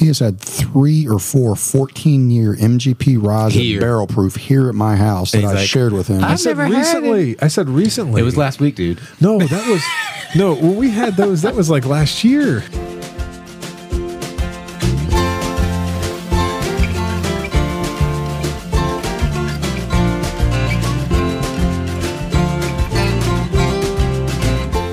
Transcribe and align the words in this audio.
He 0.00 0.06
has 0.06 0.18
had 0.20 0.40
three 0.40 1.06
or 1.06 1.18
four 1.18 1.54
14 1.54 2.30
year 2.30 2.54
MGP 2.54 3.22
rosin 3.22 3.60
Here. 3.60 3.80
barrel 3.82 4.06
proof 4.06 4.34
here 4.34 4.70
at 4.70 4.74
my 4.74 4.96
house 4.96 5.32
that 5.32 5.42
he's 5.42 5.50
I 5.50 5.54
like, 5.56 5.68
shared 5.68 5.92
with 5.92 6.06
him. 6.06 6.24
I 6.24 6.36
said 6.36 6.56
never 6.56 6.64
had 6.74 6.78
recently. 6.78 7.36
I 7.42 7.48
said 7.48 7.68
recently. 7.68 8.22
It 8.22 8.24
was 8.24 8.34
last 8.34 8.60
week, 8.60 8.76
dude. 8.76 8.98
No, 9.20 9.38
that 9.38 9.68
was 9.68 9.82
no. 10.34 10.54
When 10.54 10.76
we 10.76 10.88
had 10.90 11.16
those, 11.16 11.42
that 11.42 11.54
was 11.54 11.68
like 11.68 11.84
last 11.84 12.24
year. 12.24 12.64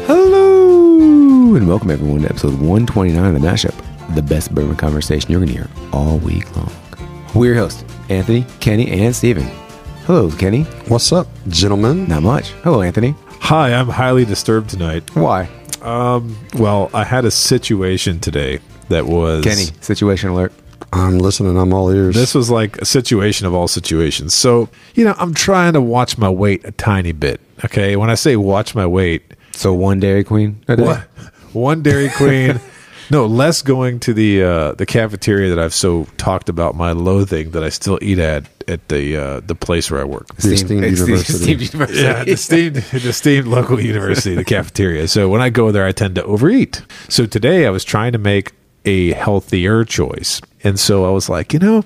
Hello 0.05 1.55
and 1.55 1.67
welcome 1.67 1.91
everyone 1.91 2.21
to 2.21 2.29
episode 2.29 2.53
129 2.53 3.35
of 3.35 3.41
the 3.41 3.47
Mashup, 3.47 3.73
the 4.17 4.23
best 4.23 4.53
bourbon 4.53 4.75
conversation 4.75 5.29
you're 5.29 5.39
going 5.39 5.53
to 5.53 5.53
hear 5.53 5.69
all 5.93 6.17
week 6.17 6.55
long. 6.55 6.71
We're 7.35 7.53
your 7.53 7.55
hosts, 7.55 7.85
Anthony, 8.09 8.47
Kenny, 8.59 8.89
and 9.03 9.15
Steven. 9.15 9.43
Hello, 10.07 10.31
Kenny. 10.31 10.63
What's 10.87 11.11
up, 11.11 11.27
gentlemen? 11.49 12.07
Not 12.07 12.23
much. 12.23 12.49
Hello, 12.63 12.81
Anthony. 12.81 13.13
Hi, 13.41 13.75
I'm 13.75 13.89
highly 13.89 14.25
disturbed 14.25 14.71
tonight. 14.71 15.15
Why? 15.15 15.47
Um, 15.83 16.35
well, 16.55 16.89
I 16.95 17.03
had 17.03 17.25
a 17.25 17.31
situation 17.31 18.19
today 18.19 18.57
that 18.89 19.05
was 19.05 19.43
Kenny, 19.43 19.65
situation 19.81 20.31
alert. 20.31 20.51
I'm 20.91 21.19
listening. 21.19 21.55
I'm 21.55 21.71
all 21.71 21.91
ears. 21.91 22.15
This 22.15 22.33
was 22.33 22.49
like 22.49 22.77
a 22.79 22.85
situation 22.85 23.45
of 23.45 23.53
all 23.53 23.67
situations. 23.67 24.33
So, 24.33 24.67
you 24.95 25.05
know, 25.05 25.13
I'm 25.19 25.35
trying 25.35 25.73
to 25.73 25.81
watch 25.81 26.17
my 26.17 26.29
weight 26.29 26.65
a 26.65 26.71
tiny 26.71 27.11
bit. 27.11 27.39
Okay. 27.65 27.95
When 27.95 28.09
I 28.09 28.15
say 28.15 28.35
watch 28.35 28.73
my 28.73 28.87
weight, 28.87 29.35
So 29.51 29.75
one 29.75 29.99
Dairy 29.99 30.23
Queen 30.23 30.63
a 30.67 30.75
day? 30.75 30.83
What? 30.83 31.01
One 31.53 31.83
Dairy 31.83 32.09
Queen. 32.09 32.59
no, 33.09 33.25
less 33.25 33.61
going 33.61 33.99
to 34.01 34.13
the 34.13 34.43
uh, 34.43 34.71
the 34.73 34.85
cafeteria 34.85 35.49
that 35.49 35.59
I've 35.59 35.73
so 35.73 36.05
talked 36.17 36.49
about 36.49 36.75
my 36.75 36.91
loathing 36.91 37.51
that 37.51 37.63
I 37.63 37.69
still 37.69 37.99
eat 38.01 38.19
at 38.19 38.45
at 38.67 38.87
the 38.89 39.17
uh, 39.17 39.39
the 39.41 39.55
place 39.55 39.89
where 39.89 40.01
I 40.01 40.03
work. 40.03 40.35
The 40.35 40.53
esteemed 40.53 40.83
it's 40.83 40.99
the 40.99 41.05
university. 41.05 41.33
esteemed 41.33 41.61
university. 41.61 42.01
Yeah, 42.01 42.23
the 42.23 42.31
esteemed, 42.31 42.75
the 42.75 43.09
esteemed 43.09 43.47
local 43.47 43.79
university, 43.79 44.35
the 44.35 44.43
cafeteria. 44.43 45.07
So 45.07 45.29
when 45.29 45.41
I 45.41 45.49
go 45.49 45.71
there, 45.71 45.85
I 45.85 45.91
tend 45.91 46.15
to 46.15 46.23
overeat. 46.23 46.83
So 47.09 47.25
today 47.25 47.65
I 47.65 47.69
was 47.69 47.83
trying 47.83 48.11
to 48.11 48.17
make 48.17 48.53
a 48.85 49.13
healthier 49.13 49.83
choice. 49.83 50.41
And 50.63 50.79
so 50.79 51.05
I 51.05 51.11
was 51.11 51.29
like, 51.29 51.53
you 51.53 51.59
know, 51.59 51.83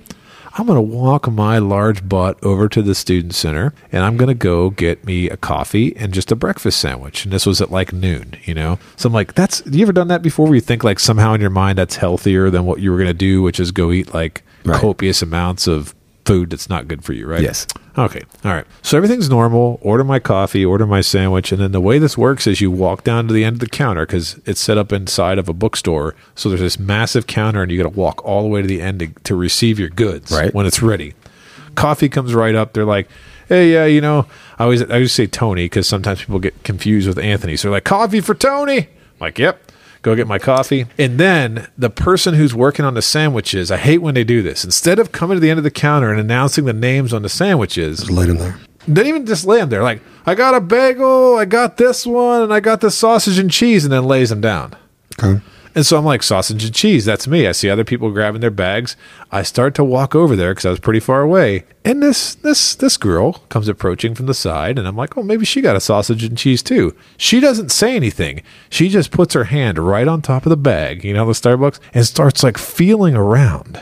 I'm 0.58 0.66
going 0.68 0.76
to 0.78 0.82
walk 0.82 1.32
my 1.32 1.60
large 1.60 2.08
butt 2.08 2.42
over 2.44 2.68
to 2.70 2.82
the 2.82 2.94
student 2.94 3.34
center 3.36 3.74
and 3.92 4.04
I'm 4.04 4.18
going 4.18 4.28
to 4.28 4.34
go 4.34 4.70
get 4.70 5.06
me 5.06 5.30
a 5.30 5.38
coffee 5.38 5.96
and 5.96 6.14
just 6.14 6.32
a 6.32 6.36
breakfast 6.36 6.80
sandwich. 6.80 7.24
And 7.24 7.34
this 7.34 7.46
was 7.46 7.62
at 7.62 7.72
like 7.72 7.94
noon, 7.94 8.36
you 8.44 8.54
know? 8.54 8.78
So 8.98 9.08
I'm 9.08 9.14
like, 9.14 9.34
that's, 9.34 9.64
you 9.66 9.82
ever 9.84 9.94
done 9.94 10.10
that 10.10 10.22
before 10.22 10.46
where 10.48 10.56
you 10.56 10.62
think 10.62 10.84
like 10.84 11.00
somehow 11.00 11.34
in 11.34 11.42
your 11.42 11.50
mind 11.50 11.78
that's 11.78 11.96
healthier 11.96 12.50
than 12.50 12.66
what 12.66 12.82
you 12.82 12.92
were 12.92 12.98
going 12.98 13.08
to 13.08 13.14
do, 13.14 13.42
which 13.42 13.60
is 13.60 13.72
go 13.72 13.92
eat 13.92 14.14
like 14.14 14.44
Right. 14.64 14.80
copious 14.80 15.24
amounts 15.24 15.66
of 15.66 15.96
food 16.24 16.52
that's 16.52 16.70
not 16.70 16.88
good 16.88 17.04
for 17.04 17.14
you, 17.14 17.26
right? 17.26 17.42
Yes. 17.42 17.66
Okay. 17.98 18.22
All 18.46 18.52
right. 18.52 18.66
So 18.82 18.96
everything's 18.96 19.30
normal. 19.30 19.78
Order 19.82 20.04
my 20.06 20.20
coffee, 20.20 20.64
order 20.64 20.88
my 20.88 21.02
sandwich. 21.02 21.52
And 21.52 21.62
then 21.62 21.74
the 21.74 21.82
way 21.82 22.00
this 22.00 22.18
works 22.18 22.48
is 22.48 22.62
you 22.62 22.72
walk 22.72 23.04
down 23.04 23.28
to 23.28 23.34
the 23.34 23.44
end 23.44 23.56
of 23.56 23.60
the 23.60 23.68
counter 23.68 24.06
because 24.06 24.40
it's 24.46 24.62
set 24.62 24.78
up 24.78 24.94
inside 24.94 25.38
of 25.38 25.50
a 25.50 25.54
bookstore. 25.54 26.16
So 26.36 26.48
there's 26.50 26.62
this 26.62 26.80
massive 26.80 27.28
counter 27.28 27.62
and 27.62 27.72
you 27.72 27.78
got 27.78 27.90
to 27.92 27.98
walk 28.00 28.24
all 28.26 28.44
the 28.44 28.48
way 28.48 28.62
to 28.62 28.68
the 28.68 28.82
end 28.82 29.00
to, 29.00 29.08
to 29.24 29.36
receive 29.36 29.78
your 29.78 29.90
goods 29.90 30.32
Right. 30.32 30.54
when 30.54 30.66
it's 30.66 30.82
ready. 30.82 31.16
Coffee 31.76 32.08
comes 32.10 32.34
right 32.34 32.56
up. 32.56 32.74
They're 32.74 32.86
like, 32.86 33.10
hey, 33.50 33.74
yeah, 33.74 33.86
you 33.86 34.00
know, 34.02 34.26
I 34.58 34.64
always, 34.64 34.82
I 34.84 34.94
always 34.96 35.12
say 35.12 35.28
Tony 35.28 35.66
because 35.66 35.88
sometimes 35.88 36.20
people 36.22 36.40
get 36.40 36.64
confused 36.64 37.08
with 37.10 37.18
Anthony. 37.20 37.58
So 37.58 37.68
they're 37.68 37.78
like, 37.78 37.84
coffee 37.84 38.22
for 38.22 38.36
Tony. 38.36 38.80
I'm 38.80 38.88
like, 39.20 39.38
yep. 39.38 39.62
Go 40.02 40.16
get 40.16 40.28
my 40.28 40.40
coffee. 40.40 40.88
And 40.98 41.20
then 41.20 41.68
the 41.78 41.90
person 41.92 42.34
who's 42.34 42.56
working 42.56 42.86
on 42.86 42.96
the 42.96 43.02
sandwiches, 43.04 43.70
I 43.72 43.78
hate 43.78 44.00
when 44.00 44.16
they 44.16 44.24
do 44.24 44.42
this. 44.42 44.64
Instead 44.66 44.98
of 44.98 45.12
coming 45.12 45.36
to 45.36 45.40
the 45.40 45.50
end 45.52 45.60
of 45.60 45.64
the 45.64 45.70
counter 45.72 46.10
and 46.10 46.20
announcing 46.20 46.66
the 46.66 46.74
names 46.74 47.14
on 47.14 47.22
the 47.22 47.30
sandwiches, 47.30 48.00
Just 48.00 48.12
laid 48.12 48.30
in 48.30 48.38
there. 48.38 48.58
they 48.88 49.08
even 49.08 49.26
just 49.28 49.46
lay 49.46 49.60
them 49.60 49.70
there. 49.70 49.84
Like, 49.84 50.02
I 50.26 50.34
got 50.34 50.56
a 50.56 50.62
bagel, 50.62 51.36
I 51.36 51.46
got 51.46 51.78
this 51.78 52.06
one, 52.06 52.42
and 52.42 52.52
I 52.54 52.60
got 52.62 52.82
the 52.82 52.90
sausage 52.90 53.38
and 53.38 53.52
cheese, 53.52 53.84
and 53.86 53.92
then 53.94 54.06
lays 54.06 54.30
them 54.30 54.42
down. 54.42 54.76
Okay. 55.22 55.40
And 55.74 55.86
so 55.86 55.98
I'm 55.98 56.06
like, 56.06 56.22
sausage 56.22 56.66
and 56.66 56.74
cheese, 56.74 57.06
that's 57.06 57.28
me. 57.28 57.48
I 57.48 57.54
see 57.54 57.70
other 57.70 57.86
people 57.86 58.12
grabbing 58.12 58.42
their 58.42 58.52
bags. 58.52 58.98
I 59.32 59.42
start 59.44 59.74
to 59.76 59.84
walk 59.84 60.14
over 60.14 60.36
there 60.36 60.52
because 60.52 60.66
I 60.66 60.70
was 60.70 60.80
pretty 60.82 61.00
far 61.00 61.22
away. 61.22 61.64
And 61.86 62.04
this 62.04 62.36
this 62.36 62.76
this 62.76 62.98
girl 62.98 63.34
comes 63.50 63.68
approaching 63.68 64.14
from 64.14 64.26
the 64.26 64.34
side, 64.34 64.78
and 64.78 64.88
I'm 64.88 64.98
like, 64.98 65.18
oh, 65.18 65.24
maybe 65.24 65.46
she 65.46 65.62
got 65.62 65.76
a 65.76 65.82
sausage 65.82 66.24
and 66.24 66.38
cheese 66.38 66.62
too. 66.62 66.96
She 67.18 67.40
doesn't 67.40 67.72
say 67.72 67.96
anything. 67.96 68.44
She 68.70 68.90
just 68.90 69.12
puts 69.12 69.34
her 69.34 69.46
hand 69.46 69.80
right 69.80 70.08
on 70.08 70.22
top 70.22 70.46
of 70.46 70.50
the 70.50 70.58
bag, 70.58 71.04
you 71.06 71.14
know, 71.14 71.26
the 71.26 71.32
Starbucks, 71.32 71.80
and 71.94 72.06
starts 72.06 72.44
like 72.44 72.58
feeling 72.58 73.16
around. 73.16 73.80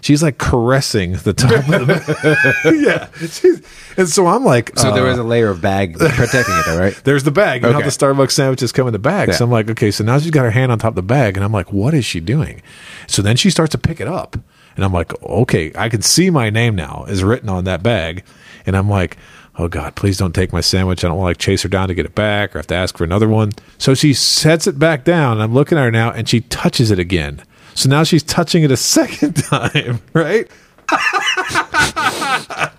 She's 0.00 0.22
like 0.22 0.38
caressing 0.38 1.12
the 1.12 1.32
top 1.32 1.68
of 1.68 1.86
the 1.86 2.60
bag. 2.64 2.74
yeah. 2.80 3.08
She's, 3.28 3.62
and 3.96 4.08
so 4.08 4.26
I'm 4.26 4.44
like, 4.44 4.78
So 4.78 4.92
there 4.92 5.04
uh, 5.04 5.10
was 5.10 5.18
a 5.18 5.24
layer 5.24 5.48
of 5.48 5.60
bag 5.60 5.98
protecting 5.98 6.54
it, 6.56 6.66
though, 6.66 6.78
right? 6.78 6.94
there's 7.04 7.24
the 7.24 7.30
bag. 7.30 7.62
You 7.62 7.68
know 7.68 7.74
how 7.74 7.80
the 7.80 7.86
Starbucks 7.86 8.30
sandwiches 8.32 8.72
come 8.72 8.86
in 8.86 8.92
the 8.92 8.98
bag. 8.98 9.32
So 9.32 9.44
I'm 9.44 9.50
like, 9.50 9.68
okay, 9.70 9.90
so 9.90 10.04
now 10.04 10.18
she's 10.18 10.30
got 10.30 10.44
her 10.44 10.50
hand 10.50 10.70
on 10.72 10.78
top 10.78 10.90
of 10.90 10.96
the 10.96 11.02
bag, 11.02 11.36
and 11.36 11.44
I'm 11.44 11.52
like, 11.52 11.72
what 11.72 11.94
is 11.94 12.04
she 12.04 12.20
doing? 12.20 12.62
So 13.06 13.22
then 13.22 13.36
she 13.36 13.50
starts 13.50 13.72
to 13.72 13.78
pick 13.78 14.00
it 14.00 14.08
up, 14.08 14.36
and 14.76 14.84
I'm 14.84 14.92
like, 14.92 15.20
okay, 15.22 15.72
I 15.74 15.88
can 15.88 16.02
see 16.02 16.30
my 16.30 16.50
name 16.50 16.74
now 16.76 17.04
is 17.08 17.24
written 17.24 17.48
on 17.48 17.64
that 17.64 17.82
bag, 17.82 18.24
and 18.66 18.76
I'm 18.76 18.88
like, 18.88 19.16
oh 19.58 19.68
god, 19.68 19.96
please 19.96 20.16
don't 20.16 20.34
take 20.34 20.52
my 20.52 20.60
sandwich. 20.60 21.04
I 21.04 21.08
don't 21.08 21.16
want 21.18 21.26
to 21.26 21.30
like 21.30 21.38
chase 21.38 21.62
her 21.62 21.68
down 21.68 21.88
to 21.88 21.94
get 21.94 22.06
it 22.06 22.14
back, 22.14 22.54
or 22.54 22.60
have 22.60 22.66
to 22.68 22.74
ask 22.76 22.96
for 22.96 23.04
another 23.04 23.28
one. 23.28 23.52
So 23.76 23.94
she 23.94 24.14
sets 24.14 24.66
it 24.66 24.78
back 24.78 25.04
down. 25.04 25.40
I'm 25.40 25.52
looking 25.52 25.76
at 25.76 25.84
her 25.84 25.90
now, 25.90 26.12
and 26.12 26.28
she 26.28 26.42
touches 26.42 26.90
it 26.90 26.98
again. 26.98 27.42
So 27.78 27.88
now 27.88 28.02
she's 28.02 28.24
touching 28.24 28.64
it 28.64 28.72
a 28.72 28.76
second 28.76 29.34
time, 29.44 30.02
right? 30.12 30.50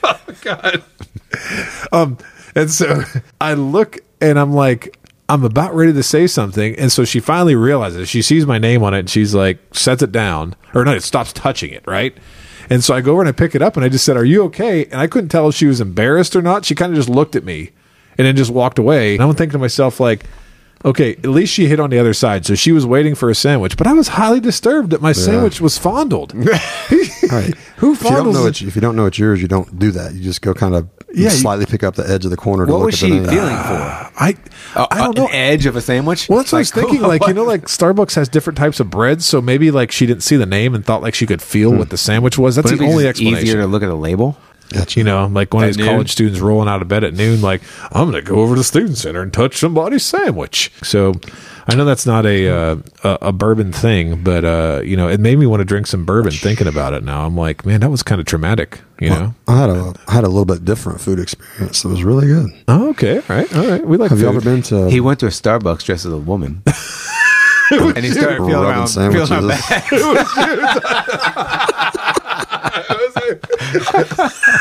Oh 0.00 0.20
god. 0.42 0.82
Um, 1.92 2.18
and 2.54 2.70
so 2.70 3.02
I 3.40 3.54
look 3.54 3.98
and 4.20 4.38
I'm 4.38 4.52
like, 4.52 4.96
I'm 5.28 5.44
about 5.44 5.74
ready 5.74 5.92
to 5.92 6.02
say 6.02 6.26
something. 6.26 6.76
And 6.76 6.90
so 6.90 7.04
she 7.04 7.20
finally 7.20 7.54
realizes 7.56 8.08
she 8.08 8.22
sees 8.22 8.46
my 8.46 8.58
name 8.58 8.82
on 8.82 8.94
it 8.94 9.00
and 9.00 9.10
she's 9.10 9.34
like, 9.34 9.58
sets 9.72 10.02
it 10.02 10.12
down 10.12 10.54
or 10.72 10.84
no, 10.84 10.94
it 10.94 11.02
stops 11.02 11.32
touching 11.32 11.72
it. 11.72 11.84
Right. 11.86 12.16
And 12.70 12.82
so 12.82 12.94
I 12.94 13.00
go 13.00 13.12
over 13.12 13.20
and 13.22 13.28
I 13.28 13.32
pick 13.32 13.54
it 13.54 13.60
up 13.60 13.76
and 13.76 13.84
I 13.84 13.88
just 13.88 14.04
said, 14.04 14.16
Are 14.16 14.24
you 14.24 14.44
okay? 14.44 14.84
And 14.86 15.00
I 15.00 15.08
couldn't 15.08 15.30
tell 15.30 15.48
if 15.48 15.54
she 15.54 15.66
was 15.66 15.80
embarrassed 15.80 16.34
or 16.34 16.42
not. 16.42 16.64
She 16.64 16.74
kind 16.74 16.92
of 16.92 16.96
just 16.96 17.08
looked 17.08 17.36
at 17.36 17.44
me 17.44 17.70
and 18.16 18.26
then 18.26 18.36
just 18.36 18.50
walked 18.50 18.78
away. 18.78 19.14
And 19.14 19.22
I'm 19.22 19.34
thinking 19.34 19.52
to 19.52 19.58
myself, 19.58 20.00
like, 20.00 20.24
okay, 20.84 21.12
at 21.12 21.26
least 21.26 21.52
she 21.52 21.66
hit 21.66 21.80
on 21.80 21.90
the 21.90 21.98
other 21.98 22.14
side. 22.14 22.46
So 22.46 22.54
she 22.54 22.72
was 22.72 22.84
waiting 22.86 23.14
for 23.14 23.30
a 23.30 23.34
sandwich, 23.34 23.76
but 23.76 23.86
I 23.86 23.92
was 23.92 24.08
highly 24.08 24.40
disturbed 24.40 24.90
that 24.90 25.00
my 25.02 25.12
sandwich 25.12 25.60
was 25.60 25.78
fondled. 25.78 26.34
Right. 27.30 27.54
Who 27.76 27.92
If 27.92 28.02
you 28.02 28.08
don't 28.10 28.24
fondles 28.28 28.32
know 28.34 28.46
it? 28.46 28.48
it's, 28.48 28.62
if 28.62 28.74
you 28.74 28.80
don't 28.80 28.96
know 28.96 29.04
it's 29.04 29.18
yours, 29.18 29.42
you 29.42 29.48
don't 29.48 29.78
do 29.78 29.90
that. 29.90 30.14
You 30.14 30.22
just 30.22 30.40
go 30.40 30.54
kind 30.54 30.74
of 30.74 30.88
Yeah, 31.14 31.24
you- 31.24 31.30
slightly 31.30 31.66
pick 31.66 31.82
up 31.82 31.94
the 31.94 32.08
edge 32.08 32.24
of 32.24 32.30
the 32.30 32.38
corner. 32.38 32.64
To 32.64 32.72
What 32.72 32.78
look 32.78 32.86
was 32.86 32.94
at 32.94 32.98
she 33.00 33.10
the 33.10 33.16
name. 33.16 33.26
feeling 33.28 33.56
for? 33.56 33.74
I, 34.16 34.34
Uh, 34.74 34.86
I 34.90 34.98
don't 35.00 35.18
an 35.18 35.24
know. 35.24 35.28
edge 35.30 35.66
of 35.66 35.76
a 35.76 35.82
sandwich? 35.82 36.26
Well, 36.30 36.38
that's 36.38 36.52
what 36.52 36.58
I 36.58 36.60
was 36.60 36.74
Like, 36.74 36.84
thinking. 36.86 37.02
Like, 37.06 37.26
you 37.26 37.34
know, 37.34 37.44
like 37.44 37.66
Starbucks 37.66 38.14
has 38.14 38.30
different 38.30 38.56
types 38.56 38.80
of 38.80 38.88
breads, 38.88 39.26
so 39.26 39.42
maybe 39.42 39.70
like 39.70 39.92
she 39.92 40.06
didn't 40.06 40.22
see 40.22 40.36
the 40.36 40.46
name 40.46 40.74
and 40.74 40.86
thought 40.86 41.02
like 41.02 41.14
she 41.14 41.26
could 41.26 41.42
feel 41.42 41.70
what 41.70 41.90
the 41.90 41.98
sandwich 41.98 42.38
was. 42.38 42.56
That's 42.56 42.70
Wouldn't 42.70 42.80
the 42.80 42.90
only 42.90 43.06
explanation. 43.06 43.42
easier 43.46 43.60
to 43.60 43.66
look 43.66 43.82
at 43.82 43.90
a 43.90 43.94
label? 43.94 44.38
You 44.90 45.04
know, 45.04 45.26
like 45.26 45.54
one 45.54 45.64
of 45.64 45.68
these 45.68 45.78
noon? 45.78 45.88
college 45.88 46.12
students 46.12 46.40
rolling 46.40 46.68
out 46.68 46.82
of 46.82 46.88
bed 46.88 47.04
at 47.04 47.14
noon, 47.14 47.40
like 47.40 47.62
I'm 47.92 48.10
going 48.10 48.22
to 48.22 48.28
go 48.28 48.40
over 48.40 48.54
to 48.54 48.60
the 48.60 48.64
student 48.64 48.98
center 48.98 49.22
and 49.22 49.32
touch 49.32 49.56
somebody's 49.56 50.04
sandwich. 50.04 50.70
So 50.82 51.14
I 51.66 51.74
know 51.74 51.84
that's 51.84 52.06
not 52.06 52.26
a 52.26 52.48
uh, 52.48 52.76
a, 53.04 53.18
a 53.22 53.32
bourbon 53.32 53.72
thing, 53.72 54.22
but 54.22 54.44
uh, 54.44 54.82
you 54.84 54.96
know, 54.96 55.08
it 55.08 55.20
made 55.20 55.38
me 55.38 55.46
want 55.46 55.60
to 55.60 55.64
drink 55.64 55.86
some 55.86 56.04
bourbon 56.04 56.32
thinking 56.32 56.66
about 56.66 56.94
it. 56.94 57.02
Now 57.02 57.26
I'm 57.26 57.36
like, 57.36 57.66
man, 57.66 57.80
that 57.80 57.90
was 57.90 58.02
kind 58.02 58.20
of 58.20 58.26
traumatic. 58.26 58.80
You 59.00 59.10
know. 59.10 59.34
I 59.46 59.58
had 59.58 59.70
a 59.70 59.94
I 60.08 60.12
had 60.12 60.24
a 60.24 60.28
little 60.28 60.44
bit 60.44 60.64
different 60.64 61.00
food 61.00 61.18
experience. 61.18 61.84
It 61.84 61.88
was 61.88 62.04
really 62.04 62.26
good. 62.26 62.50
Oh, 62.68 62.90
okay. 62.90 63.18
All 63.18 63.22
right. 63.28 63.56
All 63.56 63.66
right. 63.66 63.86
We 63.86 63.96
like. 63.96 64.10
Have 64.10 64.20
you 64.20 64.28
ever 64.28 64.40
been 64.40 64.62
to? 64.62 64.90
He 64.90 65.00
went 65.00 65.20
to 65.20 65.26
a 65.26 65.30
Starbucks 65.30 65.84
dressed 65.84 66.04
as 66.04 66.12
a 66.12 66.18
woman. 66.18 66.62
and 67.70 67.98
he 67.98 68.10
started 68.10 68.38
feeling 68.38 68.52
Rubbing 68.52 68.70
around, 68.70 68.88
sandwiches. 68.88 69.28
feeling 69.28 69.50
around 69.50 69.60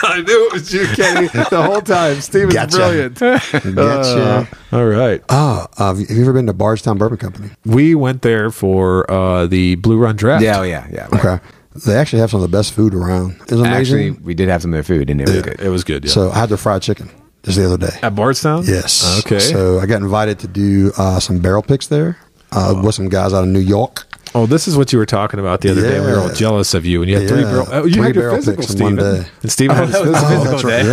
I 0.03 0.23
knew 0.25 0.47
it 0.47 0.53
was 0.53 0.73
you, 0.73 0.85
Kenny, 0.87 1.27
the 1.49 1.63
whole 1.63 1.81
time. 1.81 2.21
Steven's 2.21 2.53
Gotcha. 2.53 2.77
brilliant. 2.77 3.19
Gotcha. 3.75 4.47
All 4.71 4.85
right. 4.85 5.23
Ah, 5.29 5.67
uh, 5.77 5.95
have 5.95 6.09
you 6.09 6.21
ever 6.21 6.33
been 6.33 6.47
to 6.47 6.53
Bardstown 6.53 6.97
Bourbon 6.97 7.17
Company? 7.17 7.49
We 7.65 7.95
went 7.95 8.21
there 8.21 8.51
for 8.51 9.09
uh, 9.11 9.47
the 9.47 9.75
Blue 9.75 9.97
Run 9.97 10.15
Draft. 10.15 10.43
Yeah, 10.43 10.59
oh, 10.59 10.63
yeah, 10.63 10.87
yeah. 10.91 11.07
right. 11.11 11.25
Okay. 11.25 11.45
They 11.85 11.95
actually 11.95 12.19
have 12.19 12.31
some 12.31 12.41
of 12.41 12.49
the 12.49 12.57
best 12.57 12.73
food 12.73 12.95
around. 12.95 13.35
It 13.41 13.51
was 13.51 13.59
amazing. 13.59 13.75
Actually, 13.75 14.11
we 14.23 14.33
did 14.33 14.49
have 14.49 14.63
some 14.63 14.73
of 14.73 14.75
their 14.75 14.83
food, 14.83 15.09
and 15.09 15.21
it 15.21 15.29
was 15.29 15.41
good. 15.41 15.59
It 15.61 15.69
was 15.69 15.83
good. 15.83 16.05
Yeah. 16.05 16.11
So 16.11 16.31
I 16.31 16.39
had 16.39 16.49
their 16.49 16.57
fried 16.57 16.81
chicken 16.81 17.09
just 17.43 17.57
the 17.57 17.65
other 17.65 17.77
day. 17.77 17.97
At 18.01 18.15
Bardstown? 18.15 18.63
Yes. 18.65 19.23
Okay. 19.25 19.39
So 19.39 19.79
I 19.79 19.85
got 19.85 20.01
invited 20.01 20.39
to 20.39 20.47
do 20.47 20.91
uh, 20.97 21.19
some 21.19 21.39
barrel 21.39 21.61
picks 21.61 21.87
there 21.87 22.17
uh, 22.51 22.81
with 22.83 22.95
some 22.95 23.09
guys 23.09 23.33
out 23.33 23.43
of 23.43 23.49
New 23.49 23.59
York. 23.59 24.06
Oh, 24.37 24.45
this 24.45 24.67
is 24.67 24.77
what 24.77 24.93
you 24.93 24.99
were 24.99 25.05
talking 25.05 25.39
about 25.39 25.61
the 25.61 25.69
other 25.71 25.81
day. 25.81 25.99
We 25.99 26.05
were 26.07 26.19
all 26.19 26.29
jealous 26.33 26.73
of 26.73 26.85
you. 26.85 27.01
And 27.01 27.09
you 27.09 27.19
had 27.19 27.27
three 27.27 27.41
Yeah. 27.41 27.51
barrel. 27.51 27.67
Oh, 27.71 27.85
you 27.85 27.93
Three 27.95 28.03
had 28.07 28.15
your 28.15 28.35
physical, 28.35 28.61
picks 28.63 28.73
in 28.75 28.83
one 28.83 28.93
Steven. 28.97 29.21
day. 29.23 29.29
And 29.41 29.51
Steven 29.51 29.75
had 29.75 29.87
his 29.89 29.97
physical. 29.97 30.43
that's 30.43 30.63
right. 30.63 30.83
day. 30.83 30.85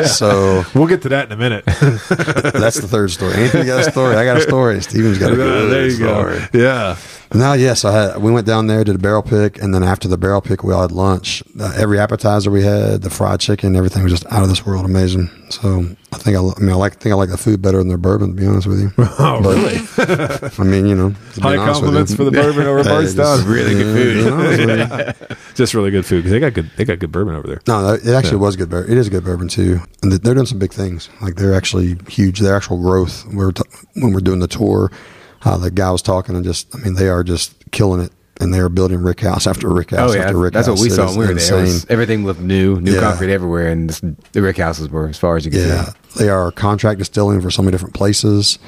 Yes. 0.00 0.18
So 0.18 0.64
We'll 0.74 0.86
get 0.86 1.02
to 1.02 1.08
that 1.10 1.26
in 1.26 1.32
a 1.32 1.36
minute. 1.36 1.64
that's 1.66 2.80
the 2.80 2.88
third 2.88 3.10
story. 3.10 3.34
Anthony 3.34 3.64
got 3.66 3.86
a 3.86 3.90
story. 3.90 4.16
I 4.16 4.24
got 4.24 4.36
a 4.38 4.40
story. 4.40 4.80
Steven's 4.82 5.18
got 5.18 5.32
a 5.32 5.36
good 5.36 5.70
there 5.70 5.84
you 5.84 5.90
story. 5.92 6.38
go. 6.52 6.58
Yeah. 6.58 6.96
No, 7.34 7.54
yes, 7.54 7.84
I 7.84 7.92
had, 7.92 8.18
we 8.22 8.30
went 8.30 8.46
down 8.46 8.66
there 8.66 8.84
did 8.84 8.94
a 8.94 8.98
barrel 8.98 9.22
pick, 9.22 9.60
and 9.62 9.74
then 9.74 9.82
after 9.82 10.06
the 10.08 10.18
barrel 10.18 10.40
pick, 10.40 10.62
we 10.62 10.72
all 10.72 10.82
had 10.82 10.92
lunch. 10.92 11.42
Uh, 11.58 11.72
every 11.76 11.98
appetizer 11.98 12.50
we 12.50 12.62
had, 12.62 13.02
the 13.02 13.10
fried 13.10 13.40
chicken, 13.40 13.74
everything 13.76 14.02
was 14.02 14.12
just 14.12 14.26
out 14.32 14.42
of 14.42 14.48
this 14.48 14.66
world 14.66 14.84
amazing. 14.84 15.30
So 15.50 15.84
I 16.12 16.18
think 16.18 16.36
I, 16.36 16.40
I 16.40 16.60
mean 16.60 16.70
I 16.70 16.74
like 16.74 16.94
think 16.98 17.12
I 17.12 17.16
like 17.16 17.28
the 17.30 17.36
food 17.36 17.60
better 17.62 17.78
than 17.78 17.88
their 17.88 17.98
bourbon. 17.98 18.30
To 18.30 18.34
be 18.34 18.46
honest 18.46 18.66
with 18.66 18.80
you, 18.80 18.90
Oh, 19.18 19.40
really? 19.40 19.80
I 19.98 20.64
mean 20.64 20.86
you 20.86 20.94
know 20.94 21.10
High 21.40 21.56
compliments 21.56 22.14
for 22.14 22.24
the 22.24 22.30
bourbon 22.30 22.66
over 22.66 22.82
Bardstown. 22.84 23.38
just- 23.38 23.46
Really 23.46 23.74
good 23.74 23.94
food. 24.24 24.32
honest 24.32 25.28
with. 25.28 25.54
Just 25.54 25.74
really 25.74 25.90
good 25.90 26.06
food 26.06 26.18
because 26.18 26.32
they 26.32 26.40
got 26.40 26.54
good. 26.54 26.70
They 26.76 26.84
got 26.86 26.98
good 26.98 27.12
bourbon 27.12 27.34
over 27.34 27.46
there. 27.46 27.60
No, 27.68 27.92
it 27.94 28.06
actually 28.08 28.38
was 28.38 28.56
good. 28.56 28.70
Bourbon. 28.70 28.90
It 28.90 28.96
is 28.98 29.08
good 29.10 29.24
bourbon 29.24 29.48
too, 29.48 29.80
and 30.02 30.10
they're 30.12 30.34
doing 30.34 30.46
some 30.46 30.58
big 30.58 30.72
things. 30.72 31.10
Like 31.20 31.34
they're 31.36 31.54
actually 31.54 31.96
huge. 32.08 32.40
Their 32.40 32.56
actual 32.56 32.78
growth. 32.80 33.26
We 33.26 33.36
were 33.36 33.52
t- 33.52 33.62
when 33.94 34.12
we're 34.14 34.20
doing 34.20 34.38
the 34.40 34.48
tour, 34.48 34.90
uh, 35.44 35.56
the 35.58 35.70
guy 35.70 35.90
was 35.90 36.02
talking, 36.02 36.34
and 36.36 36.44
just 36.44 36.74
I 36.74 36.78
mean 36.78 36.94
they 36.94 37.08
are 37.08 37.22
just 37.24 37.54
killing 37.70 38.00
it, 38.00 38.12
and 38.40 38.52
they 38.52 38.58
are 38.60 38.68
building 38.68 39.02
Rick 39.02 39.20
House 39.20 39.46
after 39.46 39.68
Rick 39.68 39.90
House 39.90 40.10
Oh 40.12 40.14
yeah, 40.14 40.22
after 40.24 40.36
Rick 40.38 40.52
that's 40.54 40.66
House. 40.66 40.80
That's 40.80 40.80
what 40.80 40.98
we 40.98 41.04
It 41.04 41.08
saw 41.08 41.18
when 41.18 41.28
we 41.28 41.34
were 41.34 41.40
there. 41.40 41.60
Was- 41.62 41.74
insane. 41.74 41.86
everything 41.90 42.24
looked 42.24 42.40
new, 42.40 42.80
new 42.80 42.94
Yeah. 42.94 43.00
concrete 43.00 43.32
everywhere, 43.32 43.68
and 43.68 43.88
this, 43.90 44.00
the 44.32 44.42
Rick 44.42 44.58
houses 44.58 44.88
were 44.88 45.08
as 45.08 45.18
far 45.18 45.36
as 45.36 45.44
you 45.44 45.50
could 45.50 45.60
Yeah, 45.60 45.86
see. 46.08 46.24
they 46.24 46.28
are 46.28 46.50
contract 46.52 46.98
distilling 46.98 47.40
for 47.40 47.50
so 47.50 47.62
many 47.62 47.72
different 47.72 47.94
places 47.94 48.58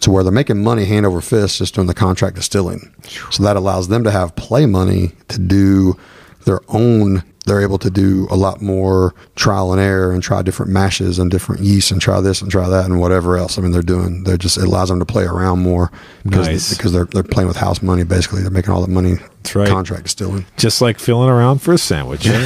to 0.00 0.10
where 0.10 0.22
they're 0.22 0.32
making 0.32 0.62
money 0.62 0.84
hand 0.84 1.06
over 1.06 1.20
fist 1.20 1.58
just 1.58 1.74
doing 1.74 1.86
the 1.86 1.94
contract 1.94 2.36
distilling. 2.36 2.92
So 3.30 3.42
that 3.44 3.56
allows 3.56 3.88
them 3.88 4.04
to 4.04 4.10
have 4.10 4.34
play 4.36 4.66
money 4.66 5.12
to 5.28 5.38
do 5.38 5.96
their 6.44 6.60
own. 6.68 7.22
They're 7.46 7.60
able 7.60 7.76
to 7.80 7.90
do 7.90 8.26
a 8.30 8.36
lot 8.36 8.62
more 8.62 9.14
trial 9.36 9.70
and 9.72 9.78
error 9.80 10.12
and 10.12 10.22
try 10.22 10.40
different 10.40 10.72
mashes 10.72 11.18
and 11.18 11.30
different 11.30 11.60
yeasts 11.60 11.90
and 11.90 12.00
try 12.00 12.18
this 12.22 12.40
and 12.40 12.50
try 12.50 12.70
that 12.70 12.86
and 12.86 12.98
whatever 13.00 13.36
else. 13.36 13.58
I 13.58 13.60
mean, 13.60 13.70
they're 13.70 13.82
doing. 13.82 14.24
They're 14.24 14.38
just 14.38 14.56
it 14.56 14.64
allows 14.64 14.88
them 14.88 14.98
to 14.98 15.04
play 15.04 15.24
around 15.24 15.58
more 15.58 15.92
because 16.22 16.46
Nice. 16.48 16.74
because 16.74 16.92
they're 16.94 17.04
they're 17.04 17.22
playing 17.22 17.48
with 17.48 17.58
house 17.58 17.82
money. 17.82 18.02
Basically, 18.02 18.40
they're 18.40 18.50
making 18.50 18.70
all 18.72 18.80
that 18.80 18.88
money. 18.90 19.16
That's 19.42 19.54
right. 19.56 19.68
Contract 19.68 20.04
distilling. 20.04 20.46
Just 20.56 20.80
like 20.80 20.98
feeling 20.98 21.28
around 21.28 21.58
for 21.58 21.74
a 21.74 21.78
sandwich. 21.78 22.24
Yeah. 22.26 22.38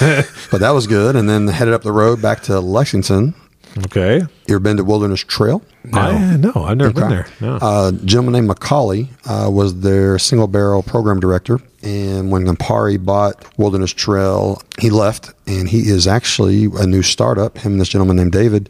But 0.50 0.60
that 0.60 0.72
was 0.72 0.86
good. 0.86 1.16
And 1.16 1.30
then 1.30 1.48
headed 1.48 1.72
up 1.72 1.82
the 1.82 1.92
road 1.92 2.20
back 2.20 2.42
to 2.42 2.60
Lexington. 2.60 3.34
Okay. 3.86 4.18
You 4.46 4.54
ever 4.54 4.60
been 4.60 4.76
to 4.76 4.84
Wilderness 4.84 5.20
Trail? 5.20 5.62
I, 5.92 6.36
no, 6.36 6.52
I've 6.54 6.76
never 6.76 6.92
been 6.92 7.08
there. 7.08 7.26
No. 7.40 7.56
Uh, 7.56 7.90
a 7.92 8.04
gentleman 8.04 8.34
named 8.34 8.46
Macaulay 8.46 9.08
uh, 9.24 9.48
was 9.50 9.80
their 9.80 10.18
single 10.18 10.46
barrel 10.46 10.82
program 10.82 11.18
director. 11.18 11.58
And 11.82 12.30
when 12.30 12.44
Campari 12.44 13.04
bought 13.04 13.58
Wilderness 13.58 13.92
Trail, 13.92 14.62
he 14.80 14.90
left, 14.90 15.32
and 15.46 15.68
he 15.68 15.88
is 15.88 16.06
actually 16.06 16.66
a 16.76 16.86
new 16.86 17.02
startup. 17.02 17.58
Him 17.58 17.72
and 17.72 17.80
this 17.80 17.88
gentleman 17.88 18.16
named 18.16 18.32
David, 18.32 18.68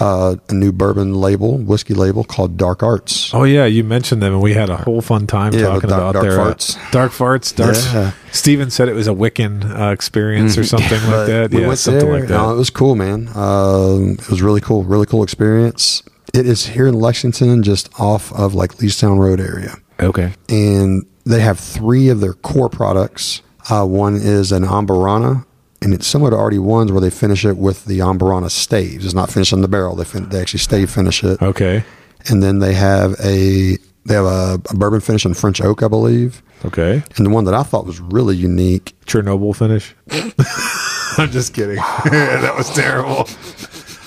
uh, 0.00 0.36
a 0.48 0.54
new 0.54 0.72
bourbon 0.72 1.14
label, 1.14 1.56
whiskey 1.58 1.94
label 1.94 2.24
called 2.24 2.56
Dark 2.56 2.82
Arts. 2.82 3.32
Oh 3.34 3.44
yeah, 3.44 3.64
you 3.64 3.84
mentioned 3.84 4.22
them, 4.22 4.32
and 4.32 4.42
we 4.42 4.52
had 4.54 4.68
a 4.70 4.76
whole 4.76 5.00
fun 5.00 5.26
time 5.26 5.52
Yeah, 5.52 5.62
talking 5.66 5.88
dark- 5.88 6.00
about 6.02 6.12
dark 6.14 6.24
their 6.24 6.40
uh, 6.40 6.54
farts. 6.54 6.90
dark 6.92 7.12
farts. 7.12 7.54
Dark. 7.54 7.76
Yeah. 7.76 8.12
Steven 8.32 8.70
said 8.70 8.88
it 8.88 8.94
was 8.94 9.06
a 9.06 9.12
Wiccan 9.12 9.64
uh, 9.64 9.92
experience 9.92 10.58
or 10.58 10.64
something 10.64 11.00
like 11.04 11.26
that. 11.28 11.50
we 11.52 11.60
yeah, 11.60 11.66
went 11.68 11.78
something 11.78 12.04
there. 12.04 12.20
like 12.20 12.28
that. 12.28 12.34
No, 12.36 12.52
it 12.52 12.56
was 12.56 12.70
cool, 12.70 12.96
man. 12.96 13.28
Um, 13.36 14.12
it 14.12 14.28
was 14.30 14.42
really 14.42 14.60
cool, 14.60 14.82
really 14.82 15.06
cool 15.06 15.22
experience. 15.22 16.02
It 16.32 16.46
is 16.46 16.66
here 16.66 16.88
in 16.88 16.94
Lexington, 16.94 17.62
just 17.62 17.88
off 18.00 18.32
of 18.32 18.54
like 18.54 18.72
Leestown 18.78 19.18
Road 19.20 19.40
area. 19.40 19.76
Okay. 20.00 20.32
and 20.48 21.06
they 21.24 21.38
have 21.40 21.60
three 21.60 22.08
of 22.08 22.18
their 22.20 22.32
core 22.34 22.68
products. 22.68 23.40
Uh, 23.70 23.86
one 23.86 24.16
is 24.16 24.50
an 24.50 24.64
Amburana, 24.64 25.46
and 25.84 25.94
it's 25.94 26.06
similar 26.06 26.30
to 26.30 26.36
RD1s 26.36 26.90
where 26.90 27.00
they 27.00 27.10
finish 27.10 27.44
it 27.44 27.56
with 27.56 27.84
the 27.84 28.00
Amburana 28.00 28.50
staves. 28.50 29.04
It's 29.04 29.14
not 29.14 29.30
finished 29.30 29.52
in 29.52 29.60
the 29.60 29.68
barrel; 29.68 29.94
they 29.94 30.04
fin- 30.04 30.30
they 30.30 30.40
actually 30.40 30.60
stave 30.60 30.90
finish 30.90 31.22
it. 31.22 31.40
okay. 31.40 31.84
And 32.28 32.42
then 32.42 32.58
they 32.58 32.72
have 32.72 33.12
a 33.22 33.76
they 34.06 34.14
have 34.14 34.24
a, 34.24 34.54
a 34.70 34.74
bourbon 34.74 35.00
finish 35.00 35.24
in 35.26 35.34
French 35.34 35.60
oak, 35.60 35.82
I 35.82 35.88
believe. 35.88 36.42
Okay. 36.64 37.02
And 37.16 37.26
the 37.26 37.30
one 37.30 37.44
that 37.44 37.54
I 37.54 37.62
thought 37.62 37.84
was 37.86 38.00
really 38.00 38.34
unique. 38.34 38.94
Chernobyl 39.04 39.54
finish. 39.54 39.94
I'm 41.18 41.30
just 41.30 41.52
kidding. 41.52 41.76
that 42.04 42.54
was 42.56 42.70
terrible. 42.74 43.28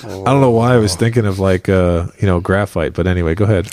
I 0.04 0.32
don't 0.32 0.42
know 0.42 0.52
why 0.52 0.74
I 0.74 0.78
was 0.78 0.96
thinking 0.96 1.26
of 1.26 1.38
like 1.40 1.70
uh, 1.70 2.08
you 2.20 2.28
know 2.28 2.40
graphite, 2.40 2.94
but 2.94 3.08
anyway, 3.08 3.36
go 3.36 3.46
ahead. 3.46 3.66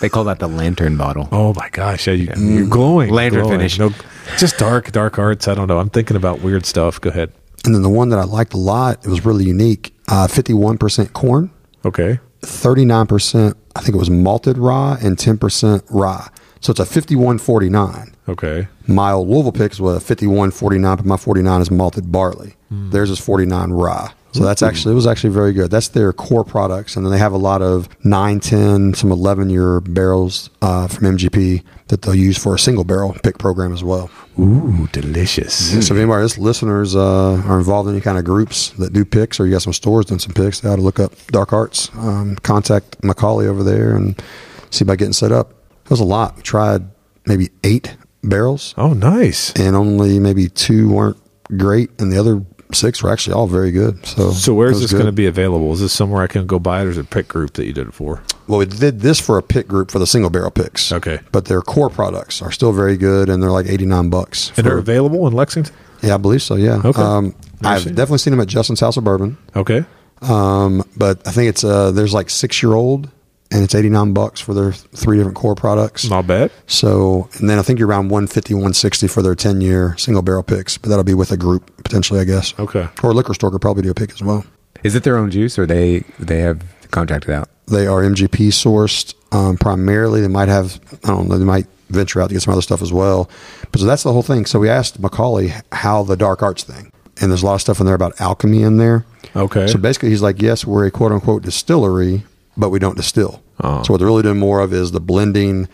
They 0.00 0.08
call 0.08 0.24
that 0.24 0.38
the 0.38 0.48
lantern 0.48 0.96
bottle. 0.96 1.28
Oh 1.32 1.52
my 1.54 1.68
gosh, 1.70 2.06
yeah, 2.06 2.14
you, 2.14 2.32
you're 2.36 2.68
glowing. 2.68 3.10
Lantern 3.10 3.42
glowing. 3.42 3.58
finish. 3.58 3.78
No, 3.78 3.90
just 4.36 4.58
dark, 4.58 4.92
dark 4.92 5.18
arts. 5.18 5.48
I 5.48 5.54
don't 5.54 5.68
know. 5.68 5.78
I'm 5.78 5.90
thinking 5.90 6.16
about 6.16 6.40
weird 6.40 6.66
stuff. 6.66 7.00
Go 7.00 7.10
ahead. 7.10 7.32
And 7.64 7.74
then 7.74 7.82
the 7.82 7.88
one 7.88 8.08
that 8.10 8.18
I 8.18 8.24
liked 8.24 8.54
a 8.54 8.58
lot, 8.58 9.04
it 9.04 9.08
was 9.08 9.24
really 9.24 9.44
unique. 9.44 9.94
Uh, 10.08 10.26
Fifty-one 10.28 10.78
percent 10.78 11.12
corn, 11.12 11.50
Okay. 11.84 12.18
thirty-nine 12.42 13.06
percent. 13.06 13.56
I 13.76 13.80
think 13.80 13.94
it 13.94 13.98
was 13.98 14.10
malted 14.10 14.58
rye, 14.58 14.98
and 15.02 15.18
ten 15.18 15.38
percent 15.38 15.84
rye. 15.90 16.28
So 16.60 16.70
it's 16.70 16.80
a 16.80 16.86
fifty-one 16.86 17.38
forty-nine. 17.38 18.14
Okay. 18.28 18.68
My 18.86 19.12
old 19.12 19.28
Louisville 19.28 19.52
picks 19.52 19.80
was 19.80 19.96
a 19.96 20.00
51 20.00 20.50
49, 20.50 20.96
but 20.96 21.06
my 21.06 21.16
49 21.16 21.62
is 21.62 21.70
malted 21.70 22.12
barley. 22.12 22.56
Theirs 22.70 23.08
is 23.10 23.18
49 23.18 23.70
rye. 23.70 24.12
So 24.32 24.44
that's 24.44 24.62
actually, 24.62 24.92
it 24.92 24.94
was 24.96 25.06
actually 25.06 25.30
very 25.30 25.52
good. 25.54 25.70
That's 25.70 25.88
their 25.88 26.12
core 26.12 26.44
products. 26.44 26.96
And 26.96 27.04
then 27.04 27.10
they 27.12 27.18
have 27.18 27.32
a 27.32 27.38
lot 27.38 27.62
of 27.62 27.88
9, 28.04 28.40
10, 28.40 28.94
some 28.94 29.10
11 29.10 29.48
year 29.48 29.80
barrels 29.80 30.50
uh, 30.60 30.86
from 30.86 31.16
MGP 31.16 31.62
that 31.88 32.02
they'll 32.02 32.14
use 32.14 32.36
for 32.36 32.54
a 32.54 32.58
single 32.58 32.84
barrel 32.84 33.16
pick 33.22 33.38
program 33.38 33.72
as 33.72 33.82
well. 33.82 34.10
Ooh, 34.38 34.86
delicious. 34.92 35.72
So 35.86 35.94
if 35.94 35.98
anybody, 35.98 36.28
listeners 36.40 36.94
uh, 36.94 37.42
are 37.46 37.58
involved 37.58 37.88
in 37.88 37.94
any 37.94 38.02
kind 38.02 38.18
of 38.18 38.24
groups 38.24 38.70
that 38.72 38.92
do 38.92 39.04
picks 39.04 39.40
or 39.40 39.46
you 39.46 39.52
got 39.52 39.62
some 39.62 39.72
stores 39.72 40.04
doing 40.06 40.18
some 40.20 40.34
picks, 40.34 40.60
they 40.60 40.68
ought 40.68 40.76
to 40.76 40.82
look 40.82 41.00
up 41.00 41.12
Dark 41.28 41.52
Arts. 41.54 41.88
Um, 41.94 42.36
contact 42.36 43.02
Macaulay 43.02 43.46
over 43.48 43.62
there 43.62 43.96
and 43.96 44.22
see 44.70 44.84
about 44.84 44.98
getting 44.98 45.14
set 45.14 45.32
up. 45.32 45.52
It 45.84 45.90
was 45.90 46.00
a 46.00 46.04
lot. 46.04 46.36
We 46.36 46.42
tried 46.42 46.82
maybe 47.24 47.48
eight 47.64 47.96
barrels 48.22 48.74
Oh, 48.76 48.92
nice. 48.92 49.52
and 49.58 49.74
only 49.74 50.18
maybe 50.18 50.48
two 50.50 50.90
weren't 50.90 51.16
great, 51.56 51.90
and 51.98 52.12
the 52.12 52.18
other 52.18 52.44
six 52.72 53.02
were 53.02 53.10
actually 53.10 53.34
all 53.34 53.46
very 53.46 53.70
good. 53.70 54.04
So, 54.06 54.30
So 54.32 54.54
where's 54.54 54.80
this 54.80 54.92
going 54.92 55.06
to 55.06 55.12
be 55.12 55.26
available? 55.26 55.72
Is 55.72 55.80
this 55.80 55.92
somewhere 55.92 56.22
I 56.22 56.26
can 56.26 56.46
go 56.46 56.58
buy 56.58 56.82
it, 56.82 56.86
or 56.86 56.90
is 56.90 56.98
it 56.98 57.02
a 57.06 57.08
pick 57.08 57.28
group 57.28 57.54
that 57.54 57.64
you 57.66 57.72
did 57.72 57.88
it 57.88 57.94
for? 57.94 58.22
Well, 58.46 58.58
we 58.58 58.66
did 58.66 59.00
this 59.00 59.20
for 59.20 59.38
a 59.38 59.42
pick 59.42 59.66
group 59.68 59.90
for 59.90 59.98
the 59.98 60.06
single 60.06 60.30
barrel 60.30 60.50
picks. 60.50 60.92
Okay. 60.92 61.20
but 61.32 61.44
their 61.46 61.60
core 61.62 61.90
products 61.90 62.40
are 62.42 62.50
still 62.52 62.72
very 62.72 62.96
good, 62.96 63.28
and 63.28 63.42
they're 63.42 63.50
like 63.50 63.66
eighty 63.66 63.86
nine 63.86 64.10
bucks. 64.10 64.48
And 64.48 64.56
for- 64.56 64.62
they're 64.62 64.78
available 64.78 65.26
in 65.26 65.32
Lexington. 65.34 65.74
yeah, 66.02 66.14
I 66.14 66.18
believe 66.18 66.42
so. 66.42 66.54
Yeah. 66.56 66.80
Okay. 66.84 67.00
Um, 67.02 67.34
I've 67.62 67.82
seen 67.82 67.94
definitely 67.94 68.18
seen 68.18 68.30
them 68.32 68.40
at 68.40 68.48
Justin's 68.48 68.80
House 68.80 68.96
of 68.96 69.04
Bourbon. 69.04 69.36
Okay. 69.56 69.84
Um, 70.22 70.84
but 70.96 71.26
I 71.26 71.30
think 71.30 71.48
it's 71.48 71.64
uh, 71.64 71.90
there's 71.92 72.12
like 72.14 72.28
six 72.30 72.62
year 72.62 72.72
old, 72.74 73.08
and 73.50 73.62
it's 73.62 73.74
eighty 73.74 73.88
nine 73.88 74.12
bucks 74.12 74.40
for 74.40 74.54
their 74.54 74.72
three 74.72 75.16
different 75.16 75.36
core 75.36 75.54
products. 75.54 76.08
Not 76.08 76.26
bad. 76.26 76.50
So, 76.66 77.28
and 77.38 77.48
then 77.48 77.58
I 77.58 77.62
think 77.62 77.78
you're 77.78 77.88
around 77.88 78.08
150, 78.08 78.54
160 78.54 79.08
for 79.08 79.22
their 79.22 79.34
10 79.34 79.60
year 79.60 79.96
single 79.96 80.22
barrel 80.22 80.42
picks, 80.42 80.78
but 80.78 80.90
that'll 80.90 81.04
be 81.04 81.14
with 81.14 81.32
a 81.32 81.36
group 81.36 81.82
potentially, 81.82 82.20
I 82.20 82.24
guess. 82.24 82.58
Okay. 82.58 82.88
Or 83.02 83.10
a 83.10 83.14
liquor 83.14 83.34
store 83.34 83.50
could 83.50 83.60
probably 83.60 83.82
do 83.82 83.90
a 83.90 83.94
pick 83.94 84.10
as 84.12 84.22
well. 84.22 84.44
Is 84.84 84.94
it 84.94 85.02
their 85.02 85.16
own 85.16 85.30
juice, 85.30 85.58
or 85.58 85.66
they 85.66 86.00
they 86.18 86.38
have 86.40 86.62
contracted 86.90 87.30
out? 87.30 87.48
They 87.66 87.86
are 87.86 88.02
MGP 88.02 88.48
sourced 88.48 89.14
um, 89.32 89.56
primarily. 89.56 90.20
They 90.20 90.28
might 90.28 90.48
have, 90.48 90.80
I 91.04 91.08
don't 91.08 91.28
know, 91.28 91.36
they 91.36 91.44
might 91.44 91.66
venture 91.90 92.20
out 92.20 92.28
to 92.28 92.34
get 92.34 92.42
some 92.42 92.52
other 92.52 92.62
stuff 92.62 92.82
as 92.82 92.92
well. 92.92 93.28
But 93.72 93.80
so 93.80 93.86
that's 93.86 94.02
the 94.02 94.12
whole 94.12 94.22
thing. 94.22 94.46
So 94.46 94.58
we 94.58 94.68
asked 94.68 95.00
Macaulay 95.00 95.52
how 95.72 96.02
the 96.02 96.16
dark 96.16 96.42
arts 96.42 96.62
thing, 96.62 96.92
and 97.20 97.30
there's 97.30 97.42
a 97.42 97.46
lot 97.46 97.54
of 97.54 97.60
stuff 97.60 97.80
in 97.80 97.86
there 97.86 97.94
about 97.94 98.20
alchemy 98.20 98.62
in 98.62 98.76
there. 98.76 99.04
Okay. 99.34 99.66
So 99.66 99.78
basically, 99.78 100.10
he's 100.10 100.22
like, 100.22 100.40
yes, 100.40 100.64
we're 100.64 100.86
a 100.86 100.90
quote 100.90 101.12
unquote 101.12 101.42
distillery, 101.42 102.24
but 102.58 102.70
we 102.70 102.78
don't 102.78 102.96
distill. 102.96 103.42
Oh. 103.62 103.82
So 103.82 103.92
what 103.94 103.98
they're 103.98 104.06
really 104.06 104.22
doing 104.22 104.38
more 104.38 104.60
of 104.60 104.72
is 104.72 104.90
the 104.92 105.00
blending, 105.00 105.68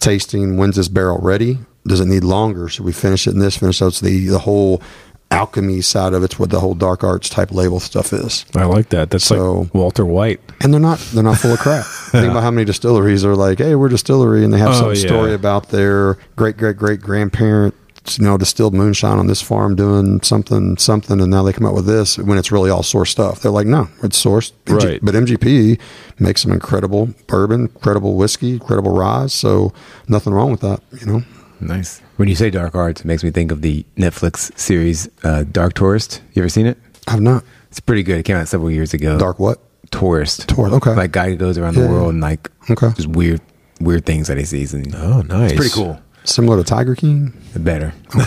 tasting. 0.00 0.56
When's 0.56 0.76
this 0.76 0.88
barrel 0.88 1.18
ready? 1.18 1.58
Does 1.86 2.00
it 2.00 2.06
need 2.06 2.24
longer? 2.24 2.68
Should 2.68 2.84
we 2.84 2.92
finish 2.92 3.26
it 3.26 3.30
in 3.30 3.38
this? 3.40 3.56
Finish 3.56 3.78
so 3.78 3.86
it's 3.88 4.00
the 4.00 4.26
the 4.28 4.40
whole 4.40 4.82
alchemy 5.30 5.80
side 5.80 6.14
of 6.14 6.22
it's 6.22 6.38
what 6.38 6.50
the 6.50 6.60
whole 6.60 6.74
dark 6.74 7.02
arts 7.02 7.28
type 7.28 7.50
label 7.50 7.80
stuff 7.80 8.12
is. 8.12 8.44
I 8.54 8.64
like 8.64 8.90
that. 8.90 9.10
That's 9.10 9.24
So- 9.24 9.62
like 9.62 9.74
Walter 9.74 10.04
White. 10.04 10.40
And 10.60 10.72
they're 10.72 10.80
not 10.80 10.98
they're 11.12 11.22
not 11.24 11.38
full 11.38 11.52
of 11.52 11.58
crap. 11.58 11.84
Think 12.12 12.30
about 12.30 12.42
how 12.42 12.50
many 12.50 12.64
distilleries 12.64 13.24
are 13.24 13.34
like, 13.34 13.58
hey, 13.58 13.74
we're 13.74 13.86
a 13.88 13.90
distillery, 13.90 14.44
and 14.44 14.52
they 14.52 14.58
have 14.58 14.70
Oh, 14.70 14.72
some 14.74 14.88
yeah. 14.94 15.06
story 15.08 15.34
about 15.34 15.68
their 15.70 16.16
great 16.36 16.56
great 16.56 16.76
great 16.76 17.00
grandparents, 17.00 17.76
you 18.18 18.24
know, 18.24 18.36
distilled 18.38 18.74
moonshine 18.74 19.18
on 19.18 19.26
this 19.26 19.42
farm 19.42 19.74
doing 19.76 20.22
something 20.22 20.76
something, 20.76 21.20
and 21.20 21.30
now 21.30 21.42
they 21.42 21.52
come 21.52 21.66
up 21.66 21.74
with 21.74 21.86
this 21.86 22.18
when 22.18 22.38
it's 22.38 22.50
really 22.52 22.70
all 22.70 22.82
source 22.82 23.10
stuff. 23.10 23.40
They're 23.40 23.50
like, 23.52 23.66
no, 23.66 23.88
it's 24.02 24.22
sourced. 24.22 24.52
MG 24.66 24.84
Right. 24.84 25.00
But 25.02 25.14
MGP 25.14 25.78
makes 26.18 26.42
some 26.42 26.52
incredible 26.52 27.10
bourbon, 27.26 27.62
incredible 27.62 28.14
whiskey, 28.16 28.52
incredible 28.54 28.90
rye. 28.92 29.26
So 29.26 29.72
nothing 30.08 30.32
wrong 30.32 30.50
with 30.50 30.60
that, 30.60 30.80
you 31.00 31.06
know. 31.06 31.22
Nice. 31.60 32.00
When 32.16 32.28
you 32.28 32.34
say 32.34 32.50
dark 32.50 32.74
arts, 32.74 33.00
it 33.00 33.06
makes 33.06 33.24
me 33.24 33.30
think 33.30 33.50
of 33.50 33.62
the 33.62 33.84
Netflix 33.96 34.56
series 34.58 35.08
uh, 35.24 35.44
Dark 35.50 35.72
Tourist. 35.74 36.20
You 36.34 36.42
ever 36.42 36.48
seen 36.50 36.66
it? 36.66 36.78
I've 37.08 37.20
not 37.22 37.44
It's 37.70 37.80
pretty 37.80 38.02
good. 38.02 38.18
It 38.18 38.24
came 38.24 38.36
out 38.36 38.46
several 38.48 38.70
years 38.70 38.92
ago. 38.94 39.18
dark 39.18 39.38
what? 39.38 39.60
Tourist. 39.90 40.48
Tourist, 40.48 40.74
okay. 40.76 40.94
Like 40.94 41.12
guy 41.12 41.30
who 41.30 41.36
goes 41.36 41.56
around 41.56 41.76
Yeah, 41.76 41.84
the 41.84 41.88
world 41.88 42.10
and 42.12 42.20
like 42.20 42.50
Okay. 42.68 42.90
just 42.96 43.08
weird 43.08 43.40
weird 43.80 44.04
things 44.06 44.26
that 44.28 44.36
he 44.38 44.44
sees 44.44 44.74
and 44.74 44.94
Oh, 44.96 45.20
nice. 45.22 45.52
it's 45.52 45.56
pretty 45.58 45.74
cool. 45.74 45.98
Similar 46.28 46.58
to 46.58 46.64
Tiger 46.64 46.94
King. 46.94 47.32
Better. 47.56 47.92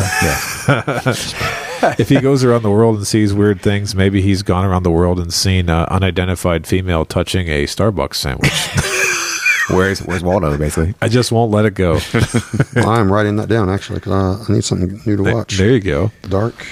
Yeah. 1.81 1.95
if 1.97 2.09
he 2.09 2.19
goes 2.19 2.43
around 2.43 2.63
the 2.63 2.69
world 2.69 2.97
and 2.97 3.07
sees 3.07 3.33
weird 3.33 3.61
things, 3.61 3.95
maybe 3.95 4.21
he's 4.21 4.43
gone 4.43 4.65
around 4.65 4.83
the 4.83 4.91
world 4.91 5.17
and 5.17 5.33
seen 5.33 5.69
uh, 5.69 5.85
unidentified 5.89 6.67
female 6.67 7.05
touching 7.05 7.47
a 7.47 7.63
Starbucks 7.63 8.15
sandwich. 8.15 8.51
Where's 9.69 9.99
Where's 10.01 10.21
Waldo? 10.23 10.57
Basically, 10.57 10.93
I 11.01 11.07
just 11.07 11.31
won't 11.31 11.51
let 11.51 11.63
it 11.65 11.75
go. 11.75 11.99
I'm 12.75 13.09
writing 13.11 13.37
that 13.37 13.47
down 13.47 13.69
actually 13.69 13.99
because 13.99 14.11
I, 14.11 14.43
I 14.51 14.55
need 14.55 14.63
something 14.65 14.99
new 15.05 15.15
to 15.17 15.23
watch. 15.33 15.57
there 15.57 15.69
you 15.71 15.79
go. 15.79 16.11
Dark 16.23 16.65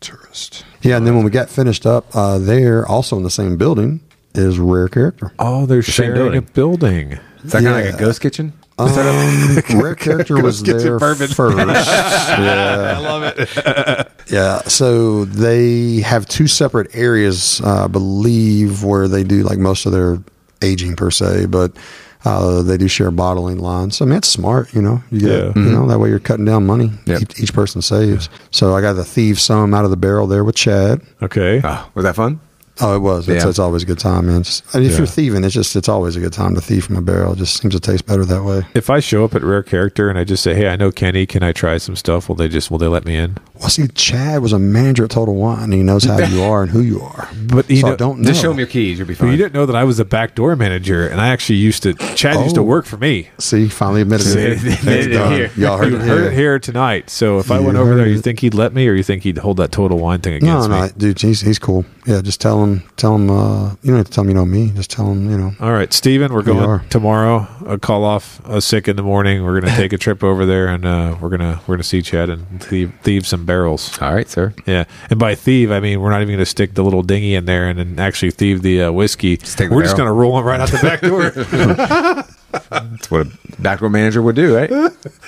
Tourist. 0.00 0.64
Yeah, 0.82 0.96
and 0.98 1.06
then 1.06 1.14
when 1.14 1.24
we 1.24 1.30
got 1.30 1.48
finished 1.48 1.86
up 1.86 2.14
uh, 2.14 2.38
there, 2.38 2.86
also 2.86 3.16
in 3.16 3.22
the 3.22 3.30
same 3.30 3.56
building, 3.56 4.00
is 4.34 4.58
Rare 4.58 4.88
Character. 4.88 5.32
Oh, 5.38 5.64
they're 5.64 5.82
same 5.82 6.14
sharing 6.14 6.36
a 6.36 6.42
building. 6.42 7.12
is 7.44 7.52
that 7.52 7.62
kind 7.62 7.68
of 7.68 7.84
like 7.86 7.94
a 7.94 7.98
ghost 7.98 8.20
kitchen? 8.20 8.52
Um, 8.88 9.80
Rare 9.80 9.94
Character 9.94 10.42
was 10.42 10.62
Kitchen 10.62 10.78
there 10.78 10.98
first. 11.00 11.38
yeah, 11.38 12.94
I 12.96 12.98
love 13.00 13.22
it. 13.36 14.12
yeah. 14.30 14.58
So 14.62 15.24
they 15.24 16.00
have 16.00 16.26
two 16.26 16.46
separate 16.46 16.94
areas, 16.94 17.60
uh, 17.62 17.84
I 17.84 17.86
believe, 17.88 18.82
where 18.84 19.08
they 19.08 19.24
do 19.24 19.42
like 19.42 19.58
most 19.58 19.86
of 19.86 19.92
their 19.92 20.18
aging 20.62 20.96
per 20.96 21.10
se, 21.10 21.46
but 21.46 21.76
uh, 22.24 22.62
they 22.62 22.76
do 22.76 22.86
share 22.86 23.10
bottling 23.10 23.58
lines. 23.58 24.00
I 24.02 24.04
mean, 24.04 24.18
it's 24.18 24.28
smart, 24.28 24.74
you 24.74 24.82
know. 24.82 25.02
You 25.10 25.20
get, 25.20 25.28
Yeah. 25.30 25.52
you 25.56 25.70
know, 25.72 25.86
that 25.88 25.98
way 25.98 26.10
you're 26.10 26.18
cutting 26.18 26.44
down 26.44 26.66
money. 26.66 26.90
Yep. 27.06 27.22
Each, 27.22 27.40
each 27.40 27.52
person 27.54 27.80
saves. 27.80 28.28
So 28.50 28.74
I 28.76 28.80
got 28.82 28.92
the 28.94 29.04
thieve 29.04 29.40
some 29.40 29.72
out 29.72 29.84
of 29.84 29.90
the 29.90 29.96
barrel 29.96 30.26
there 30.26 30.44
with 30.44 30.54
Chad. 30.54 31.00
Okay. 31.22 31.60
Oh, 31.64 31.90
was 31.94 32.04
that 32.04 32.14
fun? 32.16 32.40
Oh, 32.82 32.94
it 32.94 33.00
was. 33.00 33.28
It's, 33.28 33.44
Yeah. 33.44 33.50
it's 33.50 33.58
always 33.58 33.82
a 33.82 33.86
good 33.86 33.98
time, 33.98 34.26
man. 34.26 34.42
Just, 34.42 34.64
and 34.74 34.84
if 34.84 34.92
Yeah. 34.92 34.98
you're 34.98 35.06
thieving, 35.06 35.44
it's 35.44 35.54
just 35.54 35.76
it's 35.76 35.88
always 35.88 36.16
a 36.16 36.20
good 36.20 36.32
time 36.32 36.54
to 36.54 36.60
thieve 36.60 36.84
from 36.84 36.96
a 36.96 37.02
barrel. 37.02 37.32
It 37.32 37.38
just 37.38 37.60
seems 37.60 37.74
to 37.74 37.80
taste 37.80 38.06
better 38.06 38.24
that 38.24 38.44
way. 38.44 38.64
If 38.74 38.90
I 38.90 39.00
show 39.00 39.24
up 39.24 39.34
at 39.34 39.42
Rare 39.42 39.62
Character 39.62 40.08
and 40.08 40.18
I 40.18 40.24
just 40.24 40.42
say, 40.42 40.54
"Hey, 40.54 40.68
I 40.68 40.76
know 40.76 40.90
Kenny. 40.90 41.26
Can 41.26 41.42
I 41.42 41.52
try 41.52 41.78
some 41.78 41.96
stuff?" 41.96 42.28
Will 42.28 42.36
they 42.36 42.48
just 42.48 42.70
will 42.70 42.78
they 42.78 42.86
let 42.88 43.04
me 43.04 43.16
in? 43.16 43.36
Well, 43.58 43.68
see, 43.68 43.88
Chad 43.88 44.40
was 44.42 44.52
a 44.54 44.58
manager 44.58 45.04
at 45.04 45.10
Total 45.10 45.34
Wine. 45.34 45.64
And 45.64 45.72
he 45.74 45.82
knows 45.82 46.04
how 46.04 46.18
you 46.26 46.42
are 46.42 46.62
and 46.62 46.70
who 46.70 46.80
you 46.80 47.00
are. 47.02 47.28
But 47.46 47.68
you 47.70 47.76
so 47.78 47.88
I 47.88 47.90
know- 47.90 47.96
don't 47.96 48.20
know. 48.20 48.28
Just 48.28 48.40
show 48.40 48.50
him 48.52 48.58
your 48.58 48.66
keys. 48.66 48.98
You'll 48.98 49.06
be 49.08 49.14
But 49.14 49.20
fine. 49.24 49.30
you 49.32 49.36
didn't 49.36 49.52
know 49.54 49.66
that 49.66 49.76
I 49.76 49.84
was 49.84 49.98
a 50.00 50.04
backdoor 50.04 50.56
manager, 50.56 51.06
and 51.06 51.20
I 51.20 51.28
actually 51.28 51.56
used 51.58 51.82
to. 51.82 51.92
Chad 52.14 52.36
used 52.42 52.54
to 52.54 52.62
Oh. 52.62 52.64
work 52.64 52.86
for 52.86 52.96
me. 52.96 53.28
See, 53.38 53.68
finally 53.68 54.00
admitted 54.02 54.26
it. 54.28 54.56
admitted 54.58 54.88
It's 54.88 55.06
it 55.06 55.10
done. 55.10 55.32
here. 55.32 55.50
Y'all 55.56 55.76
heard 55.78 55.90
you 55.90 55.96
it 55.96 56.02
heard 56.02 56.20
here. 56.22 56.30
it 56.30 56.34
here 56.34 56.58
tonight. 56.58 57.10
So 57.10 57.38
if 57.38 57.50
I 57.50 57.58
went 57.58 57.76
over 57.76 57.90
heard 57.90 57.98
there, 57.98 58.06
you 58.08 58.18
think 58.20 58.40
he'd 58.40 58.54
let 58.54 58.74
me, 58.74 58.88
or 58.88 58.94
you 58.94 59.02
think 59.02 59.22
he'd 59.24 59.38
hold 59.38 59.58
that 59.58 59.72
Total 59.72 59.98
Wine 59.98 60.20
thing 60.20 60.38
No, 60.42 60.60
against 60.62 60.70
no, 60.70 60.82
me? 60.82 60.88
dude, 60.96 61.20
he's 61.20 61.40
he's 61.42 61.58
cool. 61.58 61.84
Yeah, 62.06 62.22
just 62.22 62.40
tell 62.40 62.62
him, 62.64 62.69
tell 62.96 63.14
him. 63.14 63.30
Uh, 63.30 63.70
you 63.82 63.90
don't 63.90 63.96
have 63.96 64.06
to 64.06 64.12
tell 64.12 64.24
him 64.24 64.30
you 64.30 64.34
know 64.34 64.46
me. 64.46 64.70
Just 64.70 64.90
tell 64.90 65.06
him, 65.10 65.30
you 65.30 65.36
know. 65.36 65.52
All 65.60 65.72
right, 65.72 65.92
Steven, 65.92 66.32
we're 66.32 66.42
going 66.42 66.58
are. 66.58 66.84
tomorrow. 66.90 67.46
A 67.66 67.78
call 67.78 68.04
off 68.04 68.40
a 68.44 68.60
sick 68.60 68.88
in 68.88 68.96
the 68.96 69.02
morning. 69.02 69.44
We're 69.44 69.60
gonna 69.60 69.76
take 69.76 69.92
a 69.92 69.98
trip 70.04 70.24
over 70.24 70.44
there, 70.44 70.68
and 70.68 70.84
uh, 70.84 71.16
we're 71.20 71.30
gonna 71.30 71.60
we're 71.66 71.76
gonna 71.76 71.84
see 71.84 72.02
Chad 72.02 72.30
and 72.30 72.62
thieve, 72.62 72.92
thieve 73.02 73.26
some 73.26 73.44
barrels. 73.44 74.00
All 74.00 74.14
right, 74.14 74.28
sir. 74.28 74.54
Yeah, 74.66 74.84
and 75.08 75.18
by 75.18 75.34
thieve, 75.34 75.70
I 75.70 75.80
mean 75.80 76.00
we're 76.00 76.10
not 76.10 76.22
even 76.22 76.34
going 76.34 76.38
to 76.38 76.46
stick 76.46 76.74
the 76.74 76.82
little 76.82 77.02
dinghy 77.02 77.34
in 77.34 77.44
there 77.44 77.68
and 77.68 77.78
then 77.78 77.98
actually 77.98 78.30
thieve 78.30 78.62
the 78.62 78.82
uh, 78.82 78.92
whiskey. 78.92 79.36
take 79.36 79.68
the 79.68 79.74
we're 79.74 79.82
just 79.82 79.96
going 79.96 80.06
to 80.06 80.12
roll 80.12 80.38
it 80.38 80.42
right 80.42 80.60
out 80.60 80.70
the 80.70 80.78
back 80.78 81.00
door. 81.00 81.30
That's 82.70 83.10
what 83.10 83.26
a 83.26 83.30
backdoor 83.60 83.90
manager 83.90 84.22
would 84.22 84.36
do, 84.36 84.56
right? 84.56 84.70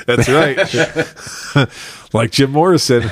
That's 0.07 0.29
right. 0.29 1.69
like 2.13 2.31
Jim 2.33 2.51
Morrison. 2.51 3.11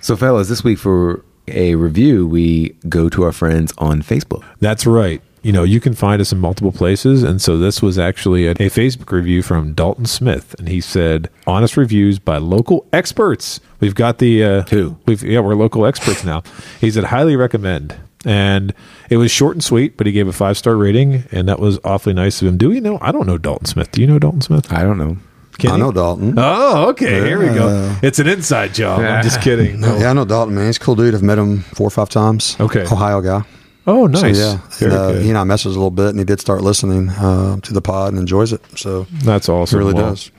so, 0.00 0.16
fellas, 0.16 0.48
this 0.48 0.62
week 0.62 0.78
for 0.78 1.24
a 1.48 1.74
review, 1.74 2.26
we 2.26 2.70
go 2.88 3.08
to 3.08 3.22
our 3.24 3.32
friends 3.32 3.72
on 3.78 4.02
Facebook. 4.02 4.44
That's 4.60 4.86
right. 4.86 5.22
You 5.42 5.52
know, 5.52 5.62
you 5.62 5.78
can 5.78 5.94
find 5.94 6.20
us 6.20 6.32
in 6.32 6.38
multiple 6.38 6.72
places. 6.72 7.22
And 7.22 7.40
so 7.40 7.56
this 7.56 7.80
was 7.80 7.98
actually 7.98 8.48
a, 8.48 8.50
a 8.52 8.68
Facebook 8.68 9.12
review 9.12 9.42
from 9.42 9.74
Dalton 9.74 10.06
Smith. 10.06 10.56
And 10.58 10.68
he 10.68 10.80
said, 10.80 11.30
honest 11.46 11.76
reviews 11.76 12.18
by 12.18 12.38
local 12.38 12.84
experts. 12.92 13.60
We've 13.78 13.94
got 13.94 14.18
the. 14.18 14.42
Uh, 14.42 14.62
Who? 14.70 14.96
We've, 15.06 15.22
yeah, 15.22 15.40
we're 15.40 15.54
local 15.54 15.86
experts 15.86 16.24
now. 16.24 16.42
He 16.80 16.90
said, 16.90 17.04
highly 17.04 17.36
recommend. 17.36 17.96
And 18.24 18.74
it 19.08 19.18
was 19.18 19.30
short 19.30 19.54
and 19.54 19.62
sweet, 19.62 19.96
but 19.96 20.06
he 20.06 20.12
gave 20.12 20.26
a 20.26 20.32
five 20.32 20.58
star 20.58 20.74
rating. 20.74 21.24
And 21.30 21.48
that 21.48 21.60
was 21.60 21.78
awfully 21.84 22.14
nice 22.14 22.42
of 22.42 22.48
him. 22.48 22.56
Do 22.56 22.70
we 22.70 22.80
know? 22.80 22.98
I 23.00 23.12
don't 23.12 23.26
know 23.26 23.38
Dalton 23.38 23.66
Smith. 23.66 23.92
Do 23.92 24.00
you 24.00 24.08
know 24.08 24.18
Dalton 24.18 24.40
Smith? 24.40 24.72
I 24.72 24.82
don't 24.82 24.98
know. 24.98 25.16
Can 25.58 25.70
I 25.70 25.76
know 25.78 25.90
Dalton. 25.92 26.34
Oh, 26.36 26.88
okay. 26.90 27.24
Here 27.26 27.38
we 27.38 27.46
go. 27.46 27.96
It's 28.02 28.18
an 28.18 28.26
inside 28.28 28.74
job. 28.74 29.00
I'm 29.00 29.22
just 29.22 29.40
kidding. 29.40 29.80
No. 29.80 29.96
Yeah, 30.00 30.10
I 30.10 30.12
know 30.12 30.24
Dalton, 30.24 30.54
man. 30.54 30.66
He's 30.66 30.76
a 30.76 30.80
cool 30.80 30.94
dude. 30.96 31.14
I've 31.14 31.22
met 31.22 31.38
him 31.38 31.60
four 31.60 31.86
or 31.86 31.90
five 31.90 32.08
times. 32.10 32.56
Okay. 32.60 32.82
Ohio 32.82 33.20
guy. 33.22 33.42
Oh, 33.86 34.12
So, 34.12 34.20
nice. 34.26 34.38
yeah, 34.38 34.58
Very 34.78 34.90
and, 34.92 35.00
uh, 35.00 35.12
good. 35.12 35.22
he 35.22 35.28
and 35.30 35.38
I 35.38 35.44
messaged 35.44 35.66
a 35.66 35.68
little 35.68 35.90
bit, 35.92 36.08
and 36.08 36.18
he 36.18 36.24
did 36.24 36.40
start 36.40 36.60
listening 36.62 37.08
uh, 37.08 37.58
to 37.60 37.72
the 37.72 37.80
pod 37.80 38.08
and 38.12 38.18
enjoys 38.18 38.52
it. 38.52 38.60
So 38.76 39.06
That's 39.22 39.46
he 39.46 39.52
awesome. 39.52 39.78
really 39.78 39.94
Well, 39.94 40.10
does. 40.10 40.30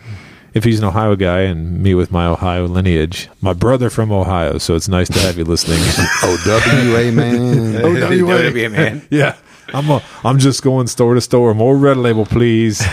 if 0.53 0.63
he's 0.65 0.79
an 0.79 0.85
Ohio 0.85 1.15
guy 1.15 1.41
and 1.41 1.81
me 1.81 1.95
with 1.95 2.11
my 2.11 2.27
Ohio 2.27 2.65
lineage, 2.67 3.29
my 3.41 3.53
brother 3.53 3.89
from 3.89 4.11
Ohio, 4.11 4.57
so 4.57 4.75
it's 4.75 4.87
nice 4.89 5.07
to 5.09 5.19
have 5.19 5.37
you 5.37 5.45
listening. 5.45 5.79
OWA 6.23 7.11
man. 7.11 7.75
OWA, 7.83 8.69
man. 8.69 9.07
yeah, 9.09 9.35
I'm 9.73 9.89
a, 9.89 10.03
I'm 10.25 10.39
just 10.39 10.61
going 10.61 10.87
store 10.87 11.13
to 11.15 11.21
store. 11.21 11.53
More 11.53 11.77
red 11.77 11.97
label, 11.97 12.25
please. 12.25 12.83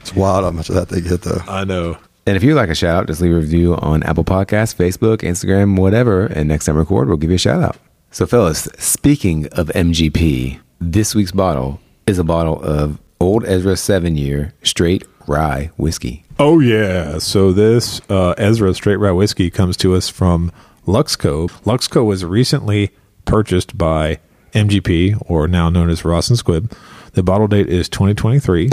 It's 0.00 0.14
wild 0.14 0.44
how 0.44 0.50
much 0.50 0.68
of 0.68 0.74
that 0.74 0.88
they 0.88 1.00
get 1.00 1.22
though. 1.22 1.42
I 1.48 1.64
know. 1.64 1.98
And 2.26 2.36
if 2.36 2.42
you'd 2.42 2.54
like 2.54 2.68
a 2.68 2.74
shout 2.74 2.96
out, 2.96 3.06
just 3.06 3.20
leave 3.20 3.32
a 3.32 3.36
review 3.36 3.74
on 3.76 4.02
Apple 4.02 4.24
Podcasts, 4.24 4.74
Facebook, 4.74 5.18
Instagram, 5.18 5.78
whatever. 5.78 6.26
And 6.26 6.48
next 6.48 6.66
time 6.66 6.76
we 6.76 6.80
record, 6.80 7.08
we'll 7.08 7.16
give 7.16 7.30
you 7.30 7.36
a 7.36 7.38
shout 7.38 7.62
out. 7.62 7.76
So, 8.10 8.26
fellas, 8.26 8.68
speaking 8.78 9.46
of 9.52 9.68
MGP, 9.68 10.60
this 10.80 11.14
week's 11.14 11.32
bottle 11.32 11.80
is 12.06 12.18
a 12.18 12.24
bottle 12.24 12.60
of 12.62 12.98
Old 13.20 13.44
Ezra 13.46 13.76
seven 13.76 14.16
year 14.16 14.54
straight 14.62 15.04
rye 15.26 15.70
whiskey. 15.76 16.24
Oh 16.38 16.58
yeah. 16.60 17.18
So 17.18 17.52
this 17.52 18.00
uh, 18.08 18.34
Ezra 18.38 18.72
Straight 18.74 18.96
Rye 18.96 19.12
Whiskey 19.12 19.50
comes 19.50 19.76
to 19.78 19.94
us 19.94 20.08
from 20.08 20.50
Luxco. 20.86 21.50
Luxco 21.64 22.04
was 22.04 22.24
recently 22.24 22.90
purchased 23.26 23.76
by 23.76 24.18
MGP, 24.54 25.22
or 25.26 25.46
now 25.46 25.68
known 25.68 25.90
as 25.90 26.04
Ross 26.04 26.30
and 26.30 26.38
Squibb. 26.38 26.72
The 27.12 27.22
bottle 27.22 27.46
date 27.46 27.68
is 27.68 27.88
2023. 27.88 28.70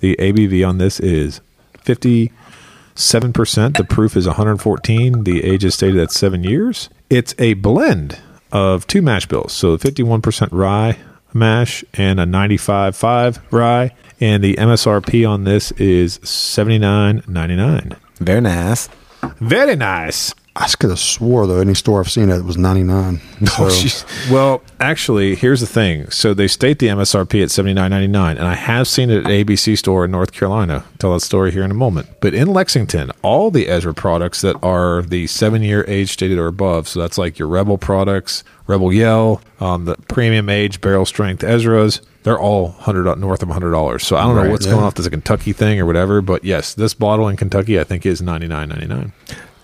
The 0.00 0.16
ABV 0.16 0.66
on 0.68 0.78
this 0.78 1.00
is 1.00 1.40
57%. 1.84 3.76
The 3.76 3.84
proof 3.84 4.16
is 4.16 4.26
114. 4.26 5.24
The 5.24 5.44
age 5.44 5.64
is 5.64 5.74
stated 5.74 6.00
at 6.00 6.12
seven 6.12 6.44
years. 6.44 6.88
It's 7.10 7.34
a 7.38 7.54
blend 7.54 8.18
of 8.52 8.86
two 8.86 9.02
mash 9.02 9.26
bills. 9.26 9.52
So 9.52 9.76
51% 9.76 10.48
rye 10.52 10.98
mash 11.34 11.84
and 11.94 12.18
a 12.20 12.24
95.5 12.24 13.40
rye. 13.50 13.94
And 14.20 14.42
the 14.42 14.54
MSRP 14.54 15.28
on 15.28 15.44
this 15.44 15.70
is 15.72 16.18
79.99. 16.18 17.96
Very 18.18 18.40
nice. 18.40 18.88
Very 19.40 19.76
nice. 19.76 20.34
I 20.60 20.66
could 20.66 20.90
have 20.90 20.98
swore 20.98 21.46
though 21.46 21.60
any 21.60 21.74
store 21.74 22.00
I've 22.00 22.10
seen 22.10 22.30
it 22.30 22.38
it 22.38 22.44
was 22.44 22.56
ninety 22.58 22.82
nine. 22.82 23.20
Oh, 23.60 23.70
Well, 24.30 24.62
actually, 24.80 25.36
here's 25.36 25.60
the 25.60 25.66
thing. 25.66 26.10
So 26.10 26.34
they 26.34 26.48
state 26.48 26.80
the 26.80 26.88
MSRP 26.88 27.44
at 27.44 27.50
seventy 27.52 27.74
nine 27.74 27.90
ninety 27.90 28.08
nine, 28.08 28.36
and 28.36 28.46
I 28.48 28.54
have 28.54 28.88
seen 28.88 29.08
it 29.08 29.24
at 29.24 29.26
ABC 29.26 29.78
store 29.78 30.04
in 30.04 30.10
North 30.10 30.32
Carolina. 30.32 30.84
Tell 30.98 31.12
that 31.12 31.20
story 31.20 31.52
here 31.52 31.62
in 31.62 31.70
a 31.70 31.74
moment. 31.74 32.08
But 32.20 32.34
in 32.34 32.48
Lexington, 32.48 33.12
all 33.22 33.52
the 33.52 33.68
Ezra 33.68 33.94
products 33.94 34.40
that 34.40 34.56
are 34.62 35.02
the 35.02 35.28
seven 35.28 35.62
year 35.62 35.84
age 35.86 36.10
stated 36.10 36.38
or 36.38 36.48
above, 36.48 36.88
so 36.88 36.98
that's 36.98 37.18
like 37.18 37.38
your 37.38 37.46
Rebel 37.46 37.78
products, 37.78 38.42
Rebel 38.66 38.92
Yell, 38.92 39.40
um, 39.60 39.84
the 39.84 39.94
premium 40.08 40.48
age 40.48 40.80
barrel 40.80 41.06
strength 41.06 41.44
Ezra's. 41.44 42.00
They're 42.24 42.38
all 42.38 42.72
hundred 42.72 43.16
north 43.18 43.44
of 43.44 43.48
hundred 43.48 43.70
dollars. 43.70 44.04
So 44.04 44.16
I 44.16 44.24
don't 44.24 44.34
know 44.34 44.50
what's 44.50 44.66
yeah. 44.66 44.72
going 44.72 44.84
off. 44.84 44.94
There's 44.94 45.06
a 45.06 45.10
Kentucky 45.10 45.52
thing 45.52 45.78
or 45.78 45.86
whatever. 45.86 46.20
But 46.20 46.44
yes, 46.44 46.74
this 46.74 46.94
bottle 46.94 47.28
in 47.28 47.36
Kentucky 47.36 47.78
I 47.78 47.84
think 47.84 48.04
is 48.04 48.20
ninety 48.20 48.48
nine 48.48 48.70
ninety 48.70 48.86
nine. 48.86 49.12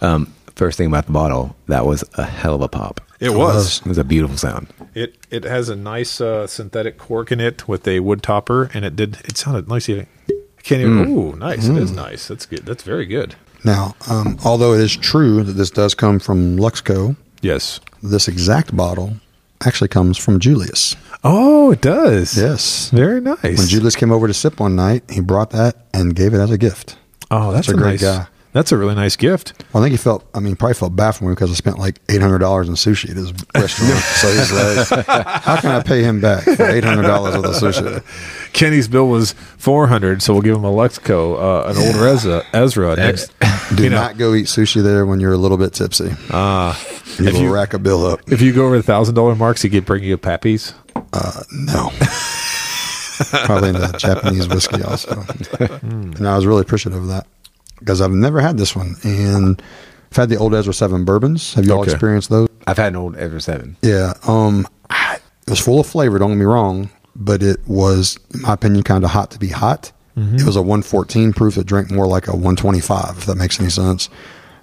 Um, 0.01 0.33
first 0.57 0.79
thing 0.79 0.87
about 0.89 1.07
the 1.07 1.13
bottle, 1.13 1.57
that 1.67 1.85
was 1.87 2.05
a 2.15 2.25
hell 2.25 2.55
of 2.55 2.61
a 2.63 2.69
pop. 2.69 3.01
It 3.21 3.31
was. 3.35 3.81
It 3.81 3.87
was 3.87 3.99
a 3.99 4.05
beautiful 4.05 4.37
sound. 4.37 4.69
It 4.95 5.17
it 5.31 5.45
has 5.45 5.69
a 5.69 5.77
nice 5.77 6.21
uh, 6.21 6.47
synthetic 6.47 6.99
cork 6.99 7.33
in 7.33 7.41
it 7.41 7.67
with 7.69 7.87
a 7.89 8.01
wood 8.01 8.23
topper, 8.23 8.71
and 8.75 8.85
it 8.85 8.97
did. 8.97 9.19
It 9.25 9.37
sounded 9.37 9.69
nice. 9.69 9.89
I 9.89 10.07
can't 10.63 10.81
even. 10.83 11.09
Ooh, 11.09 11.35
nice! 11.37 11.67
It 11.67 11.77
is 11.77 11.91
nice. 11.93 12.29
That's 12.29 12.47
good. 12.47 12.67
That's 12.67 12.83
very 12.83 13.07
good. 13.07 13.35
now, 13.65 13.95
um, 14.11 14.37
although 14.45 14.75
it 14.75 14.81
is 14.81 14.95
true 14.97 15.43
that 15.43 15.53
this 15.53 15.71
does 15.71 15.95
come 15.95 16.19
from 16.19 16.57
Luxco, 16.59 17.17
Yes. 17.41 17.81
this 18.03 18.29
exact 18.29 18.77
bottle 18.77 19.15
actually 19.67 19.89
comes 19.89 20.19
from 20.19 20.39
Julius. 20.39 20.95
Oh, 21.23 21.71
it 21.73 21.81
does. 21.81 22.37
Yes. 22.37 22.91
Very 22.91 23.21
nice. 23.23 23.43
When 23.43 23.67
Julius 23.69 23.97
came 23.97 24.13
over 24.13 24.27
to 24.27 24.35
sip 24.35 24.61
one 24.61 24.77
night, 24.77 25.05
he 25.09 25.21
brought 25.21 25.51
that 25.53 25.77
and 25.95 26.15
gave 26.15 26.35
it 26.35 26.39
as 26.41 26.51
a 26.51 26.59
gift. 26.59 26.99
oh, 27.31 27.53
that's, 27.53 27.69
That's 27.69 27.79
a, 27.79 27.81
a 27.81 27.83
great 27.83 28.01
nice, 28.03 28.03
guy. 28.03 28.27
That's 28.55 28.71
a 28.73 28.77
really 28.79 28.95
nice 28.95 29.17
gift. 29.17 29.53
Well, 29.73 29.83
I 29.83 29.87
think 29.87 29.99
he 29.99 30.03
felt, 30.03 30.25
I 30.33 30.39
mean, 30.41 30.55
probably 30.57 30.75
felt 30.75 30.95
bad 30.97 31.11
for 31.13 31.25
me 31.25 31.31
because 31.31 31.51
I 31.51 31.55
spent 31.55 31.77
like 31.79 32.03
$800 32.07 32.67
in 32.69 32.75
sushi 32.75 33.11
at 33.11 33.17
his 33.17 33.33
restaurant. 33.55 33.99
so 34.05 34.29
he's 34.33 34.93
like, 34.93 35.07
how 35.43 35.61
can 35.61 35.73
I 35.73 35.83
pay 35.83 36.03
him 36.05 36.21
back 36.21 36.45
for 36.45 36.53
$800 36.55 37.35
of 37.35 37.43
the 37.43 37.49
sushi? 37.51 38.53
Kenny's 38.53 38.87
bill 38.89 39.09
was 39.09 39.33
four 39.59 39.89
hundred, 39.89 40.23
so 40.23 40.33
we'll 40.33 40.43
give 40.43 40.55
him 40.55 40.65
a 40.65 40.71
Lexco, 40.71 41.35
uh, 41.67 41.69
an 41.71 41.77
older 41.77 42.07
Ezra. 42.07 42.45
Ezra 42.55 42.95
next. 42.97 43.33
Do 43.75 43.83
You 43.83 43.91
know- 43.91 43.97
not 43.97 44.17
go 44.19 44.35
eat 44.35 44.47
sushi 44.47 44.83
there 44.85 45.05
when 45.05 45.19
you're 45.19 45.33
a 45.33 45.37
little 45.37 45.59
bit 45.59 45.73
tipsy. 45.73 46.13
Ah, 46.31 46.81
You 47.19 47.27
if 47.27 47.35
will 47.35 47.41
you- 47.43 47.53
rack 47.53 47.75
a 47.75 47.79
bill 47.81 48.07
up. 48.07 48.21
if 48.31 48.41
you 48.41 48.53
go 48.53 48.67
over 48.67 48.77
the 48.77 48.83
thousand 48.85 49.17
dollar 49.17 49.35
marks, 49.35 49.63
he 49.63 49.69
could 49.69 49.85
bring 49.85 50.05
you 50.05 50.15
a 50.15 50.19
Pappy's. 50.19 50.73
No. 51.53 51.91
Probably 53.45 53.69
in 53.71 53.75
the 53.77 53.95
Japanese 53.99 54.49
whiskey 54.49 54.83
also. 54.83 55.25
And 55.61 56.27
I 56.27 56.37
was 56.37 56.47
really 56.47 56.63
appreciative 56.63 57.01
of 57.03 57.09
that 57.09 57.27
because 57.79 58.01
I've 58.01 58.11
never 58.13 58.41
had 58.41 58.57
this 58.59 58.75
one. 58.77 58.97
And 59.03 59.61
I've 60.11 60.17
had 60.17 60.29
the 60.29 60.37
old 60.37 60.55
Ezra 60.55 60.73
7 60.75 61.05
bourbons. 61.05 61.55
Have 61.55 61.65
you 61.67 61.73
all 61.73 61.81
Okay. 61.83 61.91
experienced 61.93 62.31
those? 62.31 62.49
I've 62.67 62.79
had 62.79 62.89
an 62.93 62.97
old 62.97 63.17
Ezra 63.17 63.41
7. 63.41 63.77
Yeah. 63.83 64.15
Um, 64.27 64.67
I- 64.91 65.19
it 65.47 65.51
was 65.51 65.61
full 65.61 65.79
of 65.81 65.87
flavor, 65.87 66.19
don't 66.19 66.31
get 66.31 66.39
me 66.39 66.45
wrong. 66.47 66.89
but 67.17 67.45
it 67.45 67.61
was, 67.69 68.19
in 68.35 68.41
my 68.43 68.55
opinion, 68.55 68.83
kind 68.83 69.05
of 69.05 69.11
hot 69.11 69.31
to 69.31 69.39
be 69.39 69.47
hot. 69.47 69.93
Mm-hmm. 70.19 70.35
It 70.37 70.45
was 70.45 70.57
a 70.57 70.63
114 70.63 71.33
proof 71.33 71.55
that 71.55 71.65
drank 71.65 71.89
more 71.93 72.07
like 72.09 72.27
a 72.27 72.33
125, 72.33 73.19
if 73.19 73.27
that 73.27 73.37
makes 73.37 73.61
any 73.61 73.71
sense. 73.71 74.09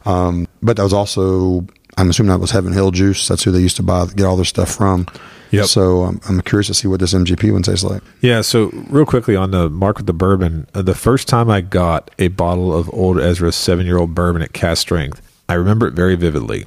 Um, 0.05 0.47
but 0.61 0.75
that 0.75 0.83
was 0.83 0.91
also, 0.91 1.65
I'm 1.97 2.09
assuming 2.09 2.29
that 2.31 2.39
was 2.39 2.51
Heaven 2.51 2.73
Hill 2.73 2.91
Juice. 2.91 3.25
That's 3.29 3.43
who 3.43 3.51
they 3.51 3.59
used 3.61 3.77
to 3.77 3.83
buy, 3.83 4.05
get 4.07 4.25
all 4.25 4.35
their 4.35 4.43
stuff 4.43 4.69
from. 4.75 5.05
Yep. 5.51 5.65
So 5.65 6.03
um, 6.03 6.21
I'm 6.27 6.41
curious 6.41 6.67
to 6.67 6.73
see 6.73 6.87
what 6.87 6.99
this 6.99 7.13
MGP 7.13 7.51
one 7.51 7.61
tastes 7.61 7.83
like. 7.83 8.01
Yeah, 8.21 8.41
so 8.41 8.69
real 8.89 9.05
quickly 9.05 9.35
on 9.35 9.51
the 9.51 9.69
mark 9.69 9.97
with 9.97 10.05
the 10.07 10.13
bourbon, 10.13 10.67
uh, 10.73 10.81
the 10.81 10.95
first 10.95 11.27
time 11.27 11.49
I 11.49 11.61
got 11.61 12.09
a 12.19 12.29
bottle 12.29 12.73
of 12.75 12.91
Old 12.93 13.19
Ezra 13.19 13.51
seven 13.51 13.85
year 13.85 13.97
old 13.97 14.15
bourbon 14.15 14.41
at 14.41 14.53
cast 14.53 14.81
strength, 14.81 15.21
I 15.49 15.55
remember 15.55 15.87
it 15.87 15.93
very 15.93 16.15
vividly. 16.15 16.65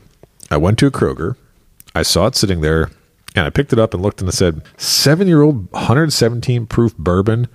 I 0.51 0.59
went 0.59 0.79
to 0.81 0.87
a 0.87 0.91
Kroger, 0.91 1.37
I 1.95 2.03
saw 2.03 2.27
it 2.27 2.37
sitting 2.37 2.61
there, 2.61 2.91
and 3.35 3.47
I 3.47 3.51
picked 3.51 3.73
it 3.73 3.79
up 3.79 3.95
and 3.95 4.03
looked 4.03 4.21
and 4.21 4.29
it 4.29 4.33
said 4.33 4.63
seven 4.77 5.27
year 5.29 5.43
old 5.43 5.71
117 5.73 6.67
proof 6.67 6.97
bourbon 6.97 7.49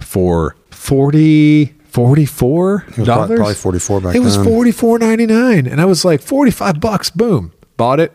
for 0.00 0.56
40 0.70 1.74
44 1.84 2.80
probably- 2.86 3.04
dollars 3.04 3.38
probably 3.38 3.54
44 3.54 4.00
back 4.00 4.14
it 4.14 4.20
was 4.20 4.36
44.99 4.38 5.70
and 5.70 5.80
i 5.80 5.84
was 5.84 6.04
like 6.04 6.20
45 6.20 6.80
bucks 6.80 7.10
boom 7.10 7.52
bought 7.76 7.98
it 8.00 8.12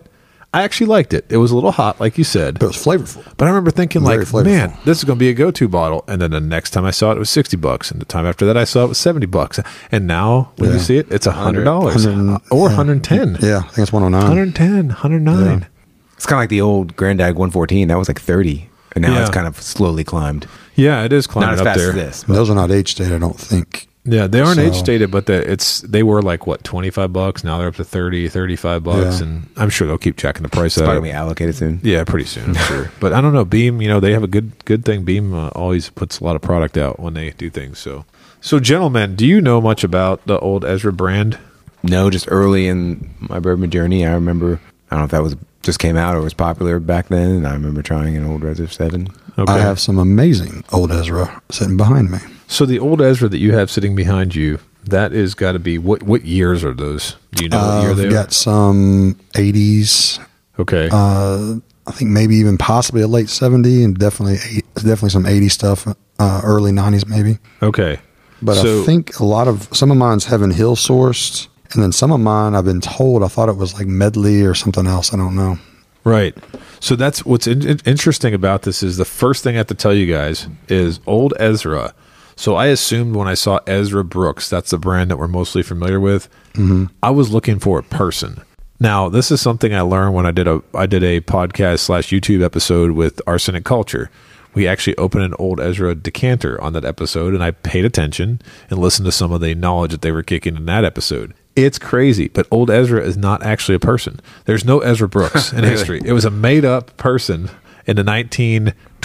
i 0.55 0.63
actually 0.63 0.87
liked 0.87 1.13
it 1.13 1.25
it 1.29 1.37
was 1.37 1.51
a 1.51 1.55
little 1.55 1.71
hot 1.71 1.99
like 1.99 2.17
you 2.17 2.23
said 2.23 2.57
But 2.59 2.65
it 2.65 2.67
was 2.69 2.77
flavorful. 2.77 3.23
but 3.37 3.45
I 3.45 3.49
remember 3.49 3.71
thinking, 3.71 4.03
Very 4.03 4.19
like, 4.19 4.27
flavorful. 4.27 4.45
man, 4.45 4.77
this 4.85 4.97
is 4.99 5.03
going 5.03 5.17
to 5.19 5.19
be 5.19 5.29
a 5.29 5.33
go-to 5.33 5.67
bottle. 5.67 6.03
And 6.07 6.21
then 6.21 6.31
the 6.31 6.39
next 6.39 6.69
time 6.71 6.85
I 6.85 6.91
saw 6.91 7.11
it, 7.11 7.15
it 7.17 7.19
was 7.19 7.29
sixty 7.29 7.57
bucks, 7.57 7.91
and 7.91 7.99
the 8.01 8.05
time 8.05 8.25
after 8.25 8.45
that, 8.47 8.57
I 8.57 8.63
saw 8.63 8.83
it 8.85 8.87
was 8.89 8.97
seventy 8.97 9.25
bucks. 9.27 9.59
And 9.91 10.07
now, 10.07 10.51
when 10.57 10.71
you 10.73 10.79
see 10.79 10.97
it, 10.97 11.11
it's 11.11 11.25
hundred 11.25 11.63
dollars 11.65 12.05
100 12.05 12.41
or 12.51 12.57
yeah. 12.57 12.61
one 12.67 12.71
hundred 12.71 13.03
ten. 13.03 13.37
Yeah, 13.41 13.57
I 13.59 13.67
think 13.73 13.79
it's 13.79 13.93
109. 13.93 14.21
110, 14.21 14.87
109. 14.87 15.59
Yeah. 15.59 15.67
It's 16.15 16.25
kind 16.25 16.37
of 16.39 16.41
like 16.43 16.49
the 16.49 16.61
old 16.61 16.95
Granddad 16.95 17.35
114. 17.35 17.87
That 17.89 17.97
was 17.97 18.07
like 18.07 18.19
30. 18.21 18.69
And 18.93 19.01
now 19.03 19.13
Yeah. 19.13 19.21
it's 19.21 19.29
kind 19.31 19.47
of 19.47 19.61
slowly 19.61 20.03
climbed. 20.05 20.47
Yeah, 20.75 21.03
it 21.03 21.11
is 21.11 21.27
Not 21.27 21.33
climbing 21.33 21.53
as 21.55 21.59
up 21.61 21.65
fast 21.65 21.79
there. 21.79 21.89
as 21.89 21.95
this. 21.95 22.23
Those 22.23 22.49
are 22.49 22.55
not 22.55 22.71
age 22.71 22.91
state, 22.91 23.11
I 23.11 23.17
don't 23.17 23.37
think. 23.39 23.87
Yeah, 24.07 24.27
they 24.27 24.39
aren't 24.39 24.57
So- 24.57 24.61
age 24.61 24.75
stated, 24.75 25.09
but 25.09 25.25
the, 25.25 25.33
it's 25.51 25.81
they 25.81 26.03
were 26.03 26.21
like 26.21 26.45
what 26.45 26.63
twenty 26.63 26.91
five 26.91 27.11
bucks. 27.11 27.43
Now 27.43 27.57
they're 27.57 27.67
up 27.69 27.75
to 27.75 27.83
30, 27.83 28.27
35 28.29 28.83
bucks, 28.83 29.19
Yeah. 29.19 29.25
and 29.27 29.47
I'm 29.57 29.69
sure 29.69 29.87
they'll 29.87 29.97
keep 29.97 30.15
checking 30.15 30.43
the 30.43 30.49
price 30.49 30.77
It's 30.77 30.81
out. 30.81 30.85
probably 30.85 31.09
be 31.09 31.13
allocated 31.13 31.55
soon. 31.55 31.79
Yeah, 31.83 32.03
pretty 32.03 32.25
soon, 32.25 32.49
I'm 32.49 32.53
sure. 32.67 32.91
But 32.99 33.13
I 33.13 33.21
don't 33.21 33.33
know. 33.33 33.45
Beam, 33.45 33.81
you 33.81 33.87
know, 33.87 33.99
they 33.99 34.13
have 34.13 34.23
a 34.23 34.27
good 34.27 34.51
good 34.65 34.85
thing. 34.85 35.03
Beam 35.05 35.33
uh, 35.33 35.49
always 35.49 35.89
puts 35.89 36.19
a 36.19 36.23
lot 36.23 36.35
of 36.35 36.41
product 36.41 36.77
out 36.77 36.99
when 36.99 37.15
they 37.15 37.31
do 37.31 37.49
things. 37.49 37.79
So, 37.79 38.05
so 38.41 38.59
gentlemen, 38.59 39.15
do 39.15 39.25
you 39.25 39.41
know 39.41 39.59
much 39.59 39.83
about 39.83 40.25
the 40.27 40.37
old 40.39 40.63
Ezra 40.63 40.93
brand? 40.93 41.39
No, 41.81 42.09
just 42.11 42.27
early 42.29 42.67
in 42.67 43.09
my 43.19 43.39
bourbon 43.39 43.69
journey, 43.71 44.05
I 44.05 44.13
remember, 44.13 44.59
I 44.89 44.95
don't 44.95 44.99
know 44.99 45.05
if 45.05 45.11
that 45.11 45.23
was 45.23 45.35
just 45.63 45.79
came 45.79 45.97
out 45.97 46.15
or 46.15 46.21
was 46.21 46.33
popular 46.35 46.79
back 46.79 47.07
then. 47.07 47.29
And 47.31 47.47
I 47.47 47.53
remember 47.53 47.81
trying 47.81 48.15
an 48.17 48.25
old 48.25 48.43
Ezra 48.45 48.67
7. 48.67 49.07
Okay. 49.37 49.51
I 49.51 49.57
have 49.59 49.79
some 49.79 49.97
amazing 49.97 50.63
old 50.71 50.91
Ezra 50.91 51.41
sitting 51.49 51.75
behind 51.77 52.11
me. 52.11 52.19
So 52.47 52.65
the 52.65 52.79
old 52.79 53.01
Ezra 53.01 53.27
that 53.29 53.37
you 53.39 53.53
have 53.53 53.69
sitting 53.71 53.95
behind 53.95 54.35
you, 54.35 54.59
that 54.85 55.13
is 55.13 55.33
got 55.33 55.53
to 55.53 55.59
be 55.59 55.77
what 55.77 56.03
what 56.03 56.25
years 56.25 56.63
are 56.63 56.73
those? 56.73 57.15
Do 57.33 57.43
you 57.43 57.49
know 57.49 57.57
what 57.57 57.65
Uh, 57.65 57.81
year 57.81 57.93
they 57.95 58.03
I've 58.05 58.11
are? 58.11 58.13
got 58.13 58.33
some 58.33 59.15
80s, 59.33 60.19
Okay. 60.59 60.89
uh, 60.91 61.55
I 61.87 61.91
think 61.91 62.11
maybe 62.11 62.35
even 62.35 62.57
possibly 62.57 63.01
a 63.01 63.07
late 63.07 63.29
70 63.29 63.83
and 63.83 63.97
definitely 63.97 64.63
definitely 64.75 65.09
some 65.09 65.25
80 65.25 65.49
stuff, 65.49 65.87
uh, 66.19 66.41
early 66.43 66.71
90s 66.71 67.07
maybe. 67.07 67.39
okay. 67.61 67.99
But 68.41 68.55
so, 68.55 68.81
I 68.81 68.85
think 68.85 69.19
a 69.19 69.25
lot 69.25 69.47
of 69.47 69.67
some 69.71 69.89
of 69.91 69.97
mine's 69.97 70.25
Heaven 70.25 70.51
Hill 70.51 70.75
sourced, 70.75 71.47
and 71.73 71.81
then 71.81 71.91
some 71.91 72.11
of 72.11 72.19
mine 72.19 72.53
I've 72.53 72.65
been 72.65 72.81
told 72.81 73.23
I 73.23 73.27
thought 73.27 73.49
it 73.49 73.55
was 73.57 73.73
like 73.73 73.87
Medley 73.87 74.43
or 74.43 74.53
something 74.53 74.85
else. 74.85 75.13
I 75.13 75.17
don't 75.17 75.35
know. 75.35 75.57
Right. 76.03 76.37
So 76.79 76.95
that's 76.95 77.25
what's 77.25 77.47
in- 77.47 77.79
interesting 77.85 78.33
about 78.35 78.61
this 78.63 78.83
is 78.83 78.97
the 78.97 79.05
first 79.05 79.43
thing 79.43 79.55
I 79.55 79.57
have 79.59 79.67
to 79.67 79.73
tell 79.73 79.93
you 79.93 80.05
guys 80.05 80.47
is 80.67 80.99
old 81.07 81.33
Ezra. 81.39 81.95
So 82.35 82.55
I 82.55 82.67
assumed 82.67 83.15
when 83.15 83.27
I 83.27 83.33
saw 83.33 83.59
Ezra 83.65 84.03
Brooks, 84.03 84.49
that's 84.49 84.71
the 84.71 84.77
brand 84.77 85.09
that 85.09 85.17
we're 85.17 85.27
mostly 85.27 85.63
familiar 85.63 85.99
with. 85.99 86.29
Mm-hmm. 86.53 86.85
I 87.01 87.11
was 87.11 87.31
looking 87.31 87.59
for 87.59 87.79
a 87.79 87.83
person. 87.83 88.41
Now 88.79 89.07
this 89.07 89.31
is 89.31 89.39
something 89.39 89.73
I 89.73 89.81
learned 89.81 90.15
when 90.15 90.25
I 90.25 90.31
did 90.31 90.47
a 90.47 90.61
I 90.73 90.85
did 90.85 91.03
a 91.03 91.21
podcast 91.21 91.79
slash 91.79 92.09
YouTube 92.09 92.43
episode 92.43 92.91
with 92.91 93.21
Arsenic 93.25 93.63
Culture. 93.63 94.11
We 94.53 94.67
actually 94.67 94.95
opened 94.97 95.23
an 95.23 95.33
old 95.37 95.59
Ezra 95.59 95.95
decanter 95.95 96.61
on 96.61 96.73
that 96.73 96.85
episode, 96.85 97.33
and 97.33 97.43
I 97.43 97.51
paid 97.51 97.83
attention 97.83 98.41
and 98.69 98.79
listened 98.79 99.05
to 99.05 99.11
some 99.11 99.33
of 99.33 99.41
the 99.41 99.53
knowledge 99.53 99.91
that 99.91 100.01
they 100.01 100.11
were 100.11 100.23
kicking 100.23 100.55
in 100.55 100.65
that 100.65 100.85
episode. 100.85 101.33
It's 101.57 101.79
crazy, 101.79 102.29
but 102.29 102.47
old 102.51 102.69
Ezra 102.69 103.01
is 103.01 103.17
not 103.17 103.43
actually 103.43 103.75
a 103.75 103.79
person. 103.79 104.19
There's 104.45 104.65
no 104.65 104.79
Ezra 104.79 105.07
Brooks 105.07 105.51
in 105.51 105.63
history. 105.63 106.01
It 106.03 106.13
was 106.13 106.25
a 106.25 106.31
made 106.31 106.63
up 106.65 106.95
person 106.97 107.49
in 107.85 107.97
the 107.97 108.03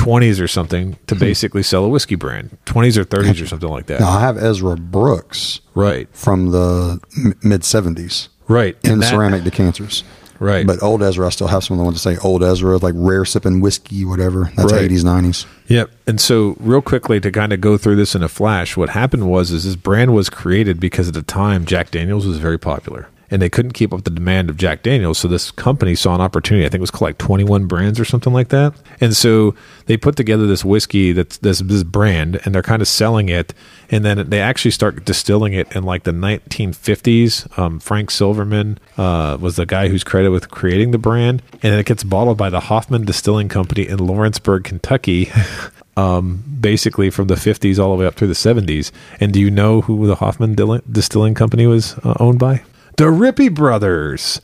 1920s 0.00 0.40
or 0.42 0.48
something 0.48 0.92
to 1.06 1.14
mm-hmm. 1.14 1.20
basically 1.24 1.62
sell 1.62 1.84
a 1.84 1.88
whiskey 1.88 2.14
brand, 2.14 2.56
20s 2.66 2.96
or 2.96 3.04
30s 3.04 3.42
or 3.42 3.46
something 3.46 3.68
like 3.68 3.86
that. 3.86 4.00
Now 4.00 4.10
I 4.10 4.20
have 4.20 4.36
Ezra 4.36 4.76
Brooks 4.76 5.60
Right, 5.74 6.08
from 6.12 6.50
the 6.50 7.00
m- 7.16 7.34
mid 7.42 7.62
70s 7.62 8.28
right. 8.48 8.76
in 8.84 8.92
And 8.92 9.02
that- 9.02 9.10
ceramic 9.10 9.44
decanters. 9.44 10.04
Right. 10.38 10.66
But 10.66 10.82
old 10.82 11.02
Ezra, 11.02 11.26
I 11.26 11.28
still 11.28 11.48
have 11.48 11.62
some 11.62 11.74
of 11.74 11.78
the 11.80 11.84
ones 11.84 12.02
that 12.02 12.16
say 12.16 12.20
old 12.26 12.42
Ezra, 12.42 12.78
like 12.78 12.94
rare 12.96 13.26
sipping 13.26 13.60
whiskey, 13.60 14.06
whatever. 14.06 14.50
That's 14.56 14.72
Right. 14.72 14.90
80s, 14.90 15.04
90s. 15.04 15.44
Yep. 15.66 15.90
And 16.06 16.18
so, 16.18 16.56
real 16.58 16.80
quickly 16.80 17.20
to 17.20 17.30
kind 17.30 17.52
of 17.52 17.60
go 17.60 17.76
through 17.76 17.96
this 17.96 18.14
in 18.14 18.22
a 18.22 18.28
flash, 18.28 18.74
what 18.74 18.88
happened 18.88 19.28
was 19.30 19.50
is 19.50 19.64
this 19.64 19.76
brand 19.76 20.14
was 20.14 20.30
created 20.30 20.80
because 20.80 21.08
at 21.08 21.14
the 21.14 21.20
time 21.20 21.66
Jack 21.66 21.90
Daniels 21.90 22.26
was 22.26 22.38
very 22.38 22.58
popular, 22.58 23.08
and 23.30 23.40
they 23.40 23.48
couldn't 23.48 23.72
keep 23.72 23.92
up 23.92 24.04
the 24.04 24.10
demand 24.10 24.50
of 24.50 24.56
Jack 24.56 24.82
Daniels. 24.82 25.18
So 25.18 25.28
this 25.28 25.50
company 25.50 25.94
saw 25.94 26.14
an 26.14 26.20
opportunity. 26.20 26.66
I 26.66 26.68
think 26.68 26.80
it 26.80 26.82
was 26.82 26.90
called 26.90 27.02
like 27.02 27.18
Twenty 27.18 27.44
One 27.44 27.66
Brands 27.66 28.00
or 28.00 28.04
something 28.04 28.32
like 28.32 28.48
that. 28.48 28.74
And 29.00 29.14
so 29.14 29.54
they 29.86 29.96
put 29.96 30.16
together 30.16 30.46
this 30.46 30.64
whiskey 30.64 31.12
that's 31.12 31.38
this 31.38 31.60
this 31.60 31.82
brand, 31.82 32.40
and 32.44 32.54
they're 32.54 32.62
kind 32.62 32.82
of 32.82 32.88
selling 32.88 33.28
it. 33.28 33.54
And 33.90 34.04
then 34.04 34.30
they 34.30 34.40
actually 34.40 34.70
start 34.70 35.04
distilling 35.04 35.52
it 35.52 35.74
in 35.74 35.84
like 35.84 36.04
the 36.04 36.12
1950s. 36.12 37.58
Um, 37.58 37.80
Frank 37.80 38.10
Silverman 38.10 38.78
uh, 38.96 39.36
was 39.40 39.56
the 39.56 39.66
guy 39.66 39.88
who's 39.88 40.04
credited 40.04 40.32
with 40.32 40.50
creating 40.50 40.90
the 40.90 40.98
brand, 40.98 41.42
and 41.62 41.74
it 41.74 41.86
gets 41.86 42.04
bottled 42.04 42.38
by 42.38 42.50
the 42.50 42.60
Hoffman 42.60 43.04
Distilling 43.04 43.48
Company 43.48 43.86
in 43.86 43.98
Lawrenceburg, 43.98 44.64
Kentucky. 44.64 45.30
um, 45.96 46.42
basically 46.60 47.10
from 47.10 47.26
the 47.28 47.34
50s 47.34 47.78
all 47.78 47.94
the 47.94 48.00
way 48.00 48.06
up 48.06 48.14
through 48.14 48.28
the 48.28 48.34
70s. 48.34 48.90
And 49.18 49.32
do 49.32 49.40
you 49.40 49.50
know 49.50 49.82
who 49.82 50.06
the 50.06 50.16
Hoffman 50.16 50.54
Distilling 50.90 51.34
Company 51.34 51.66
was 51.66 51.98
uh, 51.98 52.14
owned 52.20 52.38
by? 52.38 52.62
The 53.00 53.06
Ripy 53.06 53.48
Brothers. 53.54 54.42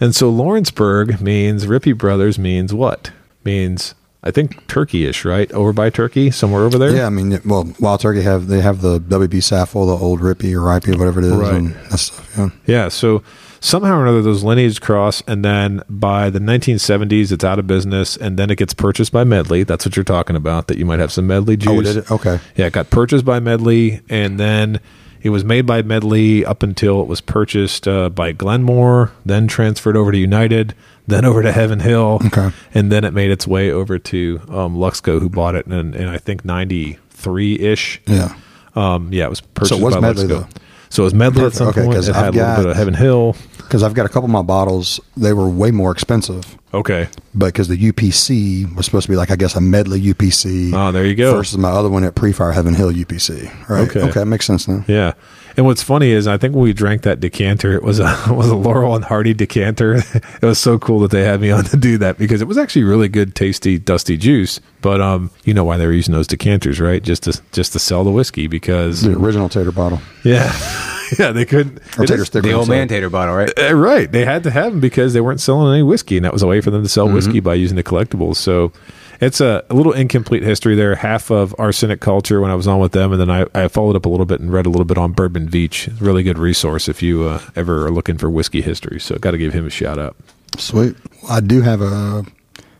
And 0.00 0.16
so 0.16 0.30
Lawrenceburg 0.30 1.20
means 1.20 1.66
Ripy 1.66 1.94
Brothers 1.94 2.38
means 2.38 2.72
what? 2.72 3.12
Means 3.44 3.94
I 4.22 4.30
think 4.30 4.66
Turkey-ish, 4.66 5.26
right? 5.26 5.52
Over 5.52 5.74
by 5.74 5.90
Turkey, 5.90 6.30
somewhere 6.30 6.62
over 6.62 6.78
there. 6.78 6.96
Yeah, 6.96 7.04
I 7.04 7.10
mean, 7.10 7.38
well, 7.44 7.70
Wild 7.78 8.00
Turkey 8.00 8.22
have 8.22 8.46
they 8.46 8.62
have 8.62 8.80
the 8.80 8.98
WB 8.98 9.42
Saffell, 9.42 9.86
the 9.86 10.02
old 10.02 10.20
Rippy 10.20 10.54
or 10.54 10.60
Ripey, 10.60 10.94
or 10.94 10.98
whatever 10.98 11.20
it 11.20 11.26
is, 11.26 11.32
Right. 11.34 11.52
and 11.52 11.74
that 11.74 11.98
stuff. 11.98 12.34
Yeah. 12.38 12.48
Yeah, 12.64 12.88
so 12.88 13.22
somehow 13.60 13.98
or 13.98 14.04
another 14.04 14.22
those 14.22 14.42
lineage 14.42 14.80
cross, 14.80 15.22
and 15.26 15.44
then 15.44 15.82
by 15.90 16.30
the 16.30 16.40
1970s, 16.40 17.30
it's 17.30 17.44
out 17.44 17.58
of 17.58 17.66
business, 17.66 18.16
and 18.16 18.38
then 18.38 18.48
it 18.48 18.56
gets 18.56 18.72
purchased 18.72 19.12
by 19.12 19.22
Medley. 19.24 19.64
That's 19.64 19.84
what 19.84 19.96
you're 19.96 20.04
talking 20.04 20.34
about. 20.34 20.68
That 20.68 20.78
you 20.78 20.86
might 20.86 20.98
have 20.98 21.12
some 21.12 21.26
Medley 21.26 21.56
oh, 21.56 21.82
juice. 21.82 21.88
Oh, 21.90 21.92
did 21.92 21.96
it? 21.98 22.10
Okay. 22.10 22.40
Yeah, 22.56 22.68
it 22.68 22.72
got 22.72 22.88
purchased 22.88 23.26
by 23.26 23.38
Medley, 23.38 24.00
and 24.08 24.40
then 24.40 24.80
it 25.22 25.30
was 25.30 25.44
made 25.44 25.66
by 25.66 25.82
Medley 25.82 26.44
up 26.44 26.62
until 26.62 27.00
it 27.00 27.06
was 27.08 27.20
purchased 27.20 27.86
uh, 27.88 28.08
by 28.08 28.32
Glenmore, 28.32 29.12
then 29.24 29.46
transferred 29.48 29.96
over 29.96 30.12
to 30.12 30.18
United, 30.18 30.74
then 31.06 31.24
over 31.24 31.42
to 31.42 31.52
Heaven 31.52 31.80
Hill, 31.80 32.20
Okay. 32.26 32.50
and 32.74 32.92
then 32.92 33.04
it 33.04 33.12
made 33.14 33.30
its 33.30 33.46
way 33.46 33.70
over 33.70 33.98
to 33.98 34.40
um, 34.48 34.76
Luxco, 34.76 35.20
who 35.20 35.28
bought 35.28 35.54
it 35.54 35.66
in, 35.66 35.94
in 35.94 36.06
I 36.08 36.18
think 36.18 36.44
'93 36.44 37.58
ish. 37.60 38.00
Yeah. 38.06 38.34
Um, 38.74 39.12
yeah, 39.12 39.24
it 39.26 39.30
was 39.30 39.40
purchased 39.40 39.70
so 39.70 39.78
it 39.78 39.82
was 39.84 39.94
by 39.94 40.00
Medley, 40.00 40.24
Luxco. 40.24 40.28
though. 40.28 40.46
So 40.90 41.02
it 41.02 41.04
was 41.04 41.14
Medley 41.14 41.42
Perfect. 41.42 41.54
at 41.54 41.58
some 41.58 41.68
Okay, 41.68 41.84
point. 41.84 41.98
It 41.98 42.14
had 42.14 42.16
I've 42.16 42.34
a 42.34 42.38
little 42.38 42.56
bit 42.64 42.70
of 42.70 42.76
Heaven 42.76 42.94
Hill. 42.94 43.36
Because 43.68 43.82
I've 43.82 43.92
got 43.92 44.06
a 44.06 44.08
couple 44.08 44.24
of 44.24 44.30
my 44.30 44.40
bottles, 44.42 44.98
they 45.14 45.34
were 45.34 45.46
way 45.48 45.70
more 45.70 45.92
expensive. 45.92 46.56
Okay. 46.72 47.08
But 47.34 47.46
because 47.46 47.68
the 47.68 47.76
UPC 47.76 48.74
was 48.74 48.86
supposed 48.86 49.04
to 49.06 49.12
be 49.12 49.16
like, 49.16 49.30
I 49.30 49.36
guess, 49.36 49.54
a 49.56 49.60
Medley 49.60 50.00
UPC. 50.00 50.72
Oh, 50.74 50.90
there 50.90 51.04
you 51.04 51.14
go. 51.14 51.34
Versus 51.36 51.58
my 51.58 51.68
other 51.70 51.90
one 51.90 52.02
at 52.04 52.14
Pre-Fire 52.14 52.52
Heaven 52.52 52.74
Hill 52.74 52.90
UPC. 52.92 53.68
Right. 53.68 53.86
Okay. 53.88 54.00
Okay. 54.00 54.10
That 54.20 54.26
makes 54.26 54.46
sense 54.46 54.66
now. 54.68 54.84
Yeah. 54.88 55.12
And 55.56 55.66
what's 55.66 55.82
funny 55.82 56.10
is 56.10 56.26
I 56.28 56.38
think 56.38 56.54
when 56.54 56.62
we 56.62 56.72
drank 56.72 57.02
that 57.02 57.20
decanter, 57.20 57.72
it 57.72 57.82
was 57.82 57.98
a 58.00 58.04
it 58.28 58.34
was 58.34 58.48
a 58.48 58.54
Laurel 58.54 58.94
and 58.94 59.04
Hardy 59.04 59.34
decanter. 59.34 59.96
it 60.14 60.42
was 60.42 60.58
so 60.58 60.78
cool 60.78 61.00
that 61.00 61.10
they 61.10 61.24
had 61.24 61.40
me 61.40 61.50
on 61.50 61.64
to 61.64 61.76
do 61.76 61.98
that 61.98 62.16
because 62.16 62.40
it 62.40 62.46
was 62.48 62.56
actually 62.56 62.84
really 62.84 63.08
good, 63.08 63.34
tasty, 63.34 63.76
dusty 63.78 64.16
juice. 64.16 64.60
But 64.82 65.00
um, 65.00 65.30
you 65.44 65.52
know 65.54 65.64
why 65.64 65.76
they 65.76 65.86
were 65.86 65.92
using 65.92 66.14
those 66.14 66.26
decanters, 66.28 66.80
right? 66.80 67.02
Just 67.02 67.24
to 67.24 67.40
just 67.52 67.72
to 67.72 67.78
sell 67.80 68.04
the 68.04 68.10
whiskey 68.12 68.46
because 68.46 69.02
The 69.02 69.16
original 69.16 69.48
Tater 69.48 69.72
bottle. 69.72 70.00
yeah, 70.22 70.52
yeah, 71.18 71.32
they 71.32 71.44
couldn't. 71.44 71.78
Or 71.98 72.04
it 72.04 72.08
Tater 72.08 72.22
is- 72.22 72.26
sticker. 72.28 72.42
The 72.42 72.50
I'm 72.52 72.58
old 72.60 72.68
man 72.68 72.88
tater 72.88 73.10
bottle, 73.10 73.34
right? 73.34 73.50
Uh, 73.58 73.74
right. 73.74 74.10
They 74.10 74.24
had 74.24 74.42
to 74.44 74.50
have 74.50 74.72
them 74.72 74.80
because 74.80 75.12
they 75.12 75.20
weren't 75.20 75.40
selling 75.40 75.72
any 75.72 75.82
whiskey, 75.82 76.16
and 76.16 76.24
that 76.24 76.32
was 76.32 76.42
a 76.42 76.46
way 76.46 76.60
for 76.60 76.70
them 76.70 76.82
to 76.82 76.88
sell 76.88 77.08
whiskey 77.08 77.40
by 77.40 77.54
using 77.54 77.76
the 77.76 77.82
collectibles. 77.84 78.36
So 78.36 78.72
it's 79.20 79.40
a, 79.40 79.64
a 79.70 79.74
little 79.74 79.92
incomplete 79.92 80.42
history 80.42 80.74
there. 80.74 80.94
Half 80.94 81.30
of 81.30 81.54
arsenic 81.58 82.00
culture 82.00 82.40
when 82.40 82.50
I 82.50 82.54
was 82.54 82.66
on 82.66 82.78
with 82.80 82.92
them, 82.92 83.12
and 83.12 83.20
then 83.20 83.30
I, 83.30 83.46
I 83.54 83.68
followed 83.68 83.96
up 83.96 84.06
a 84.06 84.08
little 84.08 84.26
bit 84.26 84.40
and 84.40 84.52
read 84.52 84.66
a 84.66 84.70
little 84.70 84.84
bit 84.84 84.98
on 84.98 85.12
Bourbon 85.12 85.48
Veach. 85.48 85.92
Really 86.00 86.22
good 86.22 86.38
resource 86.38 86.88
if 86.88 87.02
you 87.02 87.24
uh, 87.24 87.40
ever 87.56 87.86
are 87.86 87.90
looking 87.90 88.18
for 88.18 88.28
whiskey 88.30 88.60
history. 88.60 89.00
So 89.00 89.16
got 89.18 89.32
to 89.32 89.38
give 89.38 89.52
him 89.52 89.66
a 89.66 89.70
shout 89.70 89.98
out. 89.98 90.16
Sweet. 90.56 90.96
I 91.28 91.40
do 91.40 91.62
have 91.62 91.80
a 91.80 92.24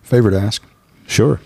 favor 0.02 0.30
to 0.30 0.38
ask. 0.38 0.62
Sure. 1.06 1.40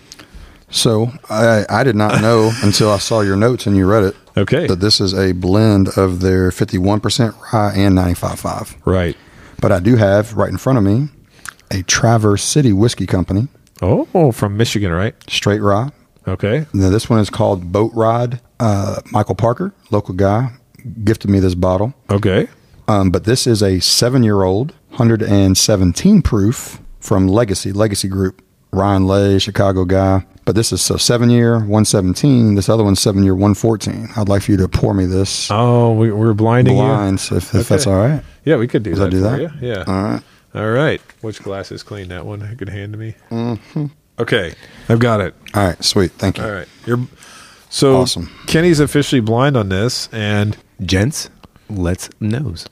So 0.73 1.11
I, 1.29 1.65
I 1.69 1.83
did 1.83 1.95
not 1.95 2.21
know 2.21 2.51
until 2.63 2.91
I 2.91 2.97
saw 2.97 3.21
your 3.21 3.35
notes 3.37 3.65
and 3.67 3.77
you 3.77 3.85
read 3.87 4.03
it 4.03 4.15
Okay. 4.35 4.65
that 4.67 4.79
this 4.79 4.99
is 4.99 5.13
a 5.13 5.31
blend 5.33 5.89
of 5.97 6.19
their 6.21 6.49
51% 6.49 7.53
rye 7.53 7.73
and 7.75 7.95
95.5. 7.97 8.75
Right. 8.85 9.15
But 9.61 9.71
I 9.71 9.79
do 9.79 9.95
have 9.95 10.33
right 10.33 10.49
in 10.49 10.57
front 10.57 10.77
of 10.79 10.83
me 10.83 11.09
a 11.71 11.83
Traverse 11.83 12.43
City 12.43 12.73
Whiskey 12.73 13.05
Company, 13.05 13.47
Oh, 13.81 14.31
from 14.31 14.57
Michigan, 14.57 14.91
right? 14.91 15.15
straight 15.29 15.61
rye. 15.61 15.89
Okay. 16.27 16.65
Now, 16.73 16.89
this 16.89 17.09
one 17.09 17.19
is 17.19 17.29
called 17.29 17.71
Boat 17.71 17.91
Ride. 17.93 18.39
Uh, 18.59 19.01
Michael 19.11 19.35
Parker, 19.35 19.73
local 19.91 20.13
guy, 20.15 20.51
gifted 21.03 21.29
me 21.29 21.39
this 21.39 21.53
bottle. 21.55 21.93
Okay. 22.09 22.47
Um, 22.87 23.11
but 23.11 23.25
this 23.25 23.45
is 23.45 23.61
a 23.61 23.79
seven 23.81 24.23
year 24.23 24.43
old, 24.43 24.71
117 24.91 26.21
proof 26.21 26.79
from 26.99 27.27
Legacy, 27.27 27.71
Legacy 27.73 28.07
Group. 28.07 28.41
Ryan 28.71 29.05
Lay, 29.05 29.37
Chicago 29.37 29.85
guy. 29.85 30.25
But 30.45 30.55
this 30.55 30.73
is 30.73 30.81
so 30.81 30.97
seven 30.97 31.29
year, 31.29 31.53
117. 31.59 32.55
This 32.55 32.67
other 32.67 32.83
one's 32.83 32.99
seven 32.99 33.23
year, 33.23 33.33
114. 33.33 34.09
I'd 34.17 34.27
like 34.29 34.41
for 34.43 34.51
you 34.51 34.57
to 34.57 34.67
pour 34.67 34.93
me 34.93 35.05
this 35.05 35.49
Oh, 35.49 35.93
we, 35.93 36.11
we're 36.11 36.33
blinding 36.33 36.75
you. 36.75 36.81
blinds 36.83 37.31
if, 37.31 37.55
if 37.55 37.69
that's 37.69 37.87
all 37.87 37.95
right. 37.95 38.21
Yeah, 38.43 38.57
we 38.57 38.67
could 38.67 38.83
do 38.83 38.89
Does 38.91 38.99
that. 38.99 39.05
that 39.05 39.11
do 39.11 39.23
for 39.23 39.29
that? 39.29 39.41
You. 39.61 39.67
Yeah. 39.69 39.83
All 39.87 40.03
right. 40.03 40.21
All 40.55 40.69
right. 40.71 41.01
Which 41.21 41.41
glass 41.41 41.71
is 41.71 41.81
clean? 41.81 42.09
That 42.09 42.25
one. 42.25 42.41
You 42.49 42.55
could 42.57 42.69
hand 42.69 42.91
to 42.93 42.99
me. 42.99 43.15
Mm-hmm. 43.31 43.85
Okay. 44.19 44.53
I've 44.89 44.99
got 44.99 45.21
it. 45.21 45.33
All 45.53 45.63
right. 45.65 45.81
Sweet. 45.83 46.11
Thank 46.11 46.37
you. 46.37 46.43
All 46.43 46.51
right. 46.51 46.67
You're 46.85 46.99
so 47.69 47.97
Awesome. 48.01 48.29
Kenny's 48.45 48.79
officially 48.81 49.21
blind 49.21 49.55
on 49.57 49.69
this, 49.69 50.09
and 50.11 50.57
Gents, 50.83 51.29
let's 51.69 52.09
nose. 52.19 52.67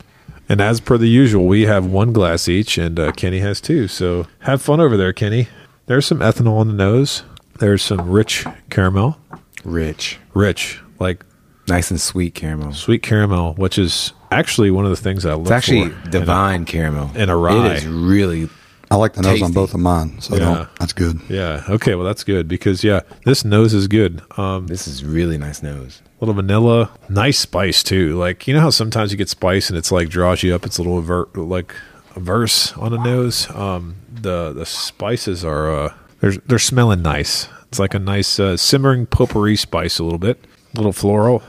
and 0.49 0.59
as 0.61 0.79
per 0.81 0.97
the 0.97 1.07
usual, 1.07 1.47
we 1.47 1.61
have 1.65 1.85
one 1.85 2.11
glass 2.13 2.47
each, 2.49 2.77
and 2.77 2.99
uh, 2.99 3.11
Kenny 3.13 3.39
has 3.39 3.59
two. 3.61 3.87
So 3.87 4.27
have 4.39 4.61
fun 4.61 4.79
over 4.81 4.97
there, 4.97 5.13
Kenny. 5.13 5.47
There's 5.87 6.05
some 6.05 6.19
ethanol 6.19 6.59
on 6.59 6.67
the 6.67 6.73
nose. 6.73 7.23
There's 7.61 7.81
some 7.83 8.09
rich 8.09 8.45
caramel, 8.69 9.17
Rich. 9.63 10.17
rich 10.33 10.81
like 10.99 11.23
Nice 11.67 11.91
and 11.91 12.01
sweet 12.01 12.33
caramel. 12.33 12.73
sweet 12.73 13.03
caramel, 13.03 13.53
which 13.53 13.77
is 13.77 14.13
actually 14.31 14.71
one 14.71 14.83
of 14.83 14.89
the 14.89 14.97
things 14.97 15.25
I 15.25 15.33
look 15.35 15.41
It's 15.43 15.51
actually 15.51 15.89
for 15.89 15.95
in 16.01 16.07
a- 16.07 16.11
divine 16.11 16.65
caramel. 16.65 17.11
in 17.15 17.29
a 17.29 17.37
rye. 17.37 17.67
It 17.73 17.77
is 17.77 17.87
really 17.87 18.49
I 18.89 18.95
like 18.95 19.13
the 19.13 19.21
nose 19.21 19.41
on 19.41 19.53
both 19.53 19.73
of 19.73 19.79
mine. 19.79 20.19
So 20.19 20.35
Yeah. 20.35 20.65
that's 20.79 20.91
good. 20.91 21.21
Yeah. 21.29 21.63
Okay. 21.69 21.95
Well, 21.95 22.05
that's 22.05 22.25
good 22.25 22.47
because 22.49 22.83
yeah, 22.83 23.01
this 23.25 23.45
nose 23.45 23.73
is 23.73 23.87
good. 23.87 24.21
Um, 24.37 24.67
this 24.67 24.85
is 24.87 25.05
really 25.05 25.37
nice 25.37 25.61
nose. 25.63 26.01
little 26.19 26.35
vanilla, 26.35 26.89
nice 27.09 27.39
spice 27.39 27.83
too. 27.83 28.17
Like 28.17 28.47
you 28.47 28.53
know 28.53 28.59
how 28.61 28.69
sometimes 28.71 29.11
you 29.11 29.17
get 29.17 29.29
spice 29.29 29.69
and 29.69 29.77
it's 29.77 29.91
like 29.91 30.09
draws 30.09 30.43
you 30.43 30.53
up. 30.55 30.65
It's 30.65 30.77
a 30.77 30.81
little 30.81 30.97
aver- 30.99 31.29
like 31.35 31.73
a 32.15 32.19
verse 32.19 32.73
on 32.73 32.91
the 32.91 32.97
nose. 33.01 33.47
Um, 33.55 33.95
the 34.11 34.51
the 34.51 34.65
spices 34.65 35.45
are 35.45 35.71
uh, 35.73 35.93
they're 36.21 36.31
they're 36.45 36.59
smelling 36.59 37.01
nice. 37.01 37.47
It's 37.67 37.79
like 37.79 37.93
a 37.93 37.99
nice 37.99 38.39
uh, 38.39 38.57
simmering 38.57 39.05
potpourri 39.05 39.55
spice 39.55 39.99
a 39.99 40.03
little 40.03 40.19
bit, 40.19 40.43
a 40.73 40.77
little 40.77 40.93
floral. 40.93 41.43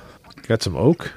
Got 0.49 0.63
some 0.63 0.77
oak. 0.77 1.13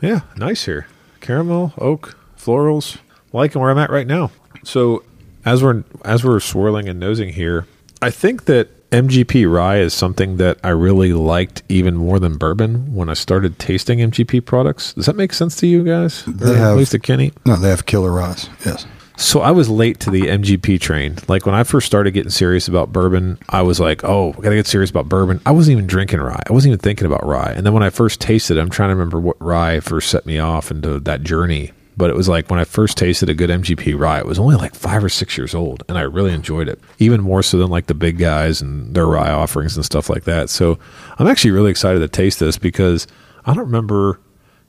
Yeah, 0.00 0.20
nice 0.36 0.64
here. 0.64 0.86
Caramel, 1.20 1.72
oak, 1.78 2.16
florals. 2.38 2.98
Liking 3.32 3.60
where 3.62 3.70
I'm 3.70 3.78
at 3.78 3.90
right 3.90 4.06
now. 4.06 4.30
So 4.64 5.04
as 5.44 5.62
we're 5.62 5.84
as 6.04 6.24
we're 6.24 6.40
swirling 6.40 6.88
and 6.88 6.98
nosing 7.00 7.30
here, 7.30 7.66
I 8.02 8.10
think 8.10 8.44
that 8.46 8.68
MGP 8.90 9.50
rye 9.50 9.78
is 9.78 9.94
something 9.94 10.36
that 10.36 10.58
I 10.62 10.68
really 10.68 11.14
liked 11.14 11.62
even 11.70 11.96
more 11.96 12.18
than 12.18 12.36
bourbon 12.36 12.94
when 12.94 13.08
I 13.08 13.14
started 13.14 13.58
tasting 13.58 14.00
MGP 14.00 14.44
products. 14.44 14.92
Does 14.92 15.06
that 15.06 15.16
make 15.16 15.32
sense 15.32 15.56
to 15.56 15.66
you 15.66 15.82
guys? 15.82 16.24
They 16.26 16.52
Or 16.52 16.56
have- 16.56 16.72
at 16.72 16.76
least 16.76 16.90
to 16.92 16.98
Kenny. 16.98 17.32
No, 17.46 17.56
they 17.56 17.70
have 17.70 17.86
killer 17.86 18.12
ryes. 18.12 18.50
Yes. 18.66 18.84
So 19.22 19.40
I 19.40 19.52
was 19.52 19.70
late 19.70 20.00
to 20.00 20.10
the 20.10 20.22
MGP 20.22 20.80
train. 20.80 21.16
Like 21.28 21.46
when 21.46 21.54
I 21.54 21.62
first 21.62 21.86
started 21.86 22.10
getting 22.10 22.30
serious 22.30 22.66
about 22.66 22.92
bourbon, 22.92 23.38
I 23.48 23.62
was 23.62 23.78
like, 23.78 24.02
"Oh, 24.02 24.30
I 24.36 24.40
gotta 24.42 24.56
get 24.56 24.66
serious 24.66 24.90
about 24.90 25.08
bourbon." 25.08 25.40
I 25.46 25.52
wasn't 25.52 25.72
even 25.74 25.86
drinking 25.86 26.20
rye. 26.20 26.42
I 26.48 26.52
wasn't 26.52 26.72
even 26.72 26.80
thinking 26.80 27.06
about 27.06 27.24
rye. 27.24 27.52
And 27.56 27.64
then 27.64 27.72
when 27.72 27.84
I 27.84 27.90
first 27.90 28.20
tasted, 28.20 28.56
it, 28.56 28.60
I'm 28.60 28.68
trying 28.68 28.88
to 28.88 28.96
remember 28.96 29.20
what 29.20 29.36
rye 29.40 29.78
first 29.78 30.10
set 30.10 30.26
me 30.26 30.40
off 30.40 30.72
into 30.72 30.98
that 31.00 31.22
journey. 31.22 31.70
But 31.96 32.10
it 32.10 32.16
was 32.16 32.28
like 32.28 32.50
when 32.50 32.58
I 32.58 32.64
first 32.64 32.98
tasted 32.98 33.28
a 33.28 33.34
good 33.34 33.48
MGP 33.48 33.96
rye, 33.96 34.18
it 34.18 34.26
was 34.26 34.40
only 34.40 34.56
like 34.56 34.74
five 34.74 35.04
or 35.04 35.08
six 35.08 35.38
years 35.38 35.54
old, 35.54 35.84
and 35.88 35.96
I 35.96 36.02
really 36.02 36.32
enjoyed 36.32 36.68
it, 36.68 36.80
even 36.98 37.20
more 37.20 37.44
so 37.44 37.58
than 37.58 37.68
like 37.70 37.86
the 37.86 37.94
big 37.94 38.18
guys 38.18 38.60
and 38.60 38.92
their 38.92 39.06
rye 39.06 39.30
offerings 39.30 39.76
and 39.76 39.84
stuff 39.84 40.10
like 40.10 40.24
that. 40.24 40.50
So 40.50 40.80
I'm 41.18 41.28
actually 41.28 41.52
really 41.52 41.70
excited 41.70 42.00
to 42.00 42.08
taste 42.08 42.40
this 42.40 42.58
because 42.58 43.06
I 43.46 43.54
don't 43.54 43.66
remember 43.66 44.18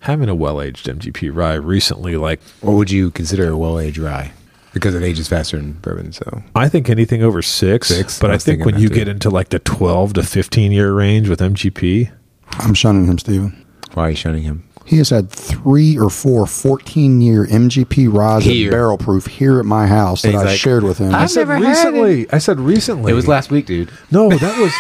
having 0.02 0.30
a 0.30 0.36
well 0.36 0.62
aged 0.62 0.86
MGP 0.86 1.36
rye 1.36 1.56
recently. 1.56 2.18
Like 2.18 2.40
What 2.62 2.74
would 2.74 2.92
you 2.92 3.10
consider 3.10 3.50
a 3.50 3.58
well 3.58 3.80
aged 3.80 3.98
rye? 3.98 4.32
Because 4.74 4.96
it 4.96 5.04
ages 5.04 5.28
faster 5.28 5.58
than 5.58 5.74
bourbon, 5.74 6.12
so 6.14 6.42
I 6.56 6.68
think 6.68 6.90
anything 6.90 7.22
over 7.24 7.42
six. 7.42 7.90
Six? 7.90 8.20
But 8.20 8.32
I 8.32 8.36
I, 8.36 8.38
think 8.38 8.66
when 8.66 8.80
you 8.80 8.90
too. 8.90 8.96
get 8.96 9.08
into 9.08 9.30
like 9.30 9.50
the 9.50 9.60
12 9.60 10.14
to 10.14 10.24
15 10.24 10.72
year 10.72 10.92
range 10.94 11.30
with 11.30 11.40
MGP, 11.40 12.12
I'm 12.60 12.74
shunning 12.74 13.06
him, 13.06 13.18
Steven. 13.20 13.66
why 13.94 14.08
are 14.08 14.10
you 14.12 14.16
shunning 14.16 14.44
him? 14.44 14.68
He 14.86 14.98
has 14.98 15.10
had 15.12 15.30
three 15.30 15.98
or 15.98 16.10
four 16.10 16.46
14 16.46 17.22
year 17.22 17.46
MGP 17.46 18.12
ryes 18.14 18.46
barrel 18.70 18.98
proof 18.98 19.28
here 19.28 19.60
at 19.60 19.66
my 19.66 19.88
house 19.88 20.24
that 20.24 20.36
I 20.36 20.44
like, 20.44 20.58
shared 20.60 20.84
with 20.84 20.98
him. 20.98 21.16
I 21.16 21.26
said 21.28 21.48
recently. 21.48 22.30
I 22.32 22.38
said 22.40 22.60
recently. 22.60 23.12
It 23.12 23.16
was 23.16 23.28
last 23.28 23.50
week, 23.50 23.66
dude. 23.66 23.90
No, 24.12 24.30
that 24.38 24.60
was 24.60 24.74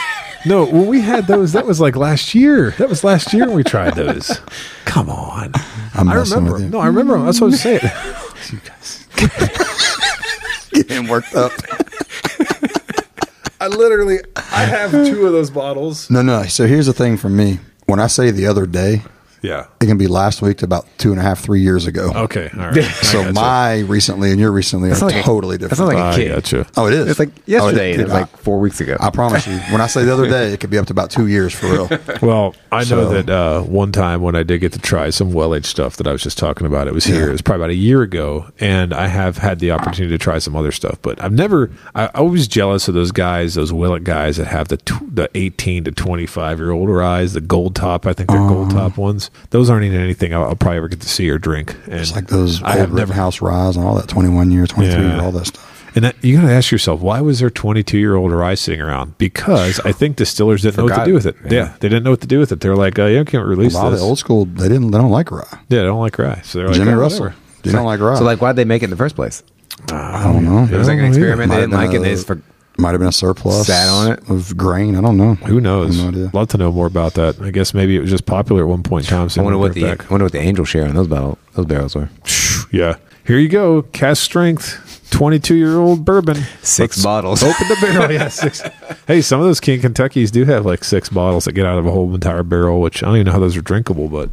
no. 0.45 0.65
When 0.65 0.87
we 0.87 0.99
had 0.99 1.27
those, 1.27 1.53
that 1.53 1.65
was 1.65 1.79
like 1.79 1.95
last 1.95 2.35
year. 2.35 2.71
That 2.71 2.89
was 2.89 3.03
last 3.05 3.31
year 3.33 3.45
when 3.45 3.55
we 3.55 3.63
tried 3.63 3.93
those. 3.95 4.41
Come 4.85 5.09
on, 5.09 5.53
I'm 5.93 6.09
I 6.09 6.15
remember. 6.15 6.53
with 6.53 6.63
you. 6.63 6.69
No, 6.69 6.79
I 6.79 6.87
remember. 6.87 7.15
'em. 7.15 7.25
That's 7.25 7.39
what 7.39 7.47
I 7.47 7.51
was 7.51 7.61
saying. 7.61 7.79
Getting 10.73 11.07
worked 11.07 11.35
up. 11.35 11.51
I 13.61 13.67
literally, 13.67 14.19
I 14.35 14.65
have 14.65 14.91
two 14.91 15.25
of 15.25 15.31
those 15.31 15.49
bottles. 15.49 16.09
No, 16.09 16.21
no. 16.21 16.43
So 16.43 16.67
here's 16.67 16.85
the 16.87 16.93
thing 16.93 17.15
for 17.17 17.29
me. 17.29 17.59
When 17.85 17.99
I 17.99 18.07
say 18.07 18.31
the 18.31 18.47
other 18.47 18.65
day, 18.65 19.03
Yeah. 19.43 19.67
it 19.81 19.85
can 19.85 19.97
be 19.99 20.07
last 20.07 20.41
week 20.41 20.57
to 20.59 20.65
about 20.65 20.87
two 20.97 21.11
and 21.11 21.19
a 21.19 21.21
half, 21.23 21.39
three 21.41 21.59
years 21.61 21.85
ago. 21.85 22.11
Okay. 22.15 22.49
All 22.57 22.69
right. 22.71 22.83
So 23.03 23.21
gotcha. 23.21 23.33
my 23.33 23.79
recently 23.81 24.31
and 24.31 24.39
your 24.39 24.51
recently 24.51 24.89
are 24.89 24.95
like 24.97 25.23
totally 25.23 25.57
that 25.57 25.69
different. 25.69 25.77
sounds 25.77 25.93
like 25.93 25.97
a 25.97 26.07
I 26.07 26.15
kid. 26.15 26.29
gotcha. 26.29 26.67
oh, 26.77 26.87
it 26.87 26.93
is. 26.93 27.09
It's 27.09 27.19
like 27.19 27.29
Oh, 27.29 27.41
yesterday. 27.45 27.91
it- 27.93 27.99
it 27.99 28.03
was 28.05 28.13
I- 28.13 28.19
like 28.21 28.37
four 28.37 28.59
weeks 28.59 28.79
ago. 28.81 28.97
I 28.99 29.09
promise 29.11 29.45
you. 29.45 29.57
When 29.71 29.81
I 29.81 29.87
say 29.87 30.03
the 30.05 30.13
other 30.13 30.27
day, 30.27 30.53
it 30.53 30.59
could 30.59 30.69
be 30.71 30.77
up 30.79 30.87
to 30.87 30.93
about 30.93 31.11
two 31.11 31.27
years 31.27 31.53
for 31.53 31.67
real. 31.67 31.89
Well, 32.21 32.55
I 32.71 32.85
know 32.85 33.09
that 33.09 33.29
uh, 33.29 33.61
one 33.63 33.91
time 33.91 34.21
when 34.21 34.35
I 34.35 34.43
did 34.43 34.59
get 34.59 34.71
to 34.73 34.79
try 34.79 35.09
some 35.09 35.33
well 35.33 35.53
aged 35.53 35.65
stuff 35.67 35.97
that 35.97 36.07
I 36.07 36.11
was 36.13 36.23
just 36.23 36.37
talking 36.37 36.65
about, 36.65 36.87
it 36.87 36.93
was 36.93 37.03
here. 37.05 37.23
Yeah. 37.23 37.27
It 37.29 37.31
was 37.33 37.41
probably 37.41 37.63
about 37.65 37.69
a 37.71 37.75
year 37.75 38.01
ago, 38.01 38.49
and 38.61 38.93
I 38.93 39.07
have 39.07 39.37
had 39.37 39.59
the 39.59 39.71
opportunity 39.71 40.13
to 40.13 40.17
try 40.17 40.39
some 40.39 40.55
other 40.55 40.71
stuff. 40.71 40.97
But 41.01 41.21
I've 41.21 41.33
never. 41.33 41.69
I, 41.93 42.09
I 42.15 42.21
was 42.21 42.47
jealous 42.47 42.87
of 42.87 42.93
those 42.93 43.11
guys, 43.11 43.55
those 43.55 43.73
Willet 43.73 44.03
guys 44.05 44.37
that 44.37 44.47
have 44.47 44.69
the 44.69 44.77
tw- 44.77 45.13
the 45.15 45.29
eighteen 45.35 45.83
to 45.83 45.91
twenty 45.91 46.25
five 46.25 46.59
year 46.59 46.71
old 46.71 46.89
eyes, 47.01 47.33
the 47.33 47.41
gold 47.41 47.75
top. 47.75 48.05
I 48.07 48.13
think 48.13 48.29
they're 48.29 48.37
gold 48.47 48.71
Uh-huh. 48.71 48.89
top 48.89 48.97
ones. 48.97 49.29
Those 49.51 49.69
aren't 49.69 49.85
even 49.85 49.99
anything 49.99 50.33
I'll, 50.33 50.43
I'll 50.43 50.55
probably 50.55 50.77
ever 50.77 50.87
get 50.87 51.01
to 51.01 51.09
see 51.09 51.29
or 51.29 51.37
drink. 51.37 51.75
And 51.85 51.95
It's 51.95 52.13
like 52.15 52.27
those 52.27 52.61
I 52.63 52.71
old 52.71 52.77
have 52.79 52.89
never. 52.93 53.01
Rittenhouse 53.07 53.41
Ryes 53.41 53.75
and 53.77 53.85
all 53.85 53.95
that 53.95 54.07
21 54.07 54.51
year, 54.51 54.65
23 54.67 54.99
year, 55.01 55.09
Yeah. 55.15 55.21
all 55.23 55.31
that 55.31 55.45
stuff. 55.47 55.69
And 55.95 56.05
that, 56.05 56.15
you 56.23 56.37
got 56.37 56.47
to 56.47 56.51
ask 56.51 56.71
yourself, 56.71 57.01
why 57.01 57.21
was 57.21 57.39
there 57.39 57.51
22 57.51 57.99
year 57.99 58.15
old 58.15 58.31
rye 58.31 58.55
sitting 58.55 58.81
around? 58.81 59.15
Because 59.19 59.79
I 59.81 59.91
think 59.91 60.15
distillers 60.15 60.63
didn't 60.63 60.77
know 60.77 60.85
what 60.85 60.95
to 60.97 61.05
do 61.05 61.13
with 61.13 61.27
it. 61.27 61.35
Yeah. 61.45 61.51
Yeah. 61.53 61.73
they 61.79 61.87
didn't 61.89 62.03
know 62.03 62.09
what 62.09 62.21
to 62.21 62.27
do 62.27 62.39
with 62.39 62.51
it. 62.51 62.61
They're 62.61 62.75
like, 62.75 62.97
uh, 62.97 63.05
yeah, 63.05 63.21
I 63.21 63.23
can't 63.25 63.45
release. 63.45 63.55
A 63.55 63.57
release 63.57 63.73
lot 63.75 63.93
of 63.93 63.99
the 63.99 64.03
old 64.05 64.17
school, 64.17 64.45
they 64.45 64.67
didn't, 64.69 64.89
they 64.89 64.97
don't 64.97 65.11
like 65.11 65.29
rye. 65.29 65.45
Yeah, 65.69 65.81
I 65.81 65.83
don't 65.83 65.99
like 65.99 66.17
rye. 66.17 66.41
So 66.43 66.57
they're 66.57 66.67
like, 66.69 66.77
Jimmy 66.77 66.93
"Oh, 66.93 66.97
Russell, 66.97 67.25
whatever." 67.25 67.39
you 67.63 67.71
don't 67.73 67.85
like 67.85 67.99
rye. 67.99 68.15
so, 68.15 68.23
like, 68.23 68.41
why'd 68.41 68.55
they 68.55 68.65
make 68.65 68.81
it 68.81 68.85
in 68.85 68.89
the 68.89 68.95
first 68.97 69.15
place? 69.15 69.43
I 69.91 70.23
don't 70.23 70.43
know. 70.45 70.63
It 70.63 70.77
was 70.77 70.87
like 70.87 70.97
an 70.97 71.01
Oh, 71.01 71.03
yeah. 71.03 71.07
experiment. 71.09 71.51
They 71.51 71.57
didn't 71.57 71.71
like 71.73 71.91
been 71.91 72.01
it. 72.01 72.03
They 72.05 72.11
just 72.15 72.25
for, 72.27 72.41
Might 72.77 72.91
have 72.91 72.99
been 72.99 73.09
a 73.09 73.11
surplus 73.11 73.67
Sat 73.67 73.87
on 73.87 74.11
it? 74.13 74.29
of 74.29 74.57
grain. 74.57 74.95
I 74.95 75.01
don't 75.01 75.15
know. 75.15 75.35
Who 75.35 75.61
knows? 75.61 75.99
I 75.99 76.03
have 76.05 76.13
no 76.15 76.19
idea. 76.21 76.31
Love 76.33 76.47
to 76.49 76.57
know 76.57 76.71
more 76.71 76.87
about 76.87 77.13
that. 77.13 77.39
I 77.39 77.51
guess 77.51 77.73
maybe 77.73 77.95
it 77.95 77.99
was 77.99 78.09
just 78.09 78.25
popular 78.25 78.63
at 78.63 78.67
one 78.67 78.81
point 78.81 79.05
in 79.05 79.09
time. 79.15 79.29
So 79.29 79.41
I 79.41 79.43
wonder 79.43 79.59
what 79.59 79.73
the 79.75 79.85
it 79.85 80.01
I 80.01 80.07
wonder 80.09 80.25
what 80.25 80.31
the 80.31 80.39
angel 80.39 80.65
share 80.65 80.87
on 80.87 80.95
those 80.95 81.07
barrel 81.07 81.37
those 81.53 81.65
barrels 81.67 81.95
were. 81.95 82.09
yeah. 82.71 82.95
Here 83.25 83.37
you 83.37 83.47
go, 83.47 83.83
cast 83.83 84.23
strength, 84.23 85.07
twenty-two 85.11 85.55
year 85.55 85.77
old 85.77 86.03
bourbon, 86.03 86.35
Six 86.61 86.97
Let's 86.97 87.03
bottles. 87.03 87.43
Open 87.43 87.67
the 87.69 87.77
barrel. 87.79 88.11
Yeah, 88.11 88.27
six. 88.27 88.61
hey, 89.07 89.21
some 89.21 89.39
of 89.39 89.45
those 89.45 89.59
King 89.61 89.79
Kentuckies 89.79 90.31
do 90.31 90.43
have 90.45 90.65
like 90.65 90.83
six 90.83 91.07
bottles 91.09 91.45
that 91.45 91.53
get 91.53 91.65
out 91.67 91.77
of 91.77 91.85
a 91.85 91.91
whole 91.91 92.13
entire 92.13 92.43
barrel, 92.43 92.81
which 92.81 93.01
I 93.03 93.05
don't 93.05 93.15
even 93.17 93.27
know 93.27 93.31
how 93.33 93.39
those 93.39 93.55
are 93.55 93.61
drinkable. 93.61 94.09
But 94.09 94.29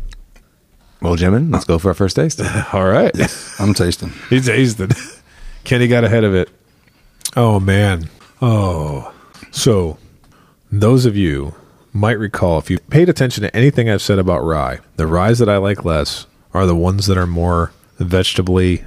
Well, 1.03 1.15
gentlemen, 1.15 1.51
let's 1.53 1.67
go 1.67 1.79
for 1.79 1.89
our 1.89 1.95
first 1.95 2.17
taste. 2.17 2.41
all 2.73 2.87
right, 2.89 3.15
I'm 3.61 3.75
tasting. 3.75 4.13
he 4.31 4.41
tasted. 4.41 4.95
Kenny 5.63 5.87
got 5.87 6.03
ahead 6.05 6.25
of 6.25 6.35
it. 6.35 6.49
Oh 7.37 7.61
man. 7.61 8.09
Oh. 8.43 9.13
So, 9.51 9.99
those 10.71 11.07
of 11.07 11.17
you 11.17 11.55
might 11.93 12.19
recall 12.19 12.59
if 12.59 12.71
you 12.71 12.79
paid 12.79 13.09
attention 13.09 13.43
to 13.43 13.55
anything 13.55 13.91
I've 13.91 14.03
said 14.03 14.19
about 14.19 14.45
rye, 14.45 14.79
the 14.97 15.07
ryes 15.07 15.39
that 15.41 15.49
I 15.49 15.57
like 15.57 15.85
less 15.85 16.27
are 16.55 16.67
the 16.67 16.77
ones 16.77 17.07
that 17.07 17.19
are 17.19 17.27
more 17.27 17.73
vegetably, 17.99 18.85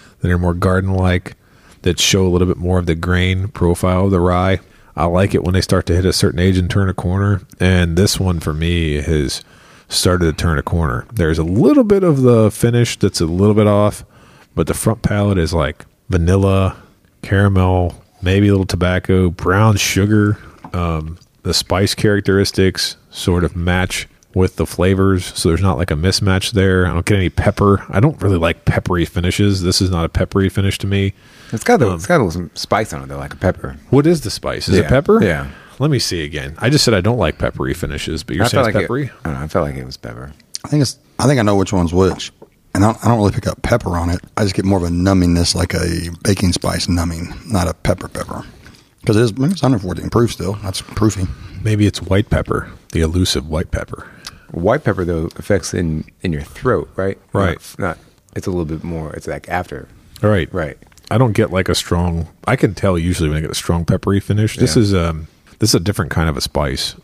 that 0.20 0.30
are 0.30 0.38
more 0.38 0.54
garden-like, 0.54 1.36
that 1.82 1.98
show 1.98 2.26
a 2.26 2.28
little 2.28 2.48
bit 2.48 2.56
more 2.56 2.78
of 2.78 2.86
the 2.86 2.94
grain 2.94 3.48
profile 3.48 4.06
of 4.06 4.10
the 4.10 4.20
rye. 4.20 4.60
I 4.96 5.06
like 5.06 5.34
it 5.34 5.42
when 5.42 5.54
they 5.54 5.60
start 5.60 5.86
to 5.86 5.94
hit 5.94 6.04
a 6.04 6.12
certain 6.12 6.38
age 6.38 6.56
and 6.56 6.70
turn 6.70 6.88
a 6.88 6.94
corner, 6.94 7.42
and 7.58 7.96
this 7.96 8.20
one 8.20 8.40
for 8.40 8.54
me 8.54 9.00
has 9.00 9.42
started 9.88 10.26
to 10.26 10.32
turn 10.32 10.58
a 10.58 10.62
corner. 10.62 11.06
There's 11.12 11.38
a 11.38 11.44
little 11.44 11.84
bit 11.84 12.04
of 12.04 12.22
the 12.22 12.50
finish 12.50 12.96
that's 12.96 13.20
a 13.20 13.26
little 13.26 13.54
bit 13.54 13.66
off, 13.66 14.04
but 14.54 14.66
the 14.66 14.74
front 14.74 15.02
palate 15.02 15.38
is 15.38 15.52
like 15.52 15.84
vanilla, 16.08 16.76
caramel, 17.22 18.03
maybe 18.24 18.48
a 18.48 18.50
little 18.50 18.66
tobacco, 18.66 19.30
brown 19.30 19.76
sugar. 19.76 20.38
Um, 20.72 21.18
the 21.42 21.54
spice 21.54 21.94
characteristics 21.94 22.96
sort 23.10 23.44
of 23.44 23.54
match 23.54 24.08
with 24.34 24.56
the 24.56 24.66
flavors, 24.66 25.26
so 25.38 25.48
there's 25.48 25.62
not 25.62 25.78
like 25.78 25.92
a 25.92 25.94
mismatch 25.94 26.52
there. 26.52 26.86
I 26.86 26.92
don't 26.92 27.06
get 27.06 27.16
any 27.16 27.28
pepper. 27.28 27.84
I 27.88 28.00
don't 28.00 28.20
really 28.20 28.38
like 28.38 28.64
peppery 28.64 29.04
finishes. 29.04 29.62
This 29.62 29.80
is 29.80 29.90
not 29.90 30.04
a 30.04 30.08
peppery 30.08 30.48
finish 30.48 30.78
to 30.78 30.88
me. 30.88 31.12
It's 31.52 31.62
got 31.62 31.78
the, 31.78 31.94
it's 31.94 32.06
got 32.06 32.28
some 32.32 32.50
spice 32.54 32.92
on 32.92 33.02
it 33.02 33.06
though, 33.06 33.18
like 33.18 33.34
a 33.34 33.36
pepper. 33.36 33.76
What 33.90 34.06
is 34.06 34.22
the 34.22 34.30
spice? 34.30 34.68
Is 34.68 34.74
Yeah. 34.76 34.82
it 34.82 34.88
pepper? 34.88 35.22
Yeah. 35.22 35.50
Let 35.78 35.90
me 35.90 35.98
see 36.00 36.24
again. 36.24 36.54
I 36.58 36.70
just 36.70 36.84
said 36.84 36.94
I 36.94 37.00
don't 37.00 37.18
like 37.18 37.38
peppery 37.38 37.74
finishes, 37.74 38.24
but 38.24 38.34
you're 38.34 38.44
I 38.44 38.48
saying 38.48 38.64
felt 38.64 38.68
it's 38.70 38.74
like 38.74 38.82
peppery. 38.84 39.04
It, 39.06 39.12
I 39.24 39.28
don't 39.30 39.38
know. 39.38 39.44
I 39.44 39.48
felt 39.48 39.66
like 39.68 39.76
it 39.76 39.84
was 39.84 39.96
pepper. 39.96 40.32
I 40.64 40.68
think 40.68 40.82
it's. 40.82 40.98
I 41.18 41.26
think 41.26 41.38
I 41.38 41.42
know 41.42 41.54
which 41.54 41.72
one's 41.72 41.92
which, 41.94 42.32
and 42.74 42.84
I 42.84 42.92
don't, 42.92 43.04
I 43.04 43.08
don't 43.08 43.18
really 43.18 43.32
pick 43.32 43.46
up 43.46 43.62
pepper 43.62 43.96
on 43.96 44.10
it. 44.10 44.20
I 44.36 44.42
just 44.42 44.54
get 44.54 44.64
more 44.64 44.78
of 44.78 44.84
a 44.84 44.88
nummingness, 44.88 45.54
like 45.54 45.74
a 45.74 46.10
baking 46.22 46.52
spice 46.52 46.88
numbing, 46.88 47.32
not 47.46 47.68
a 47.68 47.74
pepper 47.74 48.08
pepper. 48.08 48.44
Because 49.00 49.16
it 49.16 49.22
is, 49.22 49.32
I 49.32 49.36
mean, 49.36 49.50
it's 49.52 49.62
114 49.62 50.08
proof 50.10 50.32
still. 50.32 50.54
That's 50.62 50.80
proofy. 50.80 51.26
Maybe 51.62 51.86
it's 51.86 52.00
white 52.02 52.30
pepper, 52.30 52.70
the 52.92 53.00
elusive 53.02 53.48
white 53.48 53.70
pepper. 53.70 54.06
White 54.50 54.84
pepper 54.84 55.04
though 55.04 55.28
affects 55.36 55.74
in 55.74 56.04
in 56.22 56.32
your 56.32 56.42
throat, 56.42 56.88
right? 56.96 57.18
Right. 57.32 57.58
Not, 57.78 57.78
not- 57.78 57.98
it's 58.36 58.46
a 58.46 58.50
little 58.50 58.64
bit 58.64 58.82
more. 58.82 59.12
It's 59.14 59.26
like 59.26 59.48
after. 59.48 59.88
All 60.22 60.30
right. 60.30 60.52
Right. 60.52 60.76
I 61.10 61.18
don't 61.18 61.32
get 61.32 61.50
like 61.52 61.68
a 61.68 61.74
strong. 61.74 62.28
I 62.46 62.56
can 62.56 62.74
tell 62.74 62.98
usually 62.98 63.28
when 63.28 63.38
I 63.38 63.40
get 63.42 63.50
a 63.50 63.54
strong 63.54 63.84
peppery 63.84 64.20
finish. 64.20 64.56
This 64.56 64.74
Yeah. 64.76 64.82
is 64.82 64.94
um 64.94 65.28
this 65.60 65.70
is 65.70 65.74
a 65.76 65.80
different 65.80 66.10
kind 66.10 66.28
of 66.28 66.36
a 66.36 66.40
spice. 66.40 66.94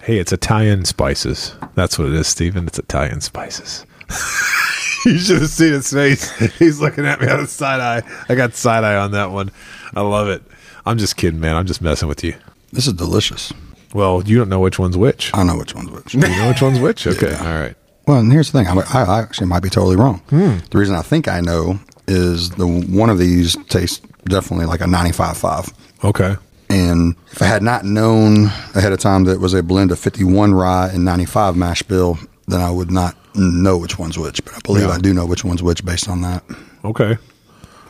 Hey, 0.00 0.18
it's 0.18 0.32
Italian 0.32 0.84
spices. 0.84 1.54
That's 1.76 1.98
what 1.98 2.08
it 2.08 2.14
is, 2.14 2.26
Stephen. 2.26 2.66
It's 2.66 2.78
Italian 2.78 3.20
spices. 3.20 3.84
you 5.06 5.18
should 5.18 5.40
have 5.40 5.50
seen 5.50 5.72
his 5.72 5.90
face. 5.92 6.30
He's 6.58 6.80
looking 6.80 7.06
at 7.06 7.20
me 7.20 7.28
on 7.28 7.40
a 7.40 7.46
side 7.46 7.80
eye. 7.80 8.24
I 8.28 8.34
got 8.34 8.54
side 8.54 8.84
eye 8.84 8.96
on 8.96 9.12
that 9.12 9.30
one. 9.30 9.50
I 9.94 10.00
love 10.02 10.28
it. 10.28 10.42
I'm 10.86 10.98
just 10.98 11.16
kidding, 11.16 11.40
man. 11.40 11.56
I'm 11.56 11.66
just 11.66 11.80
messing 11.80 12.08
with 12.08 12.24
you. 12.24 12.34
This 12.72 12.86
is 12.86 12.94
delicious. 12.94 13.52
Well, 13.94 14.22
you 14.24 14.38
don't 14.38 14.48
know 14.48 14.60
which 14.60 14.78
one's 14.78 14.96
which. 14.96 15.30
I 15.34 15.42
know 15.42 15.56
which 15.56 15.74
one's 15.74 15.90
which. 15.90 16.14
You 16.14 16.20
know 16.20 16.48
which 16.48 16.62
one's 16.62 16.80
which? 16.80 17.06
Okay. 17.12 17.34
All 17.34 17.60
right. 17.60 17.76
Well, 18.06 18.18
and 18.18 18.32
here's 18.32 18.50
the 18.50 18.58
thing. 18.58 18.66
I, 18.66 19.04
I 19.04 19.20
actually 19.20 19.46
might 19.46 19.62
be 19.62 19.68
totally 19.68 19.96
wrong. 19.96 20.18
Hmm. 20.30 20.58
The 20.70 20.78
reason 20.78 20.94
I 20.96 21.02
think 21.02 21.28
I 21.28 21.40
know 21.40 21.78
is 22.08 22.50
the 22.50 22.66
one 22.66 23.10
of 23.10 23.18
these 23.18 23.56
tastes 23.68 24.00
definitely 24.24 24.66
like 24.66 24.80
a 24.80 24.84
95.5. 24.84 25.72
Okay. 26.04 26.36
And 26.68 27.14
if 27.30 27.42
I 27.42 27.46
had 27.46 27.62
not 27.62 27.84
known 27.84 28.46
ahead 28.74 28.92
of 28.92 28.98
time 28.98 29.24
that 29.24 29.32
it 29.32 29.40
was 29.40 29.54
a 29.54 29.62
blend 29.62 29.92
of 29.92 29.98
51 29.98 30.54
rye 30.54 30.88
and 30.88 31.04
95 31.04 31.54
mash 31.54 31.82
bill, 31.82 32.18
then 32.52 32.60
I 32.60 32.70
would 32.70 32.90
not 32.90 33.16
know 33.34 33.76
which 33.78 33.98
one's 33.98 34.18
which. 34.18 34.44
But 34.44 34.54
I 34.54 34.58
believe 34.64 34.84
Yeah. 34.84 34.90
I 34.90 34.98
do 34.98 35.12
know 35.14 35.26
which 35.26 35.44
one's 35.44 35.62
which 35.62 35.84
based 35.84 36.08
on 36.08 36.20
that. 36.22 36.42
Okay. 36.84 37.16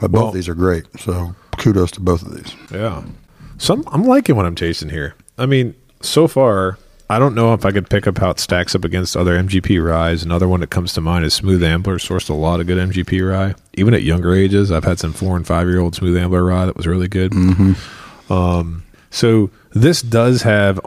But 0.01 0.11
Well- 0.11 0.23
both 0.23 0.29
of 0.31 0.35
these 0.35 0.49
are 0.49 0.55
great. 0.55 0.85
So 1.01 1.35
kudos 1.59 1.91
to 1.93 2.01
both 2.01 2.23
of 2.23 2.35
these. 2.37 2.55
Yeah. 2.73 3.03
Some 3.59 3.85
I'm 3.93 4.05
liking 4.05 4.37
what 4.37 4.47
I'm 4.47 4.55
tasting 4.55 4.89
here. 4.89 5.15
I 5.39 5.47
mean, 5.47 5.75
so 6.01 6.27
far, 6.27 6.79
I 7.09 7.19
don't 7.19 7.35
know 7.35 7.53
if 7.53 7.65
I 7.67 7.73
could 7.73 7.89
pick 7.91 8.07
up 8.07 8.19
how 8.19 8.31
it 8.31 8.41
stacks 8.41 8.75
up 8.75 8.85
against 8.85 9.17
other 9.17 9.37
MGP 9.37 9.79
ryes. 9.79 10.23
Another 10.25 10.49
one 10.49 10.61
that 10.61 10.71
comes 10.71 10.93
to 10.95 11.01
mind 11.01 11.25
is 11.25 11.35
Smooth 11.35 11.63
Ambler. 11.63 11.99
Sourced 11.99 12.31
a 12.31 12.35
lot 12.35 12.59
of 12.61 12.67
good 12.67 12.79
MGP 12.79 13.21
rye. 13.29 13.55
Even 13.75 13.93
at 13.95 14.03
younger 14.03 14.35
ages, 14.35 14.73
I've 14.73 14.85
had 14.85 14.99
some 14.99 15.13
four 15.13 15.37
and 15.37 15.47
five 15.47 15.69
year 15.69 15.79
old 15.81 15.95
Smooth 15.95 16.17
Ambler 16.17 16.43
rye 16.45 16.65
that 16.67 16.77
was 16.77 16.87
really 16.87 17.09
good. 17.09 17.33
Um, 18.31 18.83
so 19.11 19.51
this 19.73 20.03
does 20.03 20.43
have. 20.43 20.81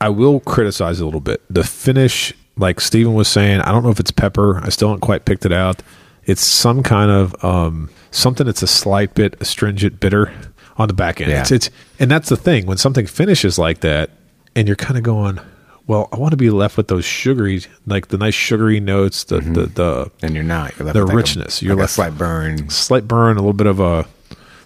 I 0.00 0.08
will 0.08 0.40
criticize 0.40 1.00
a 1.00 1.04
little 1.04 1.20
bit. 1.20 1.40
The 1.48 1.64
finish, 1.64 2.32
like 2.56 2.80
Steven 2.80 3.14
was 3.14 3.28
saying, 3.28 3.60
I 3.60 3.72
don't 3.72 3.82
know 3.82 3.90
if 3.90 4.00
it's 4.00 4.10
pepper. 4.10 4.58
I 4.62 4.68
still 4.68 4.88
haven't 4.88 5.00
quite 5.00 5.24
picked 5.24 5.44
it 5.44 5.52
out. 5.52 5.82
It's 6.24 6.42
some 6.42 6.82
kind 6.82 7.10
of 7.10 7.44
um, 7.44 7.90
something 8.10 8.46
that's 8.46 8.62
a 8.62 8.66
slight 8.66 9.14
bit 9.14 9.36
astringent, 9.40 10.00
bitter 10.00 10.32
on 10.78 10.88
the 10.88 10.94
back 10.94 11.20
end. 11.20 11.30
Yeah. 11.30 11.40
It's, 11.42 11.50
it's 11.50 11.70
and 11.98 12.10
that's 12.10 12.28
the 12.28 12.36
thing 12.36 12.66
when 12.66 12.76
something 12.78 13.06
finishes 13.06 13.58
like 13.58 13.80
that, 13.80 14.10
and 14.56 14.66
you're 14.66 14.76
kind 14.76 14.96
of 14.96 15.02
going, 15.02 15.38
well, 15.86 16.08
I 16.12 16.16
want 16.16 16.30
to 16.32 16.36
be 16.38 16.48
left 16.50 16.76
with 16.78 16.88
those 16.88 17.04
sugary, 17.04 17.62
like 17.86 18.08
the 18.08 18.16
nice 18.16 18.34
sugary 18.34 18.80
notes, 18.80 19.24
the 19.24 19.40
the, 19.40 19.66
the 19.66 20.10
And 20.22 20.34
you're 20.34 20.42
not. 20.44 20.78
You're 20.78 20.86
left 20.86 20.94
The 20.94 21.00
with 21.00 21.08
like 21.08 21.12
a- 21.14 21.16
richness. 21.16 21.60
You're 21.62 21.74
like 21.74 21.78
a 21.78 21.82
left- 21.82 21.92
slight 21.92 22.16
burn. 22.16 22.70
slight 22.70 23.06
burn, 23.06 23.36
a 23.36 23.40
little 23.40 23.52
bit 23.52 23.66
of 23.66 23.80
a 23.80 24.06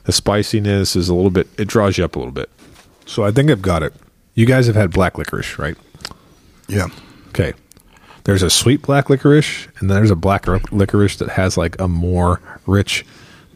the 0.04 0.12
spiciness 0.12 0.94
is 0.94 1.08
a 1.08 1.14
little 1.14 1.30
bit. 1.30 1.48
It 1.58 1.66
draws 1.68 1.98
you 1.98 2.04
up 2.04 2.14
a 2.16 2.18
little 2.18 2.32
bit. 2.32 2.48
So 3.04 3.24
I 3.24 3.30
think 3.32 3.50
I've 3.50 3.62
got 3.62 3.82
it. 3.82 3.92
You 4.34 4.46
guys 4.46 4.66
have 4.68 4.76
had 4.76 4.90
black 4.92 5.18
licorice, 5.18 5.58
right? 5.58 5.76
Yeah. 6.68 6.86
Okay. 7.30 7.52
There's 8.28 8.42
a 8.42 8.50
sweet 8.50 8.82
black 8.82 9.08
licorice, 9.08 9.68
and 9.78 9.88
then 9.88 9.96
there's 9.96 10.10
a 10.10 10.14
black 10.14 10.46
licorice 10.70 11.16
that 11.16 11.30
has 11.30 11.56
like 11.56 11.80
a 11.80 11.88
more 11.88 12.42
rich, 12.66 13.06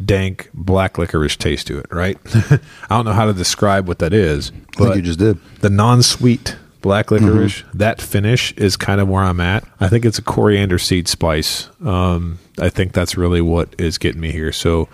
dank 0.03 0.49
black 0.55 0.97
licorice 0.97 1.37
taste 1.37 1.67
to 1.67 1.79
it, 1.79 1.93
right? 1.93 2.17
I 2.35 2.59
don't 2.89 3.05
know 3.05 3.13
how 3.13 3.27
to 3.27 3.35
describe 3.35 3.87
what 3.87 3.99
that 3.99 4.15
is, 4.15 4.49
I 4.49 4.55
think 4.55 4.79
but 4.79 4.97
you 4.97 5.03
just 5.03 5.19
did. 5.19 5.39
the 5.61 5.69
non-sweet 5.69 6.57
black 6.81 7.11
licorice, 7.11 7.65
that 7.75 8.01
finish 8.01 8.53
is 8.53 8.79
kind 8.79 8.99
of 8.99 9.11
where 9.11 9.23
I'm 9.23 9.41
at. 9.41 9.63
I 9.79 9.91
think 9.91 10.07
it's 10.07 10.19
a 10.19 10.23
coriander 10.23 10.79
seed 10.79 11.07
spice. 11.07 11.69
Um, 11.85 12.39
I 12.59 12.71
think 12.71 12.95
that's 12.95 13.15
really 13.15 13.43
what 13.43 13.75
is 13.79 13.99
getting 13.99 14.23
me 14.23 14.33
here. 14.33 14.53
So 14.53 14.89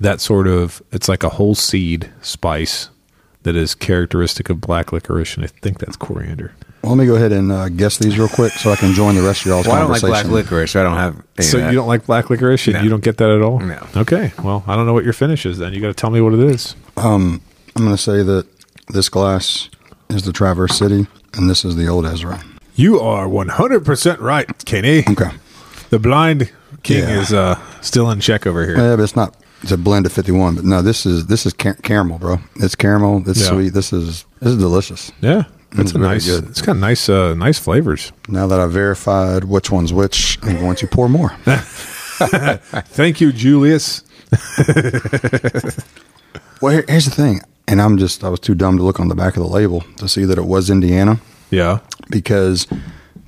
that 0.00 0.22
sort 0.22 0.48
of 0.48 0.82
it's 0.90 1.06
like 1.06 1.22
a 1.22 1.28
whole 1.28 1.54
seed 1.54 2.10
spice 2.22 2.88
that 3.42 3.56
is 3.56 3.74
characteristic 3.74 4.48
of 4.48 4.62
black 4.62 4.90
licorice, 4.90 5.34
and 5.36 5.44
I 5.44 5.48
think 5.48 5.80
that's 5.80 5.96
coriander. 5.96 6.54
Well, 6.82 6.92
let 6.94 6.98
me 6.98 7.06
go 7.06 7.16
ahead 7.16 7.32
and 7.32 7.50
uh, 7.50 7.68
guess 7.68 7.98
these 7.98 8.18
real 8.18 8.28
quick 8.28 8.52
so 8.52 8.70
I 8.70 8.76
can 8.76 8.92
join 8.94 9.14
the 9.16 9.22
rest 9.22 9.40
of 9.42 9.46
y'all's 9.48 9.66
Well, 9.66 9.76
I 9.76 9.80
don't 9.80 9.90
like 9.90 10.00
conversation. 10.00 10.30
black 10.30 10.44
licorice. 10.44 10.70
So 10.72 10.80
I 10.80 10.82
don't 10.84 10.96
have. 10.96 11.16
any 11.36 11.46
So 11.46 11.58
of 11.58 11.64
that. 11.64 11.70
you 11.72 11.76
don't 11.76 11.88
like 11.88 12.06
black 12.06 12.30
licorice? 12.30 12.68
No. 12.68 12.80
You 12.80 12.88
don't 12.88 13.02
get 13.02 13.16
that 13.18 13.30
at 13.30 13.42
all? 13.42 13.58
No. 13.60 13.84
Okay. 13.96 14.32
Well, 14.42 14.62
I 14.66 14.76
don't 14.76 14.86
know 14.86 14.92
what 14.94 15.04
your 15.04 15.12
finish 15.12 15.44
is. 15.44 15.58
Then 15.58 15.74
you 15.74 15.80
got 15.80 15.88
to 15.88 15.94
tell 15.94 16.10
me 16.10 16.20
what 16.20 16.34
it 16.34 16.40
is. 16.40 16.76
Um, 16.96 17.40
I'm 17.76 17.84
going 17.84 17.96
to 17.96 18.02
say 18.02 18.22
that 18.22 18.46
this 18.88 19.08
glass 19.08 19.68
is 20.08 20.22
the 20.22 20.32
Traverse 20.32 20.78
City 20.78 21.06
and 21.34 21.50
this 21.50 21.64
is 21.64 21.74
the 21.76 21.88
Old 21.88 22.06
Ezra. 22.06 22.42
You 22.74 23.00
are 23.00 23.26
100% 23.26 24.20
right, 24.20 24.64
Kenny. 24.64 25.00
Okay. 25.08 25.30
The 25.90 25.98
blind 25.98 26.52
king 26.84 26.98
Yeah. 27.00 27.20
is 27.20 27.32
uh, 27.32 27.58
still 27.80 28.08
in 28.10 28.20
check 28.20 28.46
over 28.46 28.64
here. 28.64 28.76
Yeah, 28.78 28.96
but 28.96 29.02
it's 29.02 29.16
not. 29.16 29.34
It's 29.62 29.72
a 29.72 29.76
blend 29.76 30.06
of 30.06 30.12
51, 30.12 30.54
but 30.54 30.64
no, 30.64 30.80
this 30.82 31.04
is 31.04 31.26
this 31.26 31.44
is 31.44 31.52
car- 31.52 31.74
caramel, 31.82 32.18
bro. 32.20 32.38
It's 32.56 32.76
caramel. 32.76 33.28
It's 33.28 33.40
Yeah. 33.40 33.48
sweet. 33.48 33.68
This 33.70 33.92
is 33.92 34.24
this 34.40 34.50
is 34.52 34.56
delicious. 34.58 35.10
Yeah, 35.20 35.44
it's 35.72 35.92
Mm, 35.92 35.96
a 35.96 35.98
nice. 35.98 36.26
good. 36.26 36.44
It's 36.50 36.62
got 36.62 36.76
nice, 36.76 37.08
uh, 37.08 37.34
nice 37.34 37.58
flavors. 37.58 38.12
Now 38.28 38.46
that 38.46 38.58
I've 38.60 38.72
verified 38.72 39.44
which 39.44 39.70
one's 39.70 39.92
which, 39.92 40.38
I'm 40.42 40.58
going 40.58 40.76
to 40.76 40.86
pour 40.86 41.08
more. 41.08 41.30
Thank 42.18 43.20
you, 43.20 43.32
Julius. 43.32 44.02
well, 46.60 46.72
here, 46.72 46.84
here's 46.88 47.04
the 47.04 47.10
thing, 47.14 47.40
and 47.66 47.80
I'm 47.80 47.98
just 47.98 48.24
I 48.24 48.28
was 48.28 48.40
too 48.40 48.54
dumb 48.54 48.76
to 48.78 48.82
look 48.82 49.00
on 49.00 49.08
the 49.08 49.14
back 49.14 49.36
of 49.36 49.42
the 49.42 49.48
label 49.48 49.82
to 49.98 50.08
see 50.08 50.24
that 50.24 50.38
it 50.38 50.44
was 50.44 50.70
Indiana 50.70 51.20
Yeah, 51.50 51.78
because 52.10 52.66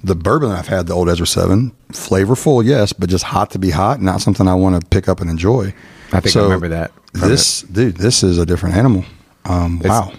the 0.03 0.14
bourbon 0.14 0.50
I've 0.50 0.68
had, 0.68 0.87
the 0.87 0.94
Old 0.94 1.09
Ezra 1.09 1.26
Seven, 1.26 1.72
flavorful, 1.92 2.64
yes, 2.64 2.92
but 2.92 3.09
just 3.09 3.24
hot 3.24 3.50
to 3.53 3.59
be 3.59 3.70
hot, 3.70 4.00
not 4.00 4.20
something 4.20 4.48
I 4.48 4.55
want 4.55 4.81
to 4.81 4.87
pick 4.88 5.09
up 5.09 5.20
and 5.20 5.31
enjoy. 5.31 5.72
I 6.12 6.20
think 6.20 6.35
I 6.37 6.42
remember 6.42 6.68
that 6.68 6.90
from 7.16 7.29
This 7.29 7.62
dude, 7.62 7.96
this 7.98 8.22
is 8.22 8.38
a 8.38 8.46
different 8.46 8.76
animal. 8.76 9.05
Um, 9.44 9.79
wow, 9.81 10.11
Yeah. 10.12 10.16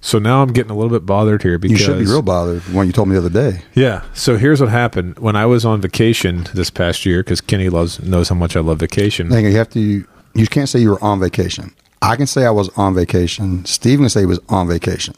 So 0.00 0.18
now 0.18 0.42
I'm 0.42 0.52
getting 0.52 0.70
a 0.70 0.74
little 0.74 0.90
bit 0.90 1.04
bothered 1.06 1.42
here 1.42 1.58
because 1.58 1.72
you 1.80 1.86
because 1.86 1.98
should 1.98 2.04
be 2.06 2.10
real 2.10 2.22
bothered 2.22 2.62
when 2.72 2.86
you 2.86 2.92
told 2.92 3.08
me 3.08 3.14
the 3.14 3.20
other 3.26 3.30
day. 3.30 3.62
Yeah. 3.74 4.02
So 4.14 4.36
here's 4.36 4.60
what 4.60 4.70
happened 4.70 5.18
when 5.18 5.36
I 5.36 5.46
was 5.46 5.64
on 5.64 5.80
vacation 5.80 6.46
this 6.54 6.70
past 6.70 7.04
year 7.04 7.22
because 7.22 7.40
Kenny 7.40 7.68
loves 7.68 8.00
knows 8.02 8.28
how 8.28 8.34
much 8.36 8.56
I 8.56 8.60
love 8.60 8.78
vacation. 8.78 9.28
I 9.32 9.36
think 9.36 9.48
you 9.48 9.56
have 9.58 9.70
to. 9.70 10.04
You 10.34 10.46
can't 10.46 10.68
say 10.68 10.78
you 10.78 10.90
were 10.90 11.02
on 11.04 11.20
vacation. 11.20 11.72
I 12.02 12.16
can 12.16 12.26
say 12.26 12.46
I 12.46 12.50
was 12.50 12.70
on 12.78 12.94
vacation. 12.94 13.64
Steve 13.66 13.98
can 13.98 14.08
say 14.08 14.20
he 14.20 14.26
was 14.26 14.40
on 14.48 14.68
vacation. 14.68 15.14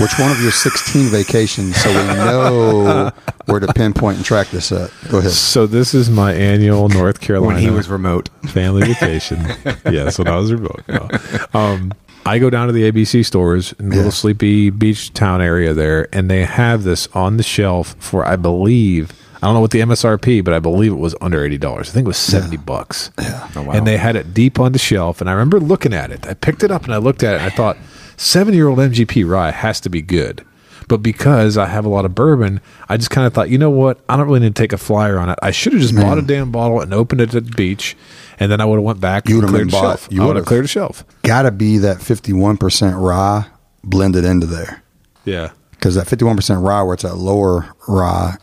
Which 0.00 0.18
one 0.18 0.30
of 0.32 0.40
your 0.40 0.50
16 0.52 1.08
vacations 1.10 1.76
so 1.76 1.90
we 1.90 1.94
know 2.16 3.12
where 3.44 3.60
to 3.60 3.72
pinpoint 3.74 4.16
and 4.16 4.24
track 4.24 4.48
this 4.48 4.72
at? 4.72 4.90
Go 5.10 5.18
ahead. 5.18 5.30
So 5.32 5.66
this 5.66 5.94
is 5.94 6.08
my 6.10 6.32
annual 6.32 6.88
North 6.88 7.20
Carolina 7.20 7.54
When 7.54 7.62
he 7.62 7.70
was 7.70 7.86
remote. 7.88 8.30
family 8.48 8.86
vacation. 8.88 9.38
yes, 9.84 10.18
when 10.18 10.26
I 10.28 10.36
was 10.36 10.50
remote. 10.50 10.82
No. 10.88 11.08
Um, 11.52 11.92
I 12.26 12.38
go 12.38 12.50
down 12.50 12.66
to 12.66 12.72
the 12.72 12.90
ABC 12.90 13.24
stores 13.24 13.72
in 13.78 13.88
the 13.88 13.94
Yeah. 13.94 13.98
little 13.98 14.12
sleepy 14.12 14.70
beach 14.70 15.12
town 15.12 15.40
area 15.40 15.72
there, 15.72 16.08
and 16.12 16.28
they 16.30 16.44
have 16.44 16.82
this 16.84 17.08
on 17.14 17.36
the 17.36 17.42
shelf 17.42 17.94
for 17.98 18.24
I 18.26 18.36
believe 18.36 19.12
I 19.42 19.46
don't 19.48 19.54
know 19.54 19.60
what 19.60 19.70
the 19.70 19.80
MSRP, 19.82 20.42
but 20.42 20.54
I 20.54 20.58
believe 20.58 20.92
it 20.92 20.96
was 20.98 21.14
under 21.20 21.44
eighty 21.44 21.58
dollars. 21.58 21.90
I 21.90 21.92
think 21.92 22.06
it 22.06 22.08
was 22.08 22.16
seventy 22.16 22.56
bucks. 22.56 23.10
Yeah, 23.20 23.46
Oh, 23.54 23.62
wow. 23.62 23.72
and 23.74 23.86
they 23.86 23.96
had 23.98 24.16
it 24.16 24.32
deep 24.34 24.58
on 24.58 24.72
the 24.72 24.78
shelf, 24.78 25.20
and 25.20 25.28
I 25.30 25.34
remember 25.34 25.60
looking 25.60 25.92
at 25.94 26.10
it. 26.10 26.26
I 26.26 26.34
picked 26.34 26.64
it 26.64 26.70
up 26.70 26.84
and 26.84 26.94
I 26.94 26.96
looked 26.96 27.22
at 27.22 27.34
it, 27.34 27.42
and 27.42 27.46
I 27.52 27.54
thought, 27.54 27.76
seven-year-old 28.16 28.78
MGP 28.78 29.24
rye 29.28 29.50
has 29.50 29.78
to 29.80 29.88
be 29.90 30.00
good. 30.02 30.42
But 30.88 30.98
because 30.98 31.58
I 31.58 31.66
have 31.66 31.84
a 31.84 31.88
lot 31.88 32.04
of 32.04 32.14
bourbon, 32.14 32.60
I 32.88 32.96
just 32.96 33.10
kind 33.10 33.26
of 33.26 33.34
thought, 33.34 33.50
you 33.50 33.58
know 33.58 33.70
what? 33.70 33.98
I 34.08 34.16
don't 34.16 34.26
really 34.26 34.40
need 34.40 34.54
to 34.54 34.62
take 34.62 34.72
a 34.72 34.78
flyer 34.78 35.18
on 35.18 35.28
it. 35.28 35.38
I 35.42 35.50
should 35.50 35.72
have 35.72 35.82
just 35.82 35.96
bought 35.96 36.18
a 36.18 36.22
damn 36.22 36.52
bottle 36.52 36.80
and 36.80 36.94
opened 36.94 37.20
it 37.20 37.34
at 37.34 37.44
the 37.44 37.50
beach, 37.50 37.96
and 38.38 38.52
then 38.52 38.60
I 38.60 38.64
would 38.64 38.76
have 38.76 38.84
went 38.84 39.00
back 39.00 39.28
You 39.28 39.36
would've 39.36 39.50
cleared 39.50 39.68
the 39.68 39.72
bought- 39.72 39.98
shelf. 40.00 40.08
you 40.10 40.22
would 40.22 40.36
have 40.36 40.46
cleared 40.46 40.64
the 40.64 40.68
shelf. 40.68 41.04
Got 41.22 41.42
to 41.42 41.50
be 41.50 41.78
that 41.78 41.98
51% 41.98 43.00
rye 43.00 43.46
blended 43.82 44.24
into 44.24 44.46
there. 44.46 44.82
Yeah. 45.24 45.50
Because 45.72 45.96
that 45.96 46.06
51% 46.06 46.62
rye, 46.64 46.82
where 46.82 46.94
it's 46.94 47.02
that 47.02 47.16
lower 47.16 47.74
rye, 47.88 48.36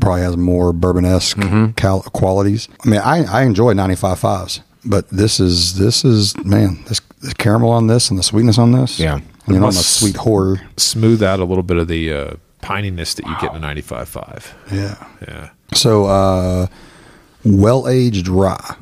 probably 0.00 0.20
has 0.20 0.36
more 0.36 0.72
bourbon 0.74 1.04
esque 1.06 1.38
mm-hmm. 1.38 1.72
cal- 1.72 2.02
qualities. 2.02 2.68
I 2.84 2.88
mean, 2.88 3.00
I, 3.00 3.24
I 3.24 3.42
enjoy 3.44 3.72
95 3.72 4.18
fives, 4.18 4.60
but 4.84 5.08
this 5.08 5.40
is, 5.40 5.78
this 5.78 6.04
is, 6.04 6.36
man, 6.44 6.84
this, 6.88 7.00
the 7.22 7.34
caramel 7.34 7.70
on 7.70 7.86
this 7.86 8.10
and 8.10 8.18
the 8.18 8.22
sweetness 8.22 8.58
on 8.58 8.72
this. 8.72 9.00
Yeah. 9.00 9.20
I 9.46 9.52
mean, 9.52 9.60
must- 9.60 9.76
almost 9.76 10.00
sweet 10.00 10.16
horror. 10.16 10.60
Smooth 10.76 11.22
out 11.22 11.40
a 11.40 11.44
little 11.44 11.62
bit 11.62 11.76
of 11.76 11.88
the 11.88 12.12
uh, 12.12 12.34
pininess 12.62 13.14
that 13.16 13.26
you 13.26 13.34
get 13.40 13.54
in 13.54 13.62
a 13.62 13.66
95.5. 13.66 14.52
Yeah. 14.72 15.06
Yeah. 15.26 15.50
So, 15.74 16.06
uh, 16.06 16.66
well 17.44 17.88
aged 17.88 18.28
rye. 18.28 18.76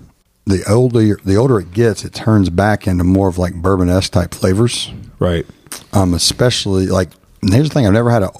The 0.46 0.62
older 0.70 1.16
the 1.24 1.36
older 1.36 1.58
it 1.58 1.72
gets, 1.72 2.04
it 2.04 2.12
turns 2.12 2.50
back 2.50 2.86
into 2.86 3.02
more 3.04 3.28
of 3.28 3.38
like 3.38 3.54
bourbon 3.54 3.88
esque 3.88 4.12
type 4.12 4.34
flavors. 4.34 4.90
Right. 5.18 5.46
Um, 5.94 6.12
especially 6.12 6.86
like 6.86 7.08
here's 7.42 7.68
the 7.68 7.74
thing: 7.74 7.86
I've 7.86 7.94
never 7.94 8.10
had 8.10 8.22
a, 8.22 8.30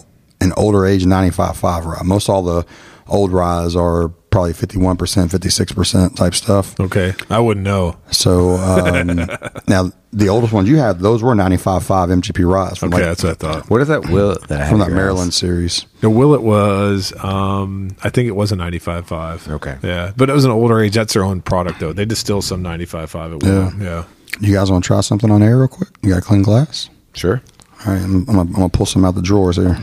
an 0.43 0.53
older 0.57 0.85
age 0.85 1.05
95.5 1.05 1.85
rye. 1.87 2.03
Most 2.05 2.29
all 2.29 2.43
the 2.43 2.67
old 3.09 3.33
ryes 3.33 3.75
are 3.75 4.09
probably 4.35 4.53
51 4.53 4.97
percent, 4.97 5.31
56 5.31 5.73
percent 5.75 6.17
type 6.17 6.35
stuff. 6.35 6.79
Okay. 6.81 7.15
I 7.31 7.39
wouldn't 7.39 7.63
know. 7.63 7.97
So 8.11 8.57
um, 8.57 9.07
now 9.69 9.93
the 10.13 10.29
oldest 10.29 10.53
ones 10.53 10.69
you 10.69 10.77
had, 10.77 10.99
those 10.99 11.23
were 11.23 11.35
95.5 11.35 12.21
MGP 12.21 12.53
ryes 12.53 12.79
from 12.79 12.93
Okay, 12.93 12.97
like, 12.97 13.05
that's 13.17 13.23
what 13.23 13.31
I 13.31 13.35
thought. 13.35 13.71
What 13.71 13.81
is 13.81 13.87
that 13.87 14.09
will 14.09 14.37
that 14.49 14.69
from 14.69 14.81
that 14.81 14.91
Maryland 14.91 15.29
house? 15.29 15.37
series. 15.37 15.87
The 16.01 16.11
Willett 16.11 16.43
was, 16.43 17.13
um, 17.23 17.97
I 18.03 18.11
think 18.11 18.27
it 18.27 18.33
was 18.33 18.51
a 18.51 18.57
95.5. 18.57 19.53
Okay. 19.53 19.79
Yeah. 19.85 20.13
But 20.17 20.29
it 20.31 20.33
was 20.33 20.45
an 20.45 20.51
older 20.51 20.81
age. 20.81 20.95
That's 20.95 21.15
their 21.15 21.23
own 21.23 21.41
product, 21.41 21.79
though. 21.79 21.93
They 21.93 22.05
distill 22.05 22.43
some 22.43 22.61
95.5 22.65 23.35
at 23.35 23.43
Willett. 23.45 23.75
Yeah. 23.81 24.05
You 24.41 24.53
guys 24.53 24.69
want 24.69 24.83
to 24.83 24.87
try 24.89 25.01
something 25.01 25.31
on 25.31 25.45
air 25.45 25.59
real 25.59 25.69
quick? 25.69 25.91
You 26.03 26.11
got 26.11 26.19
a 26.19 26.23
clean 26.23 26.43
glass? 26.43 26.91
Sure. 27.13 27.41
All 27.87 27.93
right, 27.93 28.03
I'm, 28.03 28.17
I'm, 28.17 28.25
gonna, 28.25 28.41
I'm 28.41 28.53
gonna 28.53 28.69
pull 28.69 28.87
some 28.87 29.05
out 29.05 29.15
the 29.15 29.23
drawers 29.23 29.57
here. 29.57 29.79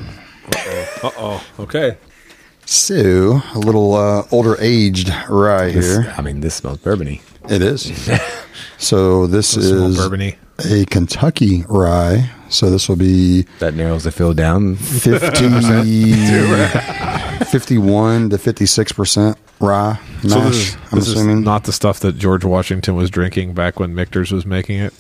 Uh 1.04 1.12
oh. 1.18 1.46
Okay. 1.60 1.98
So 2.76 3.42
a 3.54 3.60
little 3.60 3.96
uh, 3.96 4.24
older 4.32 4.56
aged 4.62 5.10
rye 5.28 5.74
This- 5.74 5.86
here. 5.98 6.14
I 6.18 6.22
mean, 6.22 6.40
this 6.40 6.56
smells 6.56 6.78
bourbony. 6.78 7.20
It 7.50 7.62
is. 7.62 7.92
so 8.78 9.28
this 9.28 9.58
is 9.58 9.98
bourbony. 9.98 10.38
a 10.72 10.86
Kentucky 10.86 11.66
rye. 11.68 12.30
So 12.48 12.70
this 12.70 12.88
will 12.88 12.96
be 12.96 13.42
That 13.60 13.74
narrows 13.74 14.06
the 14.06 14.12
fill 14.14 14.34
down. 14.34 14.78
50, 14.78 15.20
51 17.46 18.30
to 18.30 18.38
56% 18.38 19.36
rye 19.60 20.00
mash, 20.24 20.32
So 20.32 20.40
this, 20.40 20.56
is, 20.56 20.76
I'm 20.76 20.82
this 21.00 21.08
is 21.10 21.14
assuming. 21.16 21.44
not 21.44 21.66
the 21.66 21.74
stuff 21.74 22.00
that 22.00 22.18
George 22.18 22.46
Washington 22.46 22.96
was 22.96 23.10
drinking 23.10 23.54
back 23.54 23.82
when 23.82 23.94
Michter's 23.94 24.32
was 24.32 24.46
making 24.46 24.80
it. 24.80 24.94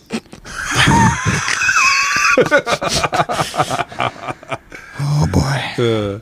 oh, 4.99 5.27
boy. 5.31 6.21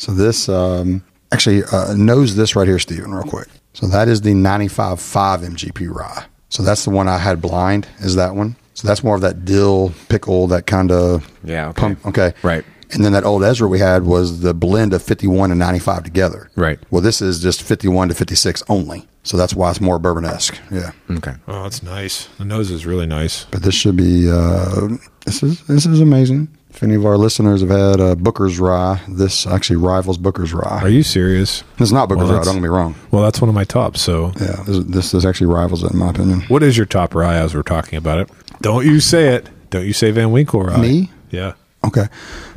So 0.00 0.12
this, 0.12 0.48
um, 0.48 1.02
actually, 1.30 1.62
uh, 1.70 1.92
nose 1.94 2.34
this 2.34 2.56
right 2.56 2.66
here, 2.66 2.78
Stephen, 2.78 3.12
real 3.12 3.22
quick. 3.24 3.48
So 3.74 3.86
that 3.88 4.08
is 4.08 4.22
the 4.22 4.32
95.5 4.32 5.44
MGP 5.44 5.94
rye. 5.94 6.24
So 6.48 6.62
that's 6.62 6.84
the 6.84 6.90
one 6.90 7.06
I 7.06 7.18
had 7.18 7.42
blind, 7.42 7.86
is 8.00 8.16
that 8.16 8.34
one. 8.34 8.56
So 8.72 8.88
that's 8.88 9.04
more 9.04 9.14
of 9.14 9.20
that 9.20 9.44
dill, 9.44 9.92
pickle, 10.08 10.46
that 10.48 10.66
kind 10.66 10.90
of 10.90 11.30
Yeah, 11.44 11.68
okay. 11.68 11.80
pump. 11.80 12.06
Okay. 12.06 12.32
Right. 12.42 12.64
And 12.92 13.04
then 13.04 13.12
that 13.12 13.24
old 13.24 13.44
Ezra 13.44 13.68
we 13.68 13.78
had 13.78 14.04
was 14.04 14.40
the 14.40 14.54
blend 14.54 14.94
of 14.94 15.02
51 15.02 15.50
and 15.50 15.60
95 15.60 16.02
together. 16.02 16.50
Right. 16.56 16.78
Well, 16.90 17.02
this 17.02 17.20
is 17.20 17.40
just 17.42 17.62
51 17.62 18.08
to 18.08 18.14
56 18.14 18.62
only. 18.70 19.06
So 19.22 19.36
that's 19.36 19.54
why 19.54 19.68
it's 19.70 19.82
more 19.82 19.98
bourbon 19.98 20.24
esque. 20.24 20.58
Yeah. 20.70 20.92
Okay. 21.10 21.34
Oh, 21.46 21.64
that's 21.64 21.82
nice. 21.82 22.24
The 22.38 22.46
nose 22.46 22.70
is 22.70 22.86
really 22.86 23.06
nice. 23.06 23.44
But 23.50 23.62
this 23.62 23.74
should 23.74 23.96
be, 23.96 24.30
uh, 24.30 24.88
this 25.26 25.42
is, 25.42 25.60
this 25.66 25.84
is 25.84 26.00
amazing. 26.00 26.48
If 26.72 26.82
any 26.82 26.94
of 26.94 27.04
our 27.04 27.16
listeners 27.18 27.60
have 27.60 27.70
had 27.70 28.00
uh, 28.00 28.14
Booker's 28.14 28.58
Rye, 28.58 29.00
this 29.08 29.46
actually 29.46 29.76
rivals 29.76 30.16
Booker's 30.18 30.52
Rye. 30.54 30.80
Are 30.82 30.88
you 30.88 31.02
serious? 31.02 31.62
It's 31.78 31.90
not 31.92 32.08
Booker's 32.08 32.28
Well, 32.28 32.38
Rye, 32.38 32.44
don't 32.44 32.54
get 32.54 32.62
me 32.62 32.68
wrong. 32.68 32.94
Well, 33.10 33.22
that's 33.22 33.40
one 33.40 33.48
of 33.48 33.54
my 33.54 33.64
tops. 33.64 34.00
So, 34.00 34.32
Yeah, 34.40 34.62
this, 34.64 34.84
this, 34.84 35.10
this 35.10 35.24
actually 35.24 35.48
rivals 35.48 35.82
it 35.84 35.92
in 35.92 35.98
my 35.98 36.10
opinion. 36.10 36.40
what 36.42 36.62
is 36.62 36.76
your 36.76 36.86
top 36.86 37.14
rye 37.14 37.36
as 37.36 37.54
we're 37.54 37.62
talking 37.62 37.96
about 37.98 38.18
it? 38.18 38.30
Don't 38.62 38.86
you 38.86 39.00
say 39.00 39.28
it. 39.34 39.48
Don't 39.70 39.84
you 39.86 39.92
say 39.92 40.10
Van 40.10 40.30
Winkle 40.32 40.62
rye. 40.62 40.76
Me? 40.80 41.10
Yeah. 41.30 41.52
Okay. 41.84 42.06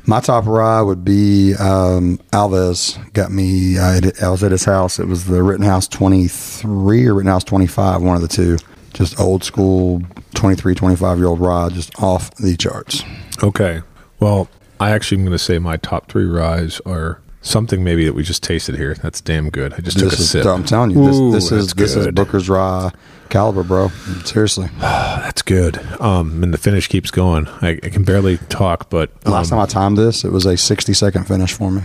My 0.06 0.19
top 0.19 0.45
rye 0.45 0.82
would 0.82 1.04
be 1.06 1.54
um, 1.56 2.17
Alves. 2.32 2.97
Got 3.13 3.32
me, 3.32 3.78
I, 3.80 3.99
I 4.21 4.30
was 4.30 4.43
at 4.43 4.52
his 4.52 4.65
house. 4.65 4.99
It 4.99 5.08
was 5.08 5.26
the 5.26 5.41
Rittenhouse 5.43 5.88
23 5.88 7.08
or 7.08 7.13
Rittenhouse 7.15 7.43
25, 7.45 8.02
one 8.02 8.15
of 8.15 8.21
the 8.21 8.28
two. 8.28 8.58
Just 8.93 9.19
old 9.19 9.43
school 9.43 10.02
23, 10.36 10.76
25 10.76 11.17
year 11.17 11.28
old 11.28 11.39
rye, 11.39 11.69
just 11.69 11.97
off 12.02 12.34
the 12.36 12.56
charts. 12.58 13.04
Okay. 13.41 13.82
Well, 14.23 14.47
I 14.79 14.91
actually 14.91 15.17
am 15.17 15.25
going 15.25 15.33
to 15.33 15.38
say 15.38 15.59
my 15.59 15.75
top 15.75 16.07
three 16.09 16.23
ryes 16.23 16.79
are 16.86 17.19
something 17.41 17.83
maybe 17.83 18.05
that 18.05 18.13
we 18.13 18.23
just 18.23 18.41
tasted 18.41 18.75
here. 18.75 18.95
That's 18.95 19.19
damn 19.19 19.49
good. 19.49 19.73
I 19.73 19.79
just 19.81 19.99
took 19.99 20.13
a 20.13 20.15
is, 20.15 20.29
sip. 20.29 20.45
I'm 20.45 20.63
telling 20.63 20.91
you, 20.91 20.99
Ooh, 20.99 21.31
this, 21.33 21.49
this 21.49 21.51
is 21.51 21.67
that's 21.67 21.73
this 21.73 21.95
is 21.97 22.05
good. 22.05 22.15
Booker's 22.15 22.47
rye 22.47 22.91
caliber, 23.27 23.63
bro. 23.63 23.89
Seriously. 24.23 24.69
That's 24.79 25.41
good. 25.41 25.77
Um, 25.99 26.41
and 26.41 26.53
the 26.53 26.57
finish 26.57 26.88
keeps 26.88 27.12
going. 27.12 27.47
I, 27.62 27.71
I 27.83 27.89
can 27.89 28.05
barely 28.05 28.38
talk, 28.47 28.89
but 28.89 29.12
um, 29.25 29.33
Last 29.33 29.49
time 29.49 29.59
I 29.59 29.65
timed 29.65 29.97
this, 29.97 30.23
it 30.23 30.31
was 30.31 30.45
a 30.45 30.55
60 30.55 30.93
second 30.93 31.27
finish 31.27 31.51
for 31.51 31.69
me. 31.69 31.81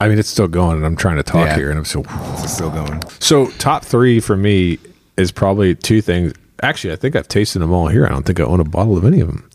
I 0.00 0.08
mean, 0.08 0.18
it's 0.18 0.28
still 0.28 0.46
going, 0.46 0.76
and 0.76 0.86
I'm 0.86 0.96
trying 0.96 1.16
to 1.16 1.24
talk 1.24 1.46
Yeah. 1.46 1.56
here, 1.56 1.70
and 1.70 1.78
I'm 1.78 1.84
so. 1.84 2.04
It's 2.42 2.54
still 2.54 2.70
going. 2.70 3.02
So 3.18 3.50
top 3.52 3.84
three 3.84 4.20
for 4.20 4.36
me 4.36 4.78
is 5.16 5.32
probably 5.32 5.74
two 5.74 6.02
things. 6.02 6.34
Actually, 6.62 6.92
I 6.92 6.96
think 6.96 7.16
I've 7.16 7.28
tasted 7.28 7.58
them 7.58 7.72
all 7.72 7.88
here. 7.88 8.06
I 8.06 8.10
don't 8.10 8.24
think 8.24 8.38
I 8.38 8.44
own 8.44 8.60
a 8.60 8.64
bottle 8.64 8.96
of 8.96 9.04
any 9.04 9.20
of 9.20 9.26
them. 9.26 9.50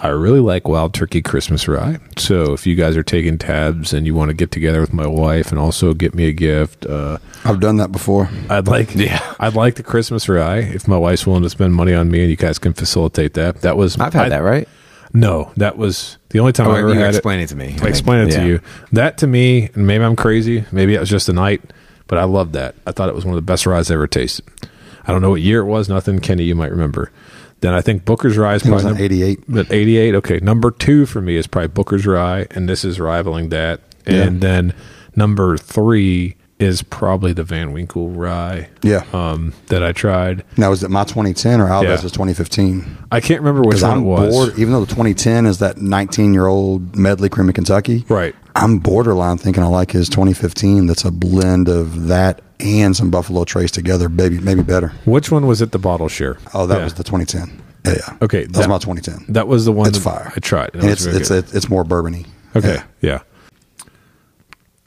I 0.00 0.08
really 0.08 0.40
like 0.40 0.68
Wild 0.68 0.92
Turkey 0.92 1.22
Christmas 1.22 1.66
Rye. 1.66 1.98
So 2.18 2.52
if 2.52 2.66
you 2.66 2.74
guys 2.74 2.96
are 2.96 3.02
taking 3.02 3.38
tabs 3.38 3.92
and 3.94 4.06
you 4.06 4.14
want 4.14 4.28
to 4.28 4.34
get 4.34 4.50
together 4.50 4.80
with 4.80 4.92
my 4.92 5.06
wife 5.06 5.50
and 5.50 5.58
also 5.58 5.94
get 5.94 6.14
me 6.14 6.26
a 6.26 6.32
gift, 6.32 6.84
uh, 6.84 7.18
I've 7.44 7.60
done 7.60 7.76
that 7.78 7.90
before. 7.92 8.28
I'd 8.50 8.66
like 8.66 8.94
Yeah. 8.94 9.34
I'd 9.40 9.54
like 9.54 9.76
the 9.76 9.82
Christmas 9.82 10.28
Rye 10.28 10.58
if 10.58 10.86
my 10.86 10.96
wife's 10.98 11.26
willing 11.26 11.42
to 11.44 11.50
spend 11.50 11.74
money 11.74 11.94
on 11.94 12.10
me 12.10 12.20
and 12.20 12.30
you 12.30 12.36
guys 12.36 12.58
can 12.58 12.74
facilitate 12.74 13.34
that. 13.34 13.62
That 13.62 13.76
was 13.76 13.98
I've 13.98 14.12
had 14.12 14.26
I- 14.26 14.28
that, 14.30 14.38
right? 14.42 14.68
No, 15.16 15.52
that 15.56 15.78
was 15.78 16.18
the 16.30 16.40
only 16.40 16.52
time 16.52 16.66
Oh, 16.66 16.72
I 16.72 16.80
ever 16.80 16.92
you 16.92 16.98
had 16.98 17.14
explain 17.14 17.38
it. 17.38 17.44
it 17.44 17.48
to 17.50 17.56
me. 17.56 17.76
I 17.80 17.86
I 17.86 17.88
explain 17.88 18.26
it 18.26 18.32
Yeah. 18.32 18.40
to 18.40 18.46
you. 18.48 18.60
That 18.90 19.16
to 19.18 19.28
me, 19.28 19.70
and 19.74 19.86
maybe 19.86 20.02
I'm 20.02 20.16
crazy. 20.16 20.64
Maybe 20.72 20.94
it 20.96 20.98
was 21.00 21.08
just 21.08 21.28
a 21.28 21.32
night, 21.32 21.62
but 22.08 22.18
I 22.18 22.24
loved 22.24 22.52
that. 22.54 22.74
I 22.84 22.90
thought 22.90 23.08
it 23.08 23.14
was 23.14 23.24
one 23.24 23.32
of 23.32 23.36
the 23.36 23.42
best 23.46 23.64
ryes 23.64 23.92
I 23.92 23.94
ever 23.94 24.08
tasted. 24.08 24.44
I 25.06 25.12
don't 25.12 25.22
know 25.22 25.30
what 25.30 25.40
year 25.40 25.60
it 25.60 25.66
was. 25.66 25.88
Nothing, 25.88 26.18
Kenny, 26.18 26.42
you 26.42 26.56
might 26.56 26.72
remember. 26.72 27.12
Then 27.64 27.72
I 27.72 27.80
think 27.80 28.04
Booker's 28.04 28.36
Rye 28.36 28.56
is 28.56 28.64
was 28.64 28.82
probably 28.82 28.98
an 28.98 29.04
88. 29.04 29.44
But 29.48 29.72
88, 29.72 30.14
okay. 30.16 30.38
Number 30.40 30.70
two 30.70 31.06
for 31.06 31.22
me 31.22 31.36
is 31.36 31.46
probably 31.46 31.68
Booker's 31.68 32.04
Rye, 32.06 32.46
and 32.50 32.68
this 32.68 32.84
is 32.84 33.00
rivaling 33.00 33.48
that. 33.48 33.80
And 34.04 34.42
then 34.42 34.74
number 35.16 35.56
three 35.56 36.36
is 36.58 36.82
probably 36.82 37.32
the 37.32 37.42
Van 37.42 37.72
Winkle 37.72 38.10
Rye. 38.10 38.68
Yeah. 38.82 39.04
Um, 39.14 39.54
that 39.68 39.82
I 39.82 39.92
tried. 39.92 40.44
Now, 40.58 40.72
is 40.72 40.82
it 40.82 40.90
my 40.90 41.04
2010 41.04 41.62
or 41.62 41.68
Alves' 41.68 41.84
Yeah. 41.84 41.96
2015? 41.96 42.98
I 43.10 43.20
can't 43.20 43.40
remember 43.40 43.66
which 43.66 43.80
one 43.80 43.90
I'm 43.92 43.98
it 44.00 44.02
was. 44.02 44.34
bored, 44.34 44.58
even 44.58 44.74
though 44.74 44.80
the 44.84 44.86
2010 44.94 45.46
is 45.46 45.58
that 45.60 45.78
19 45.78 46.34
year 46.34 46.46
old 46.46 46.94
medley 46.94 47.30
cream 47.30 47.48
of 47.48 47.54
Kentucky. 47.54 48.04
Right. 48.10 48.34
I'm 48.54 48.78
borderline 48.78 49.38
thinking 49.38 49.62
I 49.62 49.68
like 49.68 49.92
his 49.92 50.10
2015. 50.10 50.86
That's 50.86 51.04
a 51.06 51.10
blend 51.10 51.68
of 51.70 52.08
that 52.08 52.42
and 52.64 52.96
some 52.96 53.10
Buffalo 53.10 53.44
Trace 53.44 53.70
together. 53.70 54.08
Maybe, 54.08 54.38
maybe 54.40 54.62
better. 54.62 54.88
Which 55.04 55.30
one 55.30 55.46
was 55.46 55.60
it? 55.62 55.72
The 55.72 55.78
bottle 55.78 56.08
share. 56.08 56.38
Oh, 56.54 56.66
that 56.66 56.78
Yeah. 56.78 56.84
was 56.84 56.94
the 56.94 57.04
2010. 57.04 57.62
Yeah, 57.86 57.92
yeah. 57.98 58.16
Okay, 58.22 58.44
that, 58.46 58.56
was 58.56 58.66
my 58.68 58.78
2010. 58.78 59.26
That 59.34 59.46
was 59.46 59.64
the 59.66 59.72
one 59.72 59.88
It's 59.88 59.98
that 59.98 60.04
fire. 60.04 60.32
I 60.34 60.40
tried. 60.40 60.70
and 60.74 60.82
That 60.84 60.92
it's 60.92 61.04
it's 61.04 61.28
very 61.28 61.42
good. 61.42 61.54
it's 61.54 61.68
more 61.68 61.84
bourbony. 61.84 62.26
okay. 62.56 62.76
Yeah. 63.00 63.10
Yeah. 63.10 63.18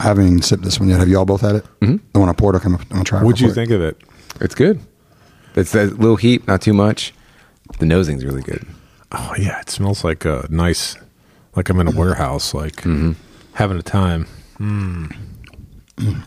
I 0.00 0.04
haven't 0.04 0.26
even 0.26 0.42
sipped 0.42 0.62
this 0.64 0.78
one 0.78 0.88
yet. 0.88 0.98
Have 0.98 1.08
you 1.08 1.18
all 1.18 1.24
both 1.24 1.40
had 1.40 1.56
it? 1.56 1.64
Mm-hmm. 1.80 1.96
The 2.12 2.20
one 2.20 2.28
I 2.28 2.32
poured. 2.32 2.54
Okay, 2.56 2.66
I'm 2.68 2.76
gonna 2.88 3.04
try. 3.04 3.20
it 3.20 3.24
What'd 3.24 3.40
you 3.40 3.48
quick. 3.48 3.54
think 3.54 3.70
of 3.70 3.80
it? 3.82 4.00
It's 4.40 4.54
good. 4.54 4.80
It's 5.56 5.74
a 5.74 5.84
little 5.86 6.16
heat, 6.16 6.46
not 6.46 6.60
too 6.62 6.72
much. 6.74 7.12
The 7.80 7.86
nosing's 7.86 8.24
really 8.24 8.42
good. 8.42 8.64
Oh 9.12 9.34
yeah, 9.38 9.60
it 9.60 9.70
smells 9.70 10.04
like 10.04 10.24
a 10.24 10.46
nice, 10.50 10.96
like 11.56 11.68
I'm 11.68 11.80
in 11.80 11.88
a 11.88 11.92
warehouse, 11.92 12.54
like 12.54 12.76
Mm-hmm. 12.82 13.12
having 13.54 13.78
a 13.78 13.82
time. 13.82 14.26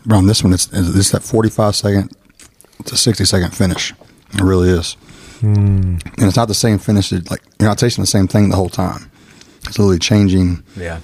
Around 0.08 0.26
this 0.26 0.42
one, 0.44 0.52
it's 0.52 0.68
it's 0.72 1.10
that 1.12 1.22
45 1.22 1.74
second 1.76 2.16
to 2.84 2.96
60 2.96 3.24
second 3.24 3.54
finish. 3.54 3.92
It 4.34 4.40
really 4.40 4.68
is. 4.68 4.94
Hmm. 5.40 5.96
And 6.18 6.22
it's 6.28 6.36
not 6.36 6.48
the 6.48 6.54
same 6.54 6.78
finish. 6.78 7.10
That, 7.10 7.30
like 7.30 7.42
you're 7.58 7.68
not 7.68 7.78
tasting 7.78 8.02
the 8.02 8.06
same 8.06 8.28
thing 8.28 8.48
the 8.50 8.56
whole 8.56 8.68
time. 8.68 9.10
It's 9.66 9.78
literally 9.78 9.98
changing 9.98 10.62
Yeah. 10.76 11.00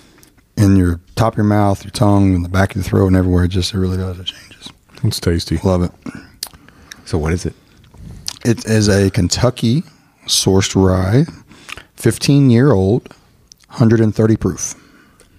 in 0.56 0.76
your 0.76 1.00
top 1.16 1.34
of 1.34 1.38
your 1.38 1.44
mouth, 1.46 1.84
your 1.84 1.90
tongue, 1.92 2.34
in 2.34 2.42
the 2.42 2.48
back 2.48 2.70
of 2.70 2.76
your 2.76 2.84
throat, 2.84 3.06
and 3.08 3.16
everywhere. 3.16 3.44
It 3.44 3.48
just 3.48 3.72
it 3.74 3.78
really 3.78 3.96
does. 3.96 4.18
It 4.18 4.26
changes. 4.26 4.68
It's 5.04 5.20
tasty. 5.20 5.58
Love 5.64 5.82
it. 5.82 5.92
So 7.04 7.16
what 7.18 7.32
is 7.32 7.46
it? 7.46 7.54
It 8.44 8.66
is 8.66 8.88
a 8.88 9.10
Kentucky 9.10 9.82
sourced 10.26 10.74
rye, 10.76 11.24
15 11.96 12.50
year 12.50 12.72
old, 12.72 13.08
130 13.68 14.36
proof. 14.36 14.74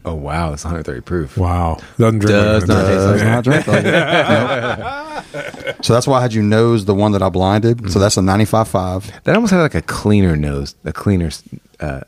Oh 0.10 0.16
wow, 0.16 0.53
it's 0.53 0.64
130 0.64 1.01
proof. 1.01 1.38
Wow, 1.38 1.78
doesn't 1.99 2.20
drink 2.20 2.32
Does 2.32 2.68
like 2.68 2.78
not 2.78 2.88
taste 2.88 3.05
like 3.05 3.24
not 3.24 3.43
drink 3.43 3.68
like 3.68 3.86
it. 3.86 5.05
Nope. 5.32 5.86
So 5.86 5.93
that's 5.93 6.07
why 6.07 6.18
I 6.18 6.22
had 6.22 6.34
you 6.34 6.41
nose 6.41 6.86
the 6.86 6.95
one 6.95 7.12
that 7.12 7.22
I 7.22 7.30
blinded. 7.30 7.82
So 7.82 7.86
mm-hmm. 7.86 7.99
that's 7.99 8.18
a 8.18 8.22
95.5. 8.22 9.24
That 9.24 9.36
almost 9.36 9.51
had 9.53 9.60
like 9.62 9.76
a 9.76 9.82
cleaner 9.84 10.36
nose, 10.36 10.74
a 10.84 10.91
cleaner. 10.91 11.30
Uh, 11.80 12.01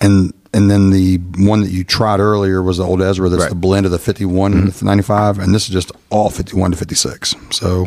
and 0.00 0.34
and 0.52 0.70
then 0.70 0.90
the 0.90 1.16
one 1.38 1.62
that 1.62 1.70
you 1.70 1.82
tried 1.82 2.20
earlier 2.20 2.62
was 2.62 2.76
the 2.76 2.84
old 2.84 3.00
Ezra. 3.00 3.28
That's 3.30 3.44
Right. 3.44 3.48
the 3.48 3.54
blend 3.54 3.86
of 3.86 3.92
the 3.92 3.98
51 3.98 4.52
mm-hmm. 4.52 4.60
and 4.64 4.72
the 4.72 4.84
95, 4.84 5.38
and 5.38 5.54
this 5.54 5.64
is 5.64 5.70
just 5.70 5.92
all 6.10 6.28
51 6.28 6.72
to 6.72 6.76
56. 6.76 7.34
So 7.52 7.86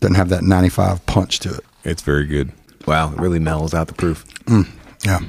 doesn't 0.00 0.14
have 0.14 0.30
that 0.30 0.42
95 0.42 1.04
punch 1.04 1.40
to 1.40 1.50
it. 1.54 1.64
It's 1.84 2.00
very 2.02 2.26
good. 2.26 2.52
wow, 2.86 3.12
it 3.12 3.18
really 3.18 3.38
mellows 3.40 3.74
out 3.74 3.88
the 3.88 3.94
proof. 3.94 4.24
Mm, 4.46 4.66
yeah, 5.04 5.20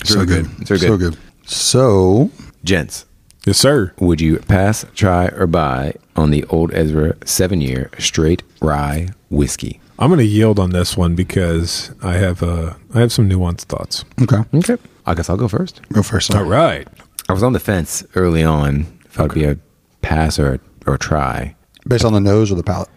It's 0.00 0.10
so 0.10 0.20
really 0.20 0.26
good. 0.26 0.44
good. 0.44 0.60
It's 0.60 0.70
really 0.70 0.86
so 0.86 0.96
good. 0.96 1.12
good. 1.14 1.20
So 1.48 2.30
Gents, 2.64 3.04
Yes, 3.46 3.58
sir. 3.58 3.92
would 4.00 4.20
you 4.22 4.38
pass, 4.38 4.86
try, 4.94 5.26
or 5.28 5.46
buy 5.46 5.94
on 6.16 6.30
the 6.30 6.44
Old 6.44 6.72
Ezra 6.72 7.14
seven 7.26 7.60
year 7.60 7.90
straight 7.98 8.42
rye 8.62 9.08
whiskey? 9.30 9.80
I'm 9.98 10.08
going 10.08 10.18
to 10.18 10.24
yield 10.24 10.58
on 10.58 10.70
this 10.70 10.96
one 10.96 11.14
because 11.14 11.92
I 12.02 12.14
have 12.14 12.42
uh, 12.42 12.74
I 12.94 13.00
have 13.00 13.12
some 13.12 13.28
nuanced 13.28 13.62
thoughts. 13.66 14.04
okay, 14.22 14.38
Okay. 14.54 14.76
I 15.06 15.14
guess 15.14 15.28
I'll 15.28 15.36
go 15.36 15.46
first. 15.48 15.82
go 15.92 16.02
first. 16.02 16.34
All 16.34 16.44
right. 16.44 16.88
I 17.28 17.32
was 17.34 17.42
on 17.42 17.52
the 17.52 17.60
fence 17.60 18.02
early 18.14 18.42
on 18.42 18.86
if 19.04 19.20
I'd 19.20 19.34
be 19.34 19.44
a 19.44 19.58
pass 20.02 20.38
or, 20.38 20.58
or 20.86 20.96
try. 20.98 21.54
Based 21.86 22.04
on 22.04 22.12
the 22.14 22.20
nose 22.20 22.50
or 22.50 22.54
the 22.54 22.62
palate. 22.62 22.88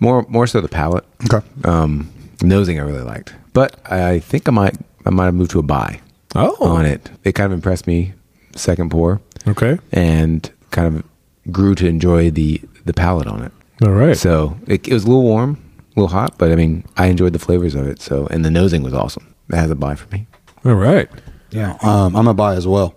More 0.00 0.24
more 0.28 0.46
so 0.46 0.60
the 0.60 0.68
palate. 0.68 1.04
Okay. 1.32 1.44
Um, 1.64 2.12
nosing 2.42 2.78
I 2.78 2.82
really 2.82 3.02
liked, 3.02 3.34
but 3.52 3.76
I 3.90 4.20
think 4.20 4.48
I 4.48 4.52
might 4.52 4.76
I 5.04 5.10
might 5.10 5.24
have 5.26 5.34
moved 5.34 5.50
to 5.52 5.58
a 5.58 5.62
buy 5.62 6.00
Oh. 6.36 6.56
on 6.60 6.86
it. 6.86 7.10
It 7.24 7.32
kind 7.34 7.46
of 7.46 7.52
impressed 7.52 7.86
me 7.88 8.14
second 8.56 8.90
pour 8.90 9.20
Okay. 9.46 9.78
and 9.92 10.50
kind 10.70 10.96
of 10.96 11.04
grew 11.52 11.74
to 11.74 11.86
enjoy 11.86 12.30
the 12.30 12.60
the 12.84 12.92
palate 12.92 13.26
on 13.26 13.42
it. 13.42 13.52
All 13.82 13.92
right. 13.92 14.16
So 14.16 14.56
it, 14.66 14.86
it 14.88 14.92
was 14.92 15.04
a 15.04 15.06
little 15.08 15.22
warm, 15.24 15.58
a 15.96 16.00
little 16.00 16.08
hot, 16.16 16.36
but 16.38 16.50
I 16.52 16.54
mean 16.54 16.84
I 16.96 17.06
enjoyed 17.06 17.32
the 17.32 17.38
flavors 17.38 17.74
of 17.74 17.86
it. 17.86 18.00
So 18.00 18.26
and 18.28 18.44
the 18.44 18.50
nosing 18.50 18.82
was 18.82 18.94
awesome. 18.94 19.34
That 19.48 19.58
has 19.58 19.70
a 19.70 19.74
buy 19.74 19.94
for 19.94 20.08
me. 20.14 20.26
All 20.64 20.74
right. 20.74 21.08
Yeah, 21.50 21.76
um, 21.82 22.16
I'm 22.16 22.26
a 22.26 22.34
buy 22.34 22.54
as 22.54 22.66
well. 22.66 22.94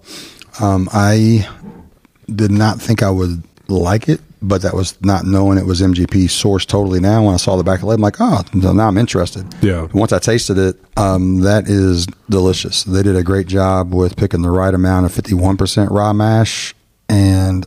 Um, 0.59 0.89
I 0.91 1.47
did 2.33 2.49
not 2.51 2.81
think 2.81 3.03
I 3.03 3.09
would 3.11 3.43
like 3.67 4.09
it, 4.09 4.21
but 4.41 4.61
that 4.61 4.73
was 4.73 4.99
not 5.01 5.25
knowing 5.25 5.57
it 5.57 5.65
was 5.65 5.81
MGP 5.81 6.25
sourced 6.25 6.65
totally. 6.67 6.99
Now, 6.99 7.25
when 7.25 7.33
I 7.33 7.37
saw 7.37 7.55
the 7.55 7.63
back 7.63 7.75
of 7.75 7.81
the 7.81 7.87
label, 7.87 8.05
I'm 8.05 8.11
like, 8.11 8.21
oh, 8.21 8.43
now 8.73 8.87
I'm 8.87 8.97
interested. 8.97 9.45
Yeah. 9.63 9.87
Once 9.93 10.13
I 10.13 10.19
tasted 10.19 10.57
it, 10.57 10.75
um, 10.95 11.41
that 11.41 11.67
is 11.67 12.05
delicious. 12.29 12.83
They 12.83 13.01
did 13.03 13.15
a 13.15 13.23
great 13.23 13.47
job 13.47 13.93
with 13.93 14.15
picking 14.15 14.43
the 14.43 14.51
right 14.51 14.73
amount 14.73 15.05
of 15.07 15.11
51% 15.11 15.89
rye 15.89 16.11
mash 16.13 16.75
and 17.09 17.65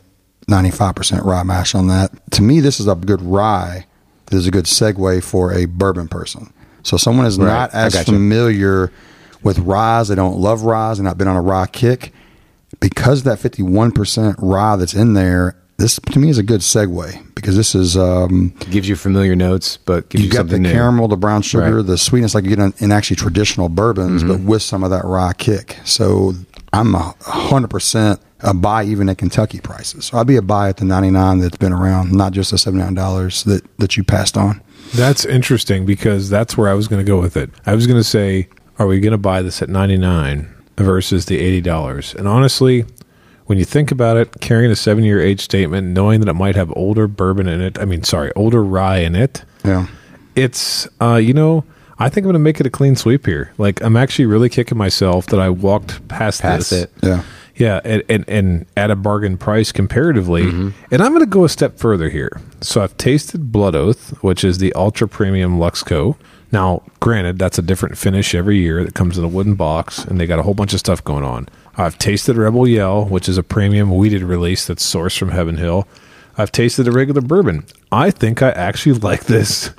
95% 0.49 1.23
rye 1.25 1.43
mash 1.43 1.75
on 1.75 1.87
that. 1.87 2.11
To 2.31 2.41
me, 2.41 2.59
this 2.59 2.79
is 2.79 2.87
a 2.87 2.95
good 2.95 3.21
rye. 3.21 3.85
This 4.27 4.39
is 4.39 4.47
a 4.47 4.51
good 4.51 4.65
segue 4.65 5.23
for 5.23 5.53
a 5.53 5.65
bourbon 5.65 6.07
person. 6.07 6.53
So 6.83 6.95
someone 6.97 7.25
is 7.25 7.37
Right. 7.37 7.47
not 7.47 7.73
as 7.73 7.93
gotcha. 7.93 8.11
familiar 8.11 8.91
with 9.43 9.59
ryes. 9.59 10.07
They 10.07 10.15
don't 10.15 10.37
love 10.37 10.63
ryes. 10.63 10.97
They're 10.97 11.03
not 11.03 11.17
been 11.17 11.27
on 11.27 11.35
a 11.35 11.41
rye 11.41 11.67
kick. 11.67 12.13
Because 12.79 13.23
that 13.23 13.37
51% 13.37 14.35
rye 14.39 14.75
that's 14.77 14.93
in 14.93 15.13
there, 15.13 15.55
this 15.81 15.99
to 16.11 16.19
me 16.19 16.29
is 16.29 16.37
a 16.37 16.43
good 16.43 16.61
segue 16.61 17.35
because 17.35 17.55
this 17.57 17.73
is 17.75 17.97
um, 17.97 18.53
Gives 18.69 18.87
you 18.87 18.95
familiar 18.95 19.35
notes, 19.35 19.77
but 19.77 20.09
gives 20.09 20.23
you 20.23 20.29
you, 20.29 20.33
got 20.33 20.47
the 20.47 20.59
new. 20.59 20.71
caramel, 20.71 21.07
the 21.07 21.17
brown 21.17 21.41
sugar, 21.41 21.63
Right. 21.63 21.73
Mm-hmm. 21.79 21.87
the 21.87 21.97
sweetness 21.97 22.35
like 22.35 22.43
you 22.45 22.55
get 22.55 22.59
in, 22.59 22.73
in 22.79 22.91
actually 22.91 23.17
traditional 23.17 23.67
bourbons, 23.69 24.23
but 24.23 24.39
with 24.41 24.61
some 24.61 24.83
of 24.83 24.89
that 24.91 25.03
rye 25.05 25.33
kick. 25.33 25.77
So 25.85 26.33
I'm 26.73 26.95
a 26.95 27.13
hundred 27.21 27.69
percent 27.69 28.19
a 28.43 28.53
buy 28.55 28.83
even 28.85 29.07
at 29.09 29.17
Kentucky 29.19 29.59
prices. 29.59 30.05
So 30.05 30.17
I'd 30.17 30.25
be 30.25 30.35
a 30.35 30.41
buy 30.41 30.69
at 30.69 30.77
the 30.77 30.85
ninety 30.85 31.11
nine 31.11 31.39
that's 31.39 31.57
been 31.57 31.73
around, 31.73 32.11
not 32.11 32.31
just 32.33 32.51
the 32.51 32.57
seventy 32.57 32.83
nine 32.83 32.93
dollars 32.95 33.43
that 33.43 33.63
that 33.77 33.97
you 33.97 34.03
passed 34.03 34.37
on. 34.37 34.61
That's 34.95 35.25
interesting 35.25 35.85
because 35.85 36.29
that's 36.29 36.57
where 36.57 36.69
I 36.69 36.73
was 36.73 36.87
going 36.87 37.05
to 37.05 37.09
go 37.09 37.19
with 37.19 37.37
it. 37.37 37.49
I 37.65 37.75
was 37.75 37.87
going 37.87 37.99
to 37.99 38.03
say, 38.03 38.49
are 38.77 38.87
we 38.87 38.99
going 38.99 39.11
to 39.13 39.17
buy 39.17 39.41
this 39.41 39.61
at 39.61 39.69
99 39.69 40.53
versus 40.77 41.27
the 41.27 41.61
$80? 41.61 42.15
And 42.15 42.27
honestly, 42.27 42.83
when 43.51 43.57
you 43.57 43.65
think 43.65 43.91
about 43.91 44.15
it, 44.15 44.33
carrying 44.39 44.71
a 44.71 44.77
seven 44.77 45.03
year 45.03 45.19
age 45.21 45.41
statement, 45.41 45.89
knowing 45.89 46.21
that 46.21 46.29
it 46.29 46.35
might 46.35 46.55
have 46.55 46.71
older 46.73 47.05
bourbon 47.05 47.49
in 47.49 47.59
it, 47.59 47.77
I 47.77 47.83
mean, 47.83 48.01
sorry, 48.05 48.31
older 48.33 48.63
rye 48.63 48.99
in 48.99 49.13
it, 49.13 49.43
Yeah. 49.65 49.87
it's, 50.35 50.87
uh, 51.01 51.15
you 51.15 51.33
know, 51.33 51.65
I 51.99 52.07
think 52.07 52.19
I'm 52.23 52.31
going 52.31 52.33
to 52.35 52.39
make 52.39 52.61
it 52.61 52.65
a 52.65 52.69
clean 52.69 52.95
sweep 52.95 53.25
here. 53.25 53.51
Like, 53.57 53.83
I'm 53.83 53.97
actually 53.97 54.27
really 54.27 54.47
kicking 54.47 54.77
myself 54.77 55.25
that 55.27 55.39
I 55.41 55.49
walked 55.49 56.07
past, 56.07 56.41
Past 56.41 56.69
this. 56.69 56.83
it. 56.83 56.91
Yeah. 57.03 57.23
Yeah, 57.57 57.81
and, 57.83 58.01
and, 58.07 58.25
and 58.29 58.65
at 58.77 58.89
a 58.89 58.95
bargain 58.95 59.37
price 59.37 59.73
comparatively. 59.73 60.43
And 60.43 60.73
I'm 61.01 61.09
going 61.11 61.19
to 61.19 61.25
go 61.25 61.43
a 61.43 61.49
step 61.49 61.77
further 61.77 62.07
here. 62.09 62.39
So 62.61 62.81
I've 62.81 62.95
tasted 62.97 63.51
Blood 63.51 63.75
Oath, 63.75 64.11
which 64.23 64.45
is 64.45 64.59
the 64.59 64.71
ultra 64.73 65.07
premium 65.09 65.59
Luxco. 65.59 66.15
Now, 66.53 66.81
granted, 67.01 67.37
that's 67.37 67.59
a 67.59 67.61
different 67.61 67.97
finish 67.97 68.33
every 68.33 68.57
year 68.57 68.83
that 68.85 68.93
comes 68.95 69.17
in 69.17 69.23
a 69.25 69.27
wooden 69.27 69.55
box, 69.55 70.05
and 70.05 70.19
they 70.19 70.25
got 70.25 70.39
a 70.39 70.43
whole 70.43 70.53
bunch 70.53 70.73
of 70.73 70.79
stuff 70.79 71.03
going 71.03 71.25
on. 71.25 71.49
I've 71.77 71.97
tasted 71.97 72.35
Rebel 72.37 72.67
Yell, 72.67 73.05
which 73.05 73.29
is 73.29 73.37
a 73.37 73.43
premium 73.43 73.95
wheated 73.95 74.23
release 74.23 74.65
that's 74.67 74.85
sourced 74.85 75.17
from 75.17 75.29
Heaven 75.29 75.57
Hill. 75.57 75.87
I've 76.37 76.51
tasted 76.51 76.87
a 76.87 76.91
regular 76.91 77.21
bourbon. 77.21 77.65
I 77.91 78.11
think 78.11 78.41
I 78.41 78.49
actually 78.51 78.93
like 78.99 79.25
this 79.25 79.71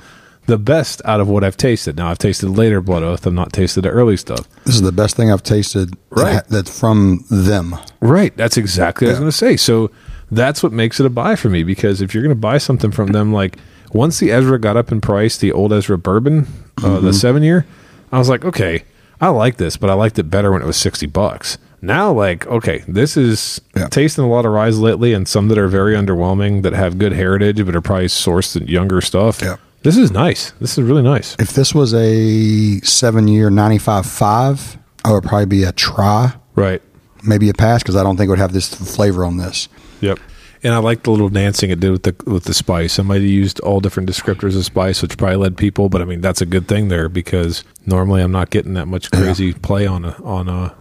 the 0.45 0.57
best 0.57 1.01
out 1.05 1.21
of 1.21 1.29
what 1.29 1.41
I've 1.43 1.55
tasted. 1.55 1.95
Now, 1.95 2.09
I've 2.09 2.17
tasted 2.17 2.49
later 2.49 2.81
Blood 2.81 3.01
Oath. 3.01 3.25
I've 3.25 3.31
not 3.33 3.53
tasted 3.53 3.83
the 3.83 3.89
early 3.89 4.17
stuff. 4.17 4.45
This 4.65 4.75
is 4.75 4.81
the 4.81 4.91
best 4.91 5.15
thing 5.15 5.31
I've 5.31 5.41
tasted 5.43 5.93
Right. 6.09 6.33
ha- 6.35 6.41
that's 6.49 6.77
from 6.77 7.23
them. 7.29 7.75
Right. 8.01 8.35
That's 8.35 8.57
exactly 8.57 9.07
what 9.07 9.11
I 9.11 9.13
was 9.13 9.19
going 9.19 9.31
to 9.31 9.37
say. 9.37 9.55
So 9.57 9.89
that's 10.31 10.61
what 10.61 10.73
makes 10.73 10.99
it 10.99 11.05
a 11.05 11.09
buy 11.09 11.37
for 11.37 11.49
me 11.49 11.63
because 11.63 12.01
if 12.01 12.13
you're 12.13 12.23
going 12.23 12.35
to 12.35 12.39
buy 12.41 12.57
something 12.57 12.91
from 12.91 13.13
them, 13.13 13.31
like 13.31 13.57
once 13.93 14.19
the 14.19 14.31
Ezra 14.31 14.59
got 14.59 14.75
up 14.75 14.91
in 14.91 14.99
price, 14.99 15.37
the 15.37 15.51
old 15.53 15.71
Ezra 15.71 15.97
bourbon, 15.97 16.47
uh, 16.79 16.81
Mm-hmm. 16.81 17.05
the 17.05 17.13
seven 17.13 17.41
year, 17.43 17.65
I 18.11 18.17
was 18.19 18.27
like, 18.27 18.43
okay, 18.43 18.83
I 19.21 19.29
like 19.29 19.55
this, 19.55 19.77
but 19.77 19.89
I 19.89 19.93
liked 19.93 20.19
it 20.19 20.23
better 20.23 20.51
when 20.51 20.61
it 20.61 20.65
was 20.65 20.75
60 20.75 21.05
bucks. 21.05 21.57
Now, 21.83 22.13
like, 22.13 22.47
okay, 22.47 22.81
this 22.87 23.17
is 23.17 23.59
Yeah. 23.75 23.87
tasting 23.89 24.23
a 24.23 24.29
lot 24.29 24.45
of 24.45 24.53
ryes 24.53 24.79
lately 24.79 25.13
and 25.13 25.27
some 25.27 25.49
that 25.49 25.57
are 25.57 25.67
very 25.67 25.95
underwhelming 25.95 26.63
that 26.63 26.71
have 26.73 26.97
good 26.97 27.11
heritage 27.11 27.63
but 27.65 27.75
are 27.75 27.81
probably 27.81 28.05
sourced 28.07 28.55
in 28.59 28.67
younger 28.67 29.01
stuff. 29.01 29.41
Yeah. 29.41 29.57
This 29.83 29.97
is 29.97 30.09
nice. 30.09 30.53
This 30.61 30.77
is 30.77 30.83
really 30.85 31.01
nice. 31.01 31.35
If 31.39 31.53
this 31.53 31.75
was 31.75 31.93
a 31.93 32.79
seven 32.79 33.27
year 33.27 33.49
ninety 33.49 33.77
five 33.79 34.05
five, 34.05 34.77
I 35.03 35.11
would 35.11 35.23
probably 35.23 35.45
be 35.45 35.63
a 35.65 35.73
try, 35.73 36.33
Right. 36.55 36.81
maybe 37.21 37.49
a 37.49 37.53
pass 37.53 37.83
because 37.83 37.97
I 37.97 38.03
don't 38.03 38.15
think 38.15 38.27
it 38.27 38.29
would 38.29 38.39
have 38.39 38.53
this 38.53 38.69
flavor 38.73 39.25
on 39.25 39.35
this. 39.35 39.67
Yep. 39.99 40.19
And 40.63 40.73
I 40.73 40.77
like 40.77 41.03
the 41.03 41.11
little 41.11 41.27
dancing 41.27 41.69
it 41.69 41.81
did 41.81 41.91
with 41.91 42.03
the 42.03 42.15
with 42.25 42.45
the 42.45 42.53
spice. 42.53 42.97
I 42.97 43.03
might 43.03 43.15
have 43.15 43.23
used 43.29 43.59
all 43.59 43.81
different 43.81 44.09
descriptors 44.09 44.55
of 44.55 44.63
spice, 44.63 45.01
which 45.01 45.17
probably 45.17 45.35
led 45.35 45.57
people, 45.57 45.89
but 45.89 46.01
I 46.01 46.05
mean 46.05 46.21
that's 46.21 46.39
a 46.41 46.45
good 46.45 46.69
thing 46.69 46.87
there 46.87 47.09
because 47.09 47.65
normally 47.85 48.21
I'm 48.21 48.31
not 48.31 48.51
getting 48.51 48.75
that 48.75 48.87
much 48.87 49.11
crazy 49.11 49.51
play 49.51 49.85
on 49.85 50.05
a 50.05 50.15
on 50.23 50.47
a 50.47 50.73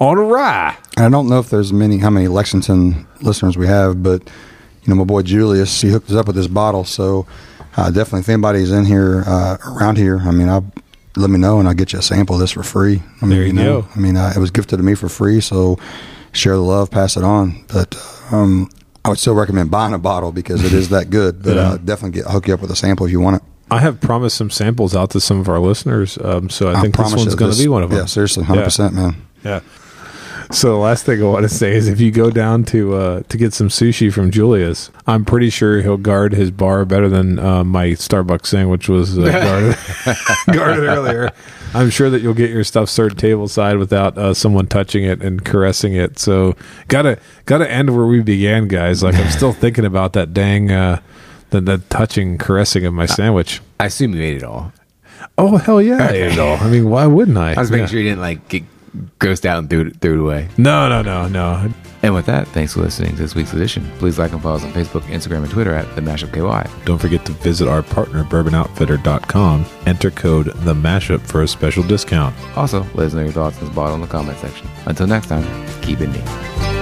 on 0.00 0.18
a 0.18 0.22
rye. 0.22 0.76
And 0.96 1.06
I 1.06 1.08
don't 1.08 1.28
know 1.28 1.38
if 1.38 1.50
there's 1.50 1.72
many 1.72 1.98
how 1.98 2.10
many 2.10 2.28
Lexington 2.28 3.06
listeners 3.22 3.56
we 3.56 3.66
have, 3.66 4.02
but 4.02 4.22
you 4.82 4.88
know 4.88 4.94
my 4.96 5.04
boy 5.04 5.22
Julius 5.22 5.80
he 5.80 5.90
hooked 5.90 6.10
us 6.10 6.16
up 6.16 6.26
with 6.26 6.36
this 6.36 6.46
bottle. 6.48 6.84
So 6.84 7.26
uh, 7.76 7.90
definitely, 7.90 8.20
if 8.20 8.28
anybody's 8.28 8.70
in 8.70 8.84
here 8.84 9.24
uh, 9.26 9.56
around 9.66 9.96
here, 9.98 10.18
I 10.20 10.30
mean, 10.30 10.48
I'll 10.48 10.64
let 11.16 11.30
me 11.30 11.38
know 11.38 11.58
and 11.58 11.68
I'll 11.68 11.74
get 11.74 11.92
you 11.92 11.98
a 11.98 12.02
sample 12.02 12.36
of 12.36 12.40
this 12.40 12.52
for 12.52 12.62
free. 12.62 13.02
I 13.20 13.26
mean, 13.26 13.30
There 13.38 13.46
you 13.46 13.52
know, 13.52 13.82
go. 13.82 13.88
I 13.94 13.98
mean, 13.98 14.16
uh, 14.16 14.32
it 14.34 14.38
was 14.38 14.50
gifted 14.50 14.78
to 14.78 14.82
me 14.84 14.94
for 14.94 15.08
free, 15.08 15.40
so 15.40 15.78
share 16.32 16.54
the 16.54 16.62
love, 16.62 16.90
pass 16.90 17.16
it 17.16 17.24
on. 17.24 17.64
But 17.72 17.96
um, 18.30 18.70
I 19.04 19.08
would 19.08 19.18
still 19.18 19.34
recommend 19.34 19.70
buying 19.70 19.92
a 19.94 19.98
bottle 19.98 20.32
because 20.32 20.64
it 20.64 20.72
is 20.72 20.88
that 20.90 21.10
good. 21.10 21.42
But 21.42 21.56
Yeah. 21.56 21.62
uh, 21.70 21.76
definitely 21.78 22.20
get 22.20 22.30
hook 22.30 22.46
you 22.48 22.54
up 22.54 22.60
with 22.60 22.70
a 22.70 22.76
sample 22.76 23.06
if 23.06 23.12
you 23.12 23.20
want 23.20 23.36
it. 23.36 23.42
I 23.70 23.80
have 23.80 24.00
promised 24.00 24.36
some 24.36 24.50
samples 24.50 24.94
out 24.94 25.10
to 25.10 25.20
some 25.20 25.40
of 25.40 25.48
our 25.48 25.58
listeners, 25.58 26.18
um, 26.22 26.50
so 26.50 26.70
I, 26.70 26.80
think 26.80 26.96
this 26.96 27.14
one's 27.14 27.34
going 27.34 27.50
to 27.50 27.58
be 27.58 27.66
one 27.66 27.82
of 27.82 27.90
them. 27.90 28.00
Yeah, 28.00 28.04
seriously, 28.04 28.44
hundred 28.44 28.64
percent, 28.64 28.94
man. 28.94 29.16
Yeah. 29.42 29.60
So 30.50 30.68
the 30.72 30.78
last 30.78 31.04
thing 31.06 31.22
I 31.22 31.26
want 31.26 31.42
to 31.44 31.48
say 31.48 31.74
is 31.74 31.88
if 31.88 32.00
you 32.00 32.10
go 32.10 32.30
down 32.30 32.64
to 32.66 32.94
uh, 32.94 33.22
to 33.28 33.36
get 33.38 33.52
some 33.54 33.68
sushi 33.68 34.12
from 34.12 34.30
Julius, 34.30 34.90
I'm 35.06 35.24
pretty 35.24 35.50
sure 35.50 35.80
he'll 35.82 35.96
guard 35.96 36.32
his 36.32 36.50
bar 36.50 36.84
better 36.84 37.08
than 37.08 37.38
uh, 37.38 37.64
my 37.64 37.88
Starbucks 37.88 38.46
sandwich 38.46 38.88
was 38.88 39.18
uh, 39.18 39.22
guarded, 39.30 39.76
guarded 40.56 40.84
earlier. 40.84 41.30
I'm 41.72 41.90
sure 41.90 42.08
that 42.10 42.20
you'll 42.20 42.34
get 42.34 42.50
your 42.50 42.62
stuff 42.62 42.88
served 42.88 43.18
tableside 43.18 43.78
without 43.78 44.16
uh, 44.16 44.32
someone 44.34 44.66
touching 44.68 45.02
it 45.04 45.22
and 45.22 45.44
caressing 45.44 45.94
it. 45.94 46.18
So 46.18 46.56
gotta 46.88 47.18
gotta 47.46 47.68
end 47.70 47.96
where 47.96 48.06
we 48.06 48.20
began, 48.20 48.68
guys. 48.68 49.02
Like 49.02 49.16
I'm 49.16 49.30
still 49.30 49.52
thinking 49.52 49.84
about 49.84 50.12
that 50.12 50.32
dang 50.32 50.70
uh, 50.70 51.00
the, 51.50 51.60
the 51.60 51.78
touching 51.78 52.38
caressing 52.38 52.84
of 52.86 52.92
my 52.94 53.06
sandwich. 53.06 53.60
I 53.80 53.86
assume 53.86 54.14
you 54.14 54.22
ate 54.22 54.36
it 54.36 54.44
all. 54.44 54.72
Oh 55.36 55.56
hell 55.56 55.82
yeah, 55.82 56.06
I 56.08 56.08
ate 56.12 56.32
it 56.32 56.38
all. 56.38 56.58
I 56.58 56.68
mean, 56.70 56.88
why 56.90 57.06
wouldn't 57.06 57.38
I? 57.38 57.54
I 57.54 57.60
was 57.60 57.70
making 57.70 57.84
Yeah. 57.84 57.86
sure 57.90 57.98
you 58.00 58.08
didn't 58.10 58.20
like 58.20 58.48
get 58.48 58.62
grossed 59.18 59.42
down 59.42 59.58
and 59.58 59.70
threw 59.70 59.80
it, 59.82 60.00
threw 60.00 60.14
it 60.14 60.20
away. 60.20 60.48
No, 60.56 60.88
no, 60.88 61.02
no, 61.02 61.28
no. 61.28 61.70
And 62.02 62.14
with 62.14 62.26
that, 62.26 62.46
thanks 62.48 62.74
for 62.74 62.80
listening 62.80 63.12
to 63.12 63.16
this 63.16 63.34
week's 63.34 63.54
edition. 63.54 63.90
Please 63.98 64.18
like 64.18 64.32
and 64.32 64.42
follow 64.42 64.56
us 64.56 64.64
on 64.64 64.72
Facebook, 64.72 65.02
Instagram, 65.02 65.42
and 65.42 65.50
Twitter 65.50 65.74
at 65.74 65.94
the 65.94 66.02
Mashup 66.02 66.32
KY. 66.32 66.70
Don't 66.84 66.98
forget 66.98 67.24
to 67.24 67.32
visit 67.32 67.66
our 67.66 67.82
partner, 67.82 68.24
bourbonoutfitter.com. 68.24 69.64
Enter 69.86 70.10
code 70.10 70.46
The 70.46 70.74
Mashup 70.74 71.20
for 71.22 71.42
a 71.42 71.48
special 71.48 71.82
discount. 71.82 72.34
Also, 72.56 72.82
let 72.94 73.06
us 73.06 73.14
know 73.14 73.22
your 73.22 73.32
thoughts 73.32 73.58
on 73.58 73.64
this 73.66 73.74
bottle 73.74 73.94
in 73.94 74.02
the 74.02 74.06
comment 74.06 74.38
section. 74.38 74.68
Until 74.86 75.06
next 75.06 75.28
time, 75.28 75.44
keep 75.80 76.00
it 76.00 76.08
neat. 76.08 76.73